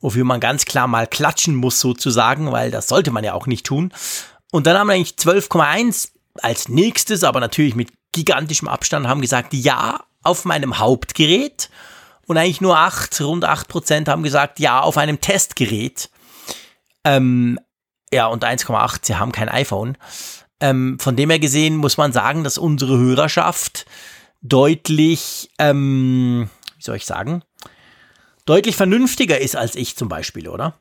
[0.00, 3.66] Wofür man ganz klar mal klatschen muss sozusagen, weil das sollte man ja auch nicht
[3.66, 3.92] tun.
[4.52, 10.04] Und dann haben eigentlich 12,1 als nächstes, aber natürlich mit gigantischem Abstand, haben gesagt Ja
[10.22, 11.68] auf meinem Hauptgerät
[12.28, 16.10] und eigentlich nur acht, rund acht Prozent haben gesagt, ja, auf einem Testgerät.
[17.02, 17.58] Ähm,
[18.12, 19.96] ja, und 1,8, sie haben kein iPhone.
[20.60, 23.86] Ähm, von dem her gesehen muss man sagen, dass unsere Hörerschaft
[24.42, 27.42] deutlich, ähm, wie soll ich sagen,
[28.44, 30.74] deutlich vernünftiger ist als ich zum Beispiel, oder?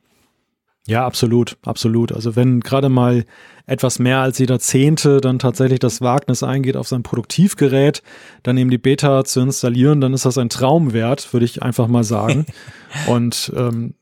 [0.87, 2.13] Ja, absolut, absolut.
[2.13, 3.25] Also wenn gerade mal
[3.65, 8.01] etwas mehr als jeder Zehnte dann tatsächlich das Wagnis eingeht, auf sein Produktivgerät
[8.43, 12.05] dann eben die Beta zu installieren, dann ist das ein Traumwert, würde ich einfach mal
[12.05, 12.45] sagen.
[13.07, 13.95] Und ähm,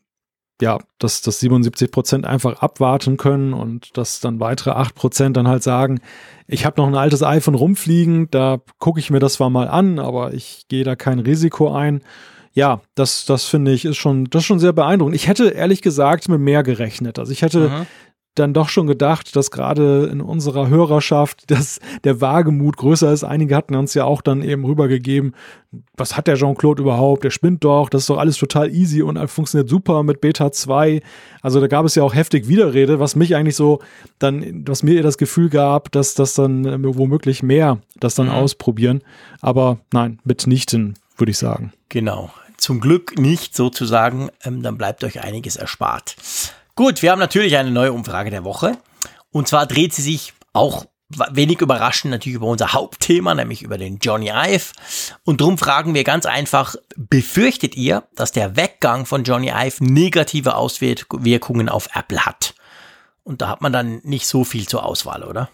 [0.61, 5.49] ja, dass, dass 77 Prozent einfach abwarten können und dass dann weitere 8 Prozent dann
[5.49, 5.99] halt sagen,
[6.47, 9.99] ich habe noch ein altes iPhone rumfliegen, da gucke ich mir das zwar mal an,
[9.99, 12.01] aber ich gehe da kein Risiko ein.
[12.55, 15.15] Ja, das, das finde ich ist schon, das ist schon sehr beeindruckend.
[15.15, 17.19] Ich hätte ehrlich gesagt mit mehr gerechnet.
[17.19, 17.87] Also ich hätte mhm
[18.35, 23.23] dann doch schon gedacht, dass gerade in unserer Hörerschaft dass der Wagemut größer ist.
[23.23, 25.33] Einige hatten uns ja auch dann eben rübergegeben,
[25.97, 27.23] was hat der Jean-Claude überhaupt?
[27.23, 31.01] Der spinnt doch, das ist doch alles total easy und funktioniert super mit Beta 2.
[31.41, 33.79] Also da gab es ja auch heftig Widerrede, was mich eigentlich so
[34.19, 38.33] dann, was mir das Gefühl gab, dass das dann äh, womöglich mehr das dann mhm.
[38.33, 39.01] ausprobieren.
[39.41, 41.71] Aber nein, mitnichten, würde ich sagen.
[41.89, 42.31] Genau.
[42.65, 46.15] Zum Glück nicht sozusagen, ähm, dann bleibt euch einiges erspart.
[46.73, 48.79] Gut, wir haben natürlich eine neue Umfrage der Woche.
[49.29, 53.99] Und zwar dreht sie sich auch wenig überraschend natürlich über unser Hauptthema, nämlich über den
[53.99, 54.73] Johnny Ive.
[55.25, 60.55] Und darum fragen wir ganz einfach, befürchtet ihr, dass der Weggang von Johnny Ive negative
[60.55, 62.55] Auswirkungen auf Apple hat?
[63.23, 65.49] Und da hat man dann nicht so viel zur Auswahl, oder?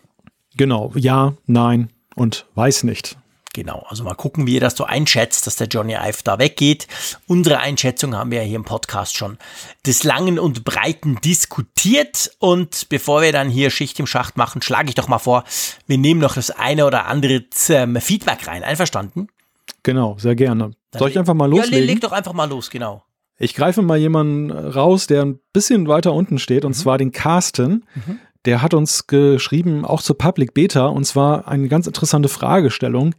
[0.56, 3.18] Genau, ja, nein und weiß nicht.
[3.54, 6.88] Genau, also mal gucken, wie ihr das so einschätzt, dass der Johnny Ive da weggeht.
[7.28, 9.38] Unsere Einschätzung haben wir hier im Podcast schon
[9.86, 12.32] des Langen und Breiten diskutiert.
[12.40, 15.44] Und bevor wir dann hier Schicht im Schacht machen, schlage ich doch mal vor,
[15.86, 18.64] wir nehmen noch das eine oder andere ähm, Feedback rein.
[18.64, 19.28] Einverstanden?
[19.84, 20.72] Genau, sehr gerne.
[20.92, 21.80] Dann Soll ich einfach mal loslegen?
[21.80, 23.04] Ja, leg doch einfach mal los, genau.
[23.38, 26.80] Ich greife mal jemanden raus, der ein bisschen weiter unten steht, und mhm.
[26.80, 27.86] zwar den Carsten.
[27.96, 28.20] Mhm.
[28.46, 33.14] Der hat uns geschrieben, auch zur Public Beta, und zwar eine ganz interessante Fragestellung.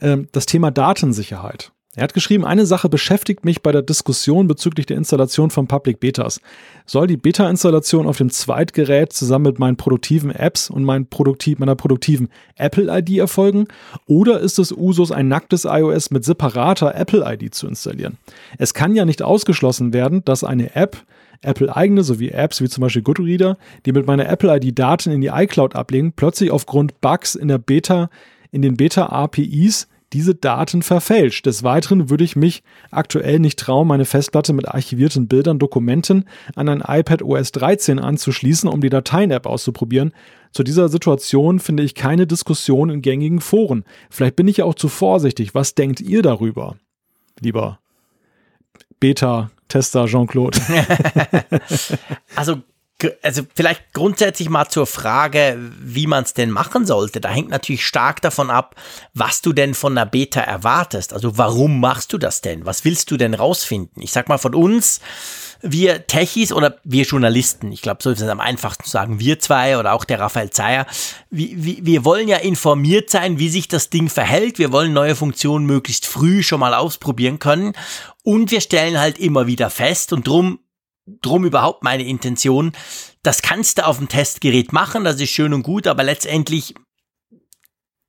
[0.00, 1.72] Ähm, das Thema Datensicherheit.
[1.98, 5.98] Er hat geschrieben, eine Sache beschäftigt mich bei der Diskussion bezüglich der Installation von Public
[5.98, 6.40] Betas.
[6.86, 11.74] Soll die Beta-Installation auf dem Zweitgerät zusammen mit meinen produktiven Apps und mein produktiv, meiner
[11.74, 13.66] produktiven Apple-ID erfolgen?
[14.06, 18.16] Oder ist es Usus, ein nacktes iOS mit separater Apple-ID zu installieren?
[18.58, 20.98] Es kann ja nicht ausgeschlossen werden, dass eine App,
[21.42, 25.74] Apple-eigene sowie Apps wie zum Beispiel Goodreader, die mit meiner Apple-ID Daten in die iCloud
[25.74, 28.08] ablegen, plötzlich aufgrund Bugs in der Beta
[28.50, 31.46] in den Beta-APIs diese Daten verfälscht.
[31.46, 36.68] Des Weiteren würde ich mich aktuell nicht trauen, meine Festplatte mit archivierten Bildern, Dokumenten an
[36.68, 40.12] ein iPad OS 13 anzuschließen, um die Dateien-App auszuprobieren.
[40.52, 43.84] Zu dieser Situation finde ich keine Diskussion in gängigen Foren.
[44.08, 45.54] Vielleicht bin ich ja auch zu vorsichtig.
[45.54, 46.76] Was denkt ihr darüber,
[47.40, 47.78] lieber
[48.98, 50.58] Beta-Tester Jean-Claude?
[52.34, 52.62] also
[53.22, 57.20] also vielleicht grundsätzlich mal zur Frage, wie man es denn machen sollte.
[57.20, 58.74] Da hängt natürlich stark davon ab,
[59.14, 61.12] was du denn von einer Beta erwartest.
[61.12, 62.66] Also warum machst du das denn?
[62.66, 64.02] Was willst du denn rausfinden?
[64.02, 65.00] Ich sag mal von uns,
[65.60, 69.38] wir Techies oder wir Journalisten, ich glaube, so ist es am einfachsten zu sagen, wir
[69.38, 70.86] zwei oder auch der Raphael Zeyer,
[71.30, 74.58] wir, wir, wir wollen ja informiert sein, wie sich das Ding verhält.
[74.58, 77.74] Wir wollen neue Funktionen möglichst früh schon mal ausprobieren können.
[78.24, 80.58] Und wir stellen halt immer wieder fest und drum
[81.22, 82.72] drum überhaupt meine Intention.
[83.22, 86.74] Das kannst du auf dem Testgerät machen, das ist schön und gut, aber letztendlich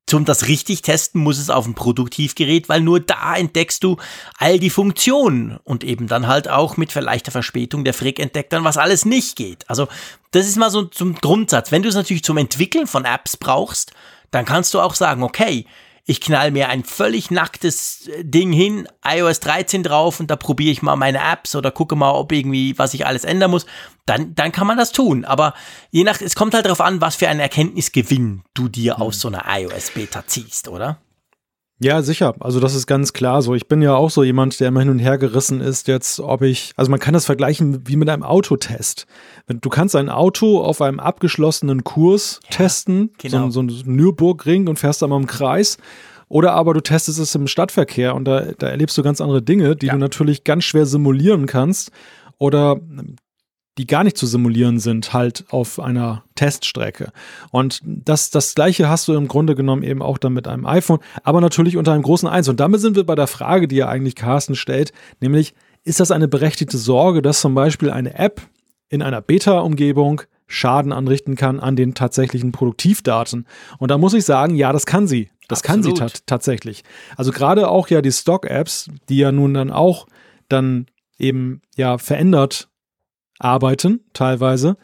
[0.10, 3.98] zum das richtig testen muss es auf dem Produktivgerät, weil nur da entdeckst du
[4.38, 8.64] all die Funktionen und eben dann halt auch mit vielleicht Verspätung der Frick entdeckt dann,
[8.64, 9.70] was alles nicht geht.
[9.70, 9.88] Also
[10.32, 11.72] das ist mal so zum Grundsatz.
[11.72, 13.92] Wenn du es natürlich zum Entwickeln von Apps brauchst,
[14.32, 15.68] dann kannst du auch sagen, okay,
[16.10, 20.72] ich knall mir ein völlig nacktes äh, Ding hin, iOS 13 drauf und da probiere
[20.72, 23.68] ich mal meine Apps oder gucke mal, ob irgendwie, was ich alles ändern muss,
[24.08, 25.24] dann, dann kann man das tun.
[25.24, 25.54] Aber
[25.92, 29.20] je nach, es kommt halt darauf an, was für einen Erkenntnisgewinn du dir aus hm.
[29.20, 30.98] so einer iOS-Beta ziehst, oder?
[31.82, 32.36] Ja, sicher.
[32.42, 33.56] Also das ist ganz klar so.
[33.56, 36.42] Ich bin ja auch so jemand, der immer hin und her gerissen ist jetzt, ob
[36.42, 39.08] ich, also man kann das vergleichen wie mit einem Autotest.
[39.48, 43.50] Du kannst ein Auto auf einem abgeschlossenen Kurs ja, testen, genau.
[43.50, 45.78] so, so ein Nürburgring und fährst da mal im Kreis.
[46.28, 49.78] Oder aber du testest es im Stadtverkehr und da, da erlebst du ganz andere Dinge,
[49.78, 49.94] die ja.
[49.94, 51.92] du natürlich ganz schwer simulieren kannst.
[52.38, 52.80] Oder
[53.78, 57.12] die gar nicht zu simulieren sind, halt auf einer Teststrecke.
[57.52, 61.00] Und das, das gleiche hast du im Grunde genommen eben auch dann mit einem iPhone,
[61.24, 62.50] aber natürlich unter einem großen Eins.
[62.50, 64.92] Und damit sind wir bei der Frage, die ja eigentlich Carsten stellt,
[65.22, 65.54] nämlich,
[65.86, 68.42] ist das eine berechtigte Sorge, dass zum Beispiel eine App
[68.90, 73.46] in einer Beta-Umgebung Schaden anrichten kann an den tatsächlichen Produktivdaten.
[73.78, 75.30] Und da muss ich sagen, ja, das kann sie.
[75.48, 76.00] Das Absolut.
[76.00, 76.84] kann sie tatsächlich.
[77.16, 80.08] Also gerade auch ja die Stock-Apps, die ja nun dann auch
[80.48, 80.88] dann
[81.18, 82.69] eben ja verändert
[83.40, 84.78] arbeiten, teilweise.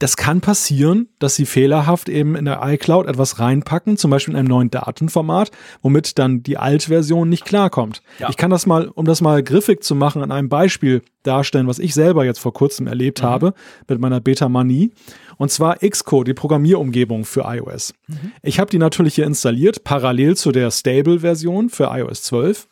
[0.00, 4.38] Das kann passieren, dass sie fehlerhaft eben in der iCloud etwas reinpacken, zum Beispiel in
[4.40, 5.50] einem neuen Datenformat,
[5.82, 8.02] womit dann die Altversion nicht klarkommt.
[8.18, 8.28] Ja.
[8.28, 11.78] Ich kann das mal, um das mal griffig zu machen, an einem Beispiel darstellen, was
[11.78, 13.26] ich selber jetzt vor kurzem erlebt mhm.
[13.26, 13.54] habe
[13.88, 14.92] mit meiner Beta-Manie.
[15.36, 17.94] Und zwar Xcode, die Programmierumgebung für iOS.
[18.08, 18.32] Mhm.
[18.42, 22.68] Ich habe die natürlich hier installiert, parallel zu der Stable-Version für iOS 12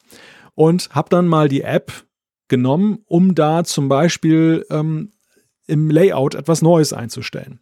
[0.54, 1.92] und habe dann mal die App
[2.48, 5.12] genommen, um da zum Beispiel ähm,
[5.66, 7.60] im Layout etwas Neues einzustellen.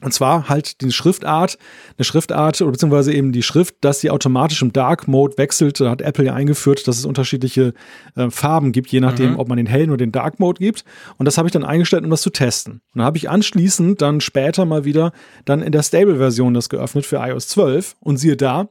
[0.00, 1.58] Und zwar halt die Schriftart,
[1.96, 5.80] eine Schriftart oder beziehungsweise eben die Schrift, dass sie automatisch im Dark Mode wechselt.
[5.80, 7.74] Da hat Apple ja eingeführt, dass es unterschiedliche
[8.14, 9.38] äh, Farben gibt, je nachdem, mhm.
[9.40, 10.84] ob man den hellen oder den Dark Mode gibt.
[11.16, 12.74] Und das habe ich dann eingestellt, um das zu testen.
[12.74, 15.10] Und dann habe ich anschließend dann später mal wieder
[15.44, 18.68] dann in der Stable-Version das geöffnet für iOS 12 und siehe da,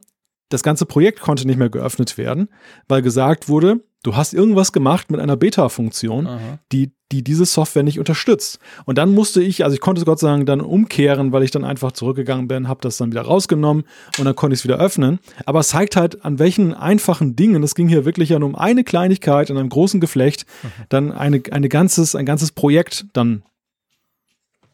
[0.50, 2.50] das ganze Projekt konnte nicht mehr geöffnet werden,
[2.88, 6.26] weil gesagt wurde, du hast irgendwas gemacht mit einer Beta-Funktion,
[6.72, 8.60] die, die diese Software nicht unterstützt.
[8.86, 11.52] Und dann musste ich, also ich konnte es Gott sei Dank dann umkehren, weil ich
[11.52, 13.84] dann einfach zurückgegangen bin, habe das dann wieder rausgenommen
[14.18, 15.20] und dann konnte ich es wieder öffnen.
[15.46, 18.56] Aber es zeigt halt, an welchen einfachen Dingen, es ging hier wirklich ja nur um
[18.56, 20.68] eine Kleinigkeit in einem großen Geflecht, mhm.
[20.90, 23.44] dann eine, eine ganzes, ein ganzes Projekt dann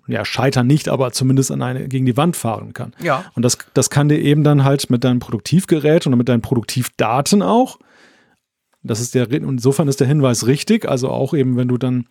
[0.08, 2.94] ja, scheitern nicht, aber zumindest an eine, gegen die Wand fahren kann.
[3.02, 3.26] Ja.
[3.36, 7.42] Und das, das kann dir eben dann halt mit deinem Produktivgerät und mit deinen Produktivdaten
[7.42, 7.80] auch.
[8.84, 10.88] Das ist der, insofern ist der Hinweis richtig.
[10.88, 12.06] Also auch eben, wenn du dann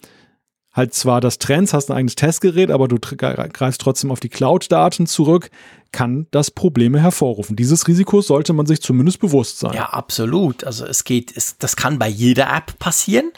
[0.72, 5.06] halt zwar das Trends hast, ein eigenes Testgerät, aber du greifst trotzdem auf die Cloud-Daten
[5.06, 5.50] zurück,
[5.92, 7.56] kann das Probleme hervorrufen.
[7.56, 9.74] Dieses Risiko sollte man sich zumindest bewusst sein.
[9.74, 10.64] Ja, absolut.
[10.64, 13.32] Also es geht, es, das kann bei jeder App passieren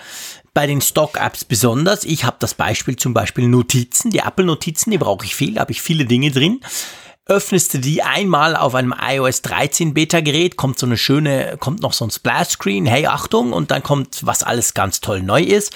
[0.55, 2.05] bei den Stock-Apps besonders.
[2.05, 4.11] Ich habe das Beispiel zum Beispiel Notizen.
[4.11, 6.61] Die Apple-Notizen, die brauche ich viel, da habe ich viele Dinge drin.
[7.27, 11.95] Öffnest du die einmal auf einem iOS 13 Beta-Gerät, kommt so eine schöne, kommt noch
[11.95, 15.75] so ein Splash-Screen, hey Achtung, und dann kommt, was alles ganz toll neu ist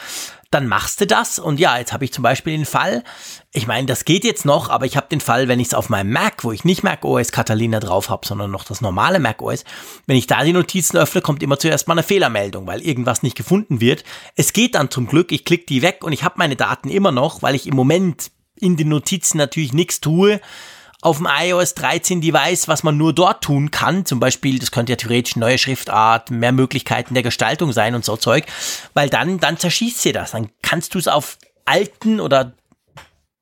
[0.51, 1.39] dann machst du das.
[1.39, 3.05] Und ja, jetzt habe ich zum Beispiel den Fall,
[3.53, 5.89] ich meine, das geht jetzt noch, aber ich habe den Fall, wenn ich es auf
[5.89, 9.43] meinem Mac, wo ich nicht Mac OS Catalina drauf habe, sondern noch das normale Mac
[9.43, 9.65] OS,
[10.07, 13.37] wenn ich da die Notizen öffne, kommt immer zuerst mal eine Fehlermeldung, weil irgendwas nicht
[13.37, 14.05] gefunden wird.
[14.37, 17.13] Es geht dann zum Glück, ich klicke die weg und ich habe meine Daten immer
[17.13, 20.41] noch, weil ich im Moment in den Notizen natürlich nichts tue
[21.01, 24.05] auf dem iOS 13 Device, was man nur dort tun kann.
[24.05, 28.17] Zum Beispiel, das könnte ja theoretisch neue Schriftart, mehr Möglichkeiten der Gestaltung sein und so
[28.17, 28.47] Zeug,
[28.95, 30.33] weil dann, dann zerschießt sie das.
[30.33, 32.53] Dann kannst du es auf alten oder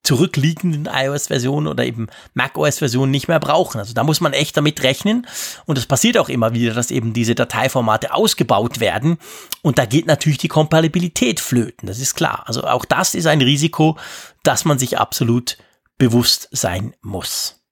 [0.06, 3.80] zurückliegenden iOS-Versionen oder eben macOS-Versionen nicht mehr brauchen.
[3.80, 5.26] Also da muss man echt damit rechnen.
[5.64, 9.18] Und es passiert auch immer wieder, dass eben diese Dateiformate ausgebaut werden.
[9.62, 11.88] Und da geht natürlich die Kompatibilität flöten.
[11.88, 12.44] Das ist klar.
[12.46, 13.96] Also auch das ist ein Risiko,
[14.44, 15.58] das man sich absolut
[15.98, 17.62] bewusst sein muss.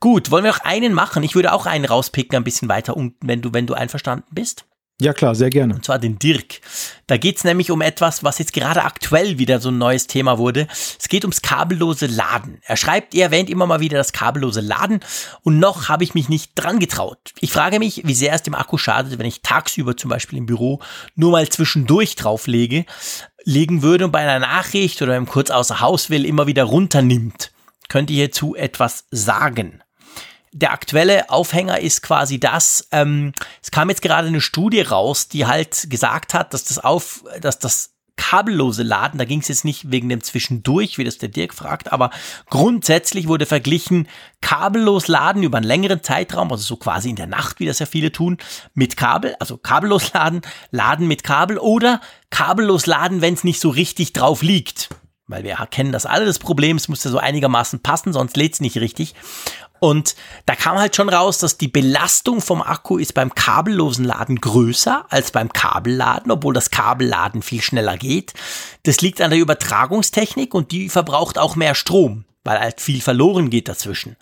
[0.00, 1.22] Gut, wollen wir noch einen machen?
[1.24, 4.64] Ich würde auch einen rauspicken, ein bisschen weiter unten, wenn du, wenn du einverstanden bist.
[5.00, 5.74] Ja, klar, sehr gerne.
[5.74, 6.60] Und zwar den Dirk.
[7.06, 10.66] Da geht's nämlich um etwas, was jetzt gerade aktuell wieder so ein neues Thema wurde.
[10.98, 12.58] Es geht ums kabellose Laden.
[12.64, 14.98] Er schreibt, er erwähnt immer mal wieder das kabellose Laden
[15.42, 17.32] und noch habe ich mich nicht dran getraut.
[17.38, 20.46] Ich frage mich, wie sehr es dem Akku schadet, wenn ich tagsüber zum Beispiel im
[20.46, 20.80] Büro
[21.14, 22.84] nur mal zwischendurch drauflege,
[23.48, 27.50] legen würde und bei einer Nachricht oder im kurz außer Haus will immer wieder runternimmt.
[27.88, 29.82] Könnt ihr hierzu etwas sagen?
[30.52, 35.46] der aktuelle Aufhänger ist quasi das, ähm, es kam jetzt gerade eine Studie raus, die
[35.46, 39.90] halt gesagt hat, dass das auf, dass das kabellose Laden, da ging es jetzt nicht
[39.90, 42.10] wegen dem Zwischendurch, wie das der Dirk fragt, aber
[42.50, 44.08] grundsätzlich wurde verglichen,
[44.42, 47.86] kabellos laden über einen längeren Zeitraum, also so quasi in der Nacht, wie das ja
[47.86, 48.36] viele tun,
[48.74, 53.70] mit Kabel, also kabellos laden, laden mit Kabel oder kabellos laden, wenn es nicht so
[53.70, 54.90] richtig drauf liegt.
[55.28, 58.54] Weil wir kennen das alle, das Problem, es muss ja so einigermaßen passen, sonst lädt
[58.54, 59.14] es nicht richtig.
[59.78, 64.40] Und da kam halt schon raus, dass die Belastung vom Akku ist beim kabellosen Laden
[64.40, 68.32] größer als beim Kabelladen, obwohl das Kabelladen viel schneller geht.
[68.84, 73.50] Das liegt an der Übertragungstechnik und die verbraucht auch mehr Strom, weil halt viel verloren
[73.50, 74.16] geht dazwischen.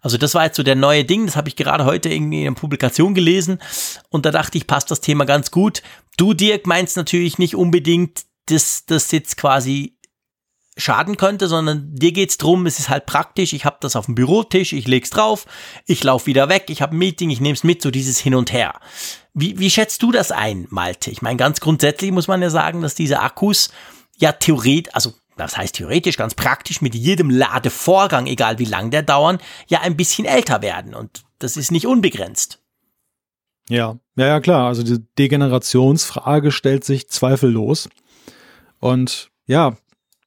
[0.00, 2.46] Also das war jetzt so der neue Ding, das habe ich gerade heute irgendwie in
[2.46, 3.58] einer Publikation gelesen
[4.08, 5.82] und da dachte ich, passt das Thema ganz gut.
[6.16, 9.96] Du, Dirk, meinst natürlich nicht unbedingt, dass das jetzt quasi
[10.76, 14.14] schaden könnte, sondern dir geht's drum, es ist halt praktisch, ich habe das auf dem
[14.14, 15.46] Bürotisch, ich leg's drauf,
[15.86, 18.34] ich laufe wieder weg, ich habe ein Meeting, ich nehme es mit, so dieses Hin
[18.34, 18.80] und Her.
[19.34, 21.10] Wie, wie schätzt du das ein, Malte?
[21.10, 23.70] Ich meine, ganz grundsätzlich muss man ja sagen, dass diese Akkus
[24.16, 29.02] ja theoretisch, also das heißt theoretisch, ganz praktisch mit jedem Ladevorgang, egal wie lang der
[29.02, 29.38] dauern,
[29.68, 32.60] ja ein bisschen älter werden und das ist nicht unbegrenzt.
[33.68, 34.66] Ja, ja, ja, klar.
[34.68, 37.88] Also die Degenerationsfrage stellt sich zweifellos.
[38.80, 39.76] Und ja,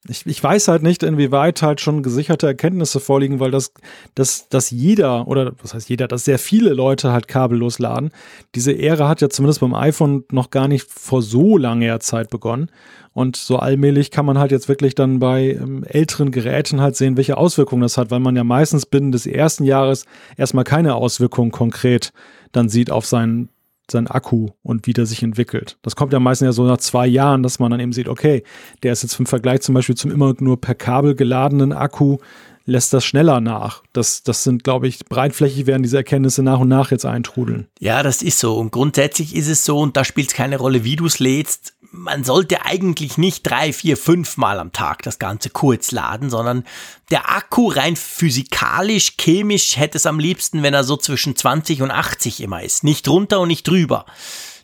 [0.08, 3.72] ich, ich weiß halt nicht, inwieweit halt schon gesicherte Erkenntnisse vorliegen, weil das,
[4.14, 8.10] das, dass jeder, oder was heißt jeder, dass sehr viele Leute halt kabellos laden.
[8.54, 12.70] Diese Ära hat ja zumindest beim iPhone noch gar nicht vor so langer Zeit begonnen.
[13.12, 17.16] Und so allmählich kann man halt jetzt wirklich dann bei ähm, älteren Geräten halt sehen,
[17.16, 20.04] welche Auswirkungen das hat, weil man ja meistens binnen des ersten Jahres
[20.36, 22.12] erstmal keine Auswirkungen konkret
[22.56, 23.50] dann sieht auf seinen
[23.90, 25.78] sein Akku und wie der sich entwickelt.
[25.82, 28.42] Das kommt ja meistens ja so nach zwei Jahren, dass man dann eben sieht, okay,
[28.82, 32.18] der ist jetzt im Vergleich zum Beispiel zum immer nur per Kabel geladenen Akku,
[32.66, 33.82] lässt das schneller nach.
[33.92, 37.68] Das, das sind, glaube ich, breitflächig werden diese Erkenntnisse nach und nach jetzt eintrudeln.
[37.78, 38.58] Ja, das ist so.
[38.58, 41.74] Und grundsätzlich ist es so, und da spielt es keine Rolle, wie du es lädst.
[41.96, 46.64] Man sollte eigentlich nicht drei, vier, fünf Mal am Tag das Ganze kurz laden, sondern
[47.10, 51.90] der Akku rein physikalisch, chemisch hätte es am liebsten, wenn er so zwischen 20 und
[51.90, 52.84] 80 immer ist.
[52.84, 54.06] Nicht drunter und nicht drüber.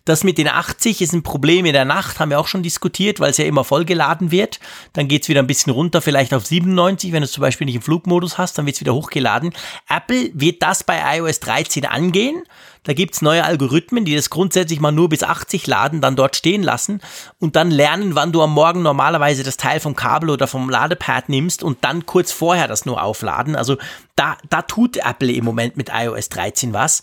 [0.04, 3.20] Das mit den 80 ist ein Problem in der Nacht, haben wir auch schon diskutiert,
[3.20, 4.58] weil es ja immer vollgeladen wird.
[4.92, 7.76] Dann geht's wieder ein bisschen runter, vielleicht auf 97, wenn du es zum Beispiel nicht
[7.76, 9.52] im Flugmodus hast, dann wird's wieder hochgeladen.
[9.88, 12.42] Apple wird das bei iOS 13 angehen.
[12.84, 16.64] Da gibt's neue Algorithmen, die das grundsätzlich mal nur bis 80 laden, dann dort stehen
[16.64, 17.00] lassen
[17.38, 21.28] und dann lernen, wann du am Morgen normalerweise das Teil vom Kabel oder vom Ladepad
[21.28, 23.54] nimmst und dann kurz vorher das nur aufladen.
[23.54, 23.76] Also
[24.16, 27.02] da, da tut Apple im Moment mit iOS 13 was.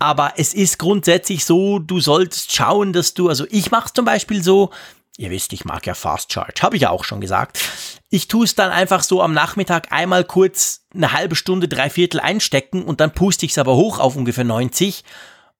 [0.00, 4.06] Aber es ist grundsätzlich so, du solltest schauen, dass du, also ich mache es zum
[4.06, 4.70] Beispiel so,
[5.18, 7.60] ihr wisst, ich mag ja Fast Charge, habe ich ja auch schon gesagt.
[8.08, 12.18] Ich tue es dann einfach so am Nachmittag einmal kurz eine halbe Stunde, drei Viertel
[12.18, 15.04] einstecken und dann puste ich es aber hoch auf ungefähr 90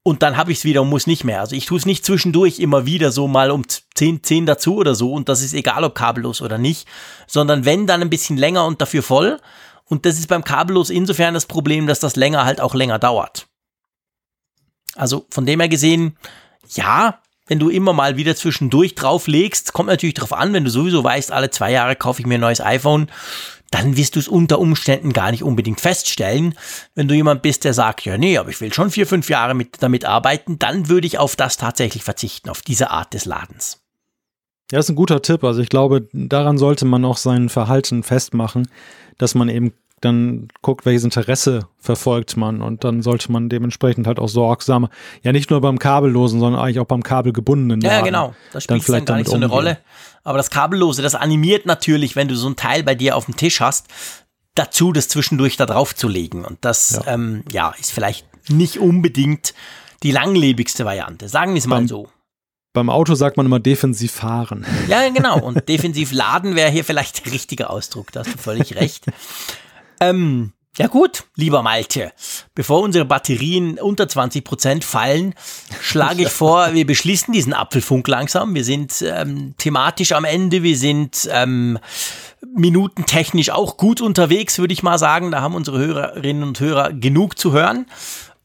[0.03, 1.41] und dann habe ich es wieder und muss nicht mehr.
[1.41, 3.65] Also ich tue es nicht zwischendurch immer wieder so mal um
[3.95, 6.89] 10, 10 dazu oder so und das ist egal, ob kabellos oder nicht,
[7.27, 9.39] sondern wenn dann ein bisschen länger und dafür voll.
[9.85, 13.49] Und das ist beim kabellos insofern das Problem, dass das länger halt auch länger dauert.
[14.97, 16.17] Also von dem her gesehen,
[16.75, 21.03] ja, wenn du immer mal wieder zwischendurch drauflegst, kommt natürlich darauf an, wenn du sowieso
[21.03, 23.11] weißt, alle zwei Jahre kaufe ich mir ein neues iPhone,
[23.71, 26.55] dann wirst du es unter Umständen gar nicht unbedingt feststellen.
[26.95, 29.55] Wenn du jemand bist, der sagt, ja, nee, aber ich will schon vier, fünf Jahre
[29.55, 33.81] mit, damit arbeiten, dann würde ich auf das tatsächlich verzichten, auf diese Art des Ladens.
[34.71, 35.43] Ja, das ist ein guter Tipp.
[35.43, 38.69] Also ich glaube, daran sollte man auch sein Verhalten festmachen,
[39.19, 44.18] dass man eben dann guckt, welches Interesse verfolgt man und dann sollte man dementsprechend halt
[44.18, 44.89] auch sorgsam,
[45.22, 47.81] ja nicht nur beim kabellosen, sondern eigentlich auch beim kabelgebundenen.
[47.82, 48.35] Ja, genau.
[48.52, 49.78] Das spielt dann, dann gar nicht so eine Rolle.
[50.24, 53.36] Aber das kabellose, das animiert natürlich, wenn du so ein Teil bei dir auf dem
[53.36, 53.86] Tisch hast,
[54.55, 56.44] dazu, das zwischendurch da drauf zu legen.
[56.44, 59.55] Und das, ja, ähm, ja ist vielleicht nicht unbedingt
[60.02, 61.28] die langlebigste Variante.
[61.28, 62.09] Sagen wir es mal so.
[62.72, 64.64] Beim Auto sagt man immer defensiv fahren.
[64.89, 65.40] Ja, genau.
[65.40, 68.12] Und defensiv laden wäre hier vielleicht der richtige Ausdruck.
[68.12, 69.06] Da hast du völlig recht.
[70.01, 72.12] Ähm, ja gut, lieber Malte,
[72.55, 75.35] bevor unsere Batterien unter 20 Prozent fallen,
[75.81, 78.55] schlage ich vor, wir beschließen diesen Apfelfunk langsam.
[78.55, 81.78] Wir sind ähm, thematisch am Ende, wir sind ähm,
[82.55, 85.32] minutentechnisch auch gut unterwegs, würde ich mal sagen.
[85.32, 87.86] Da haben unsere Hörerinnen und Hörer genug zu hören.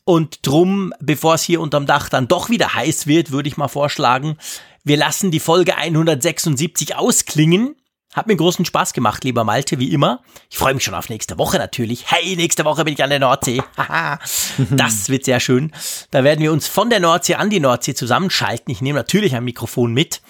[0.04, 3.68] Und drum, bevor es hier unterm Dach dann doch wieder heiß wird, würde ich mal
[3.68, 4.38] vorschlagen,
[4.84, 7.76] wir lassen die Folge 176 ausklingen
[8.16, 10.22] hat mir großen Spaß gemacht, lieber Malte, wie immer.
[10.50, 12.10] Ich freue mich schon auf nächste Woche natürlich.
[12.10, 13.62] Hey, nächste Woche bin ich an der Nordsee.
[14.72, 15.74] das wird sehr schön.
[16.12, 18.72] Da werden wir uns von der Nordsee an die Nordsee zusammenschalten.
[18.72, 20.22] Ich nehme natürlich ein Mikrofon mit.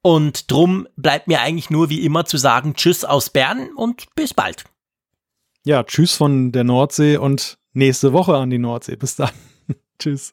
[0.00, 4.32] Und drum bleibt mir eigentlich nur wie immer zu sagen Tschüss aus Bern und bis
[4.32, 4.64] bald.
[5.66, 8.96] Ja, Tschüss von der Nordsee und nächste Woche an die Nordsee.
[8.96, 9.30] Bis dann.
[9.98, 10.32] tschüss.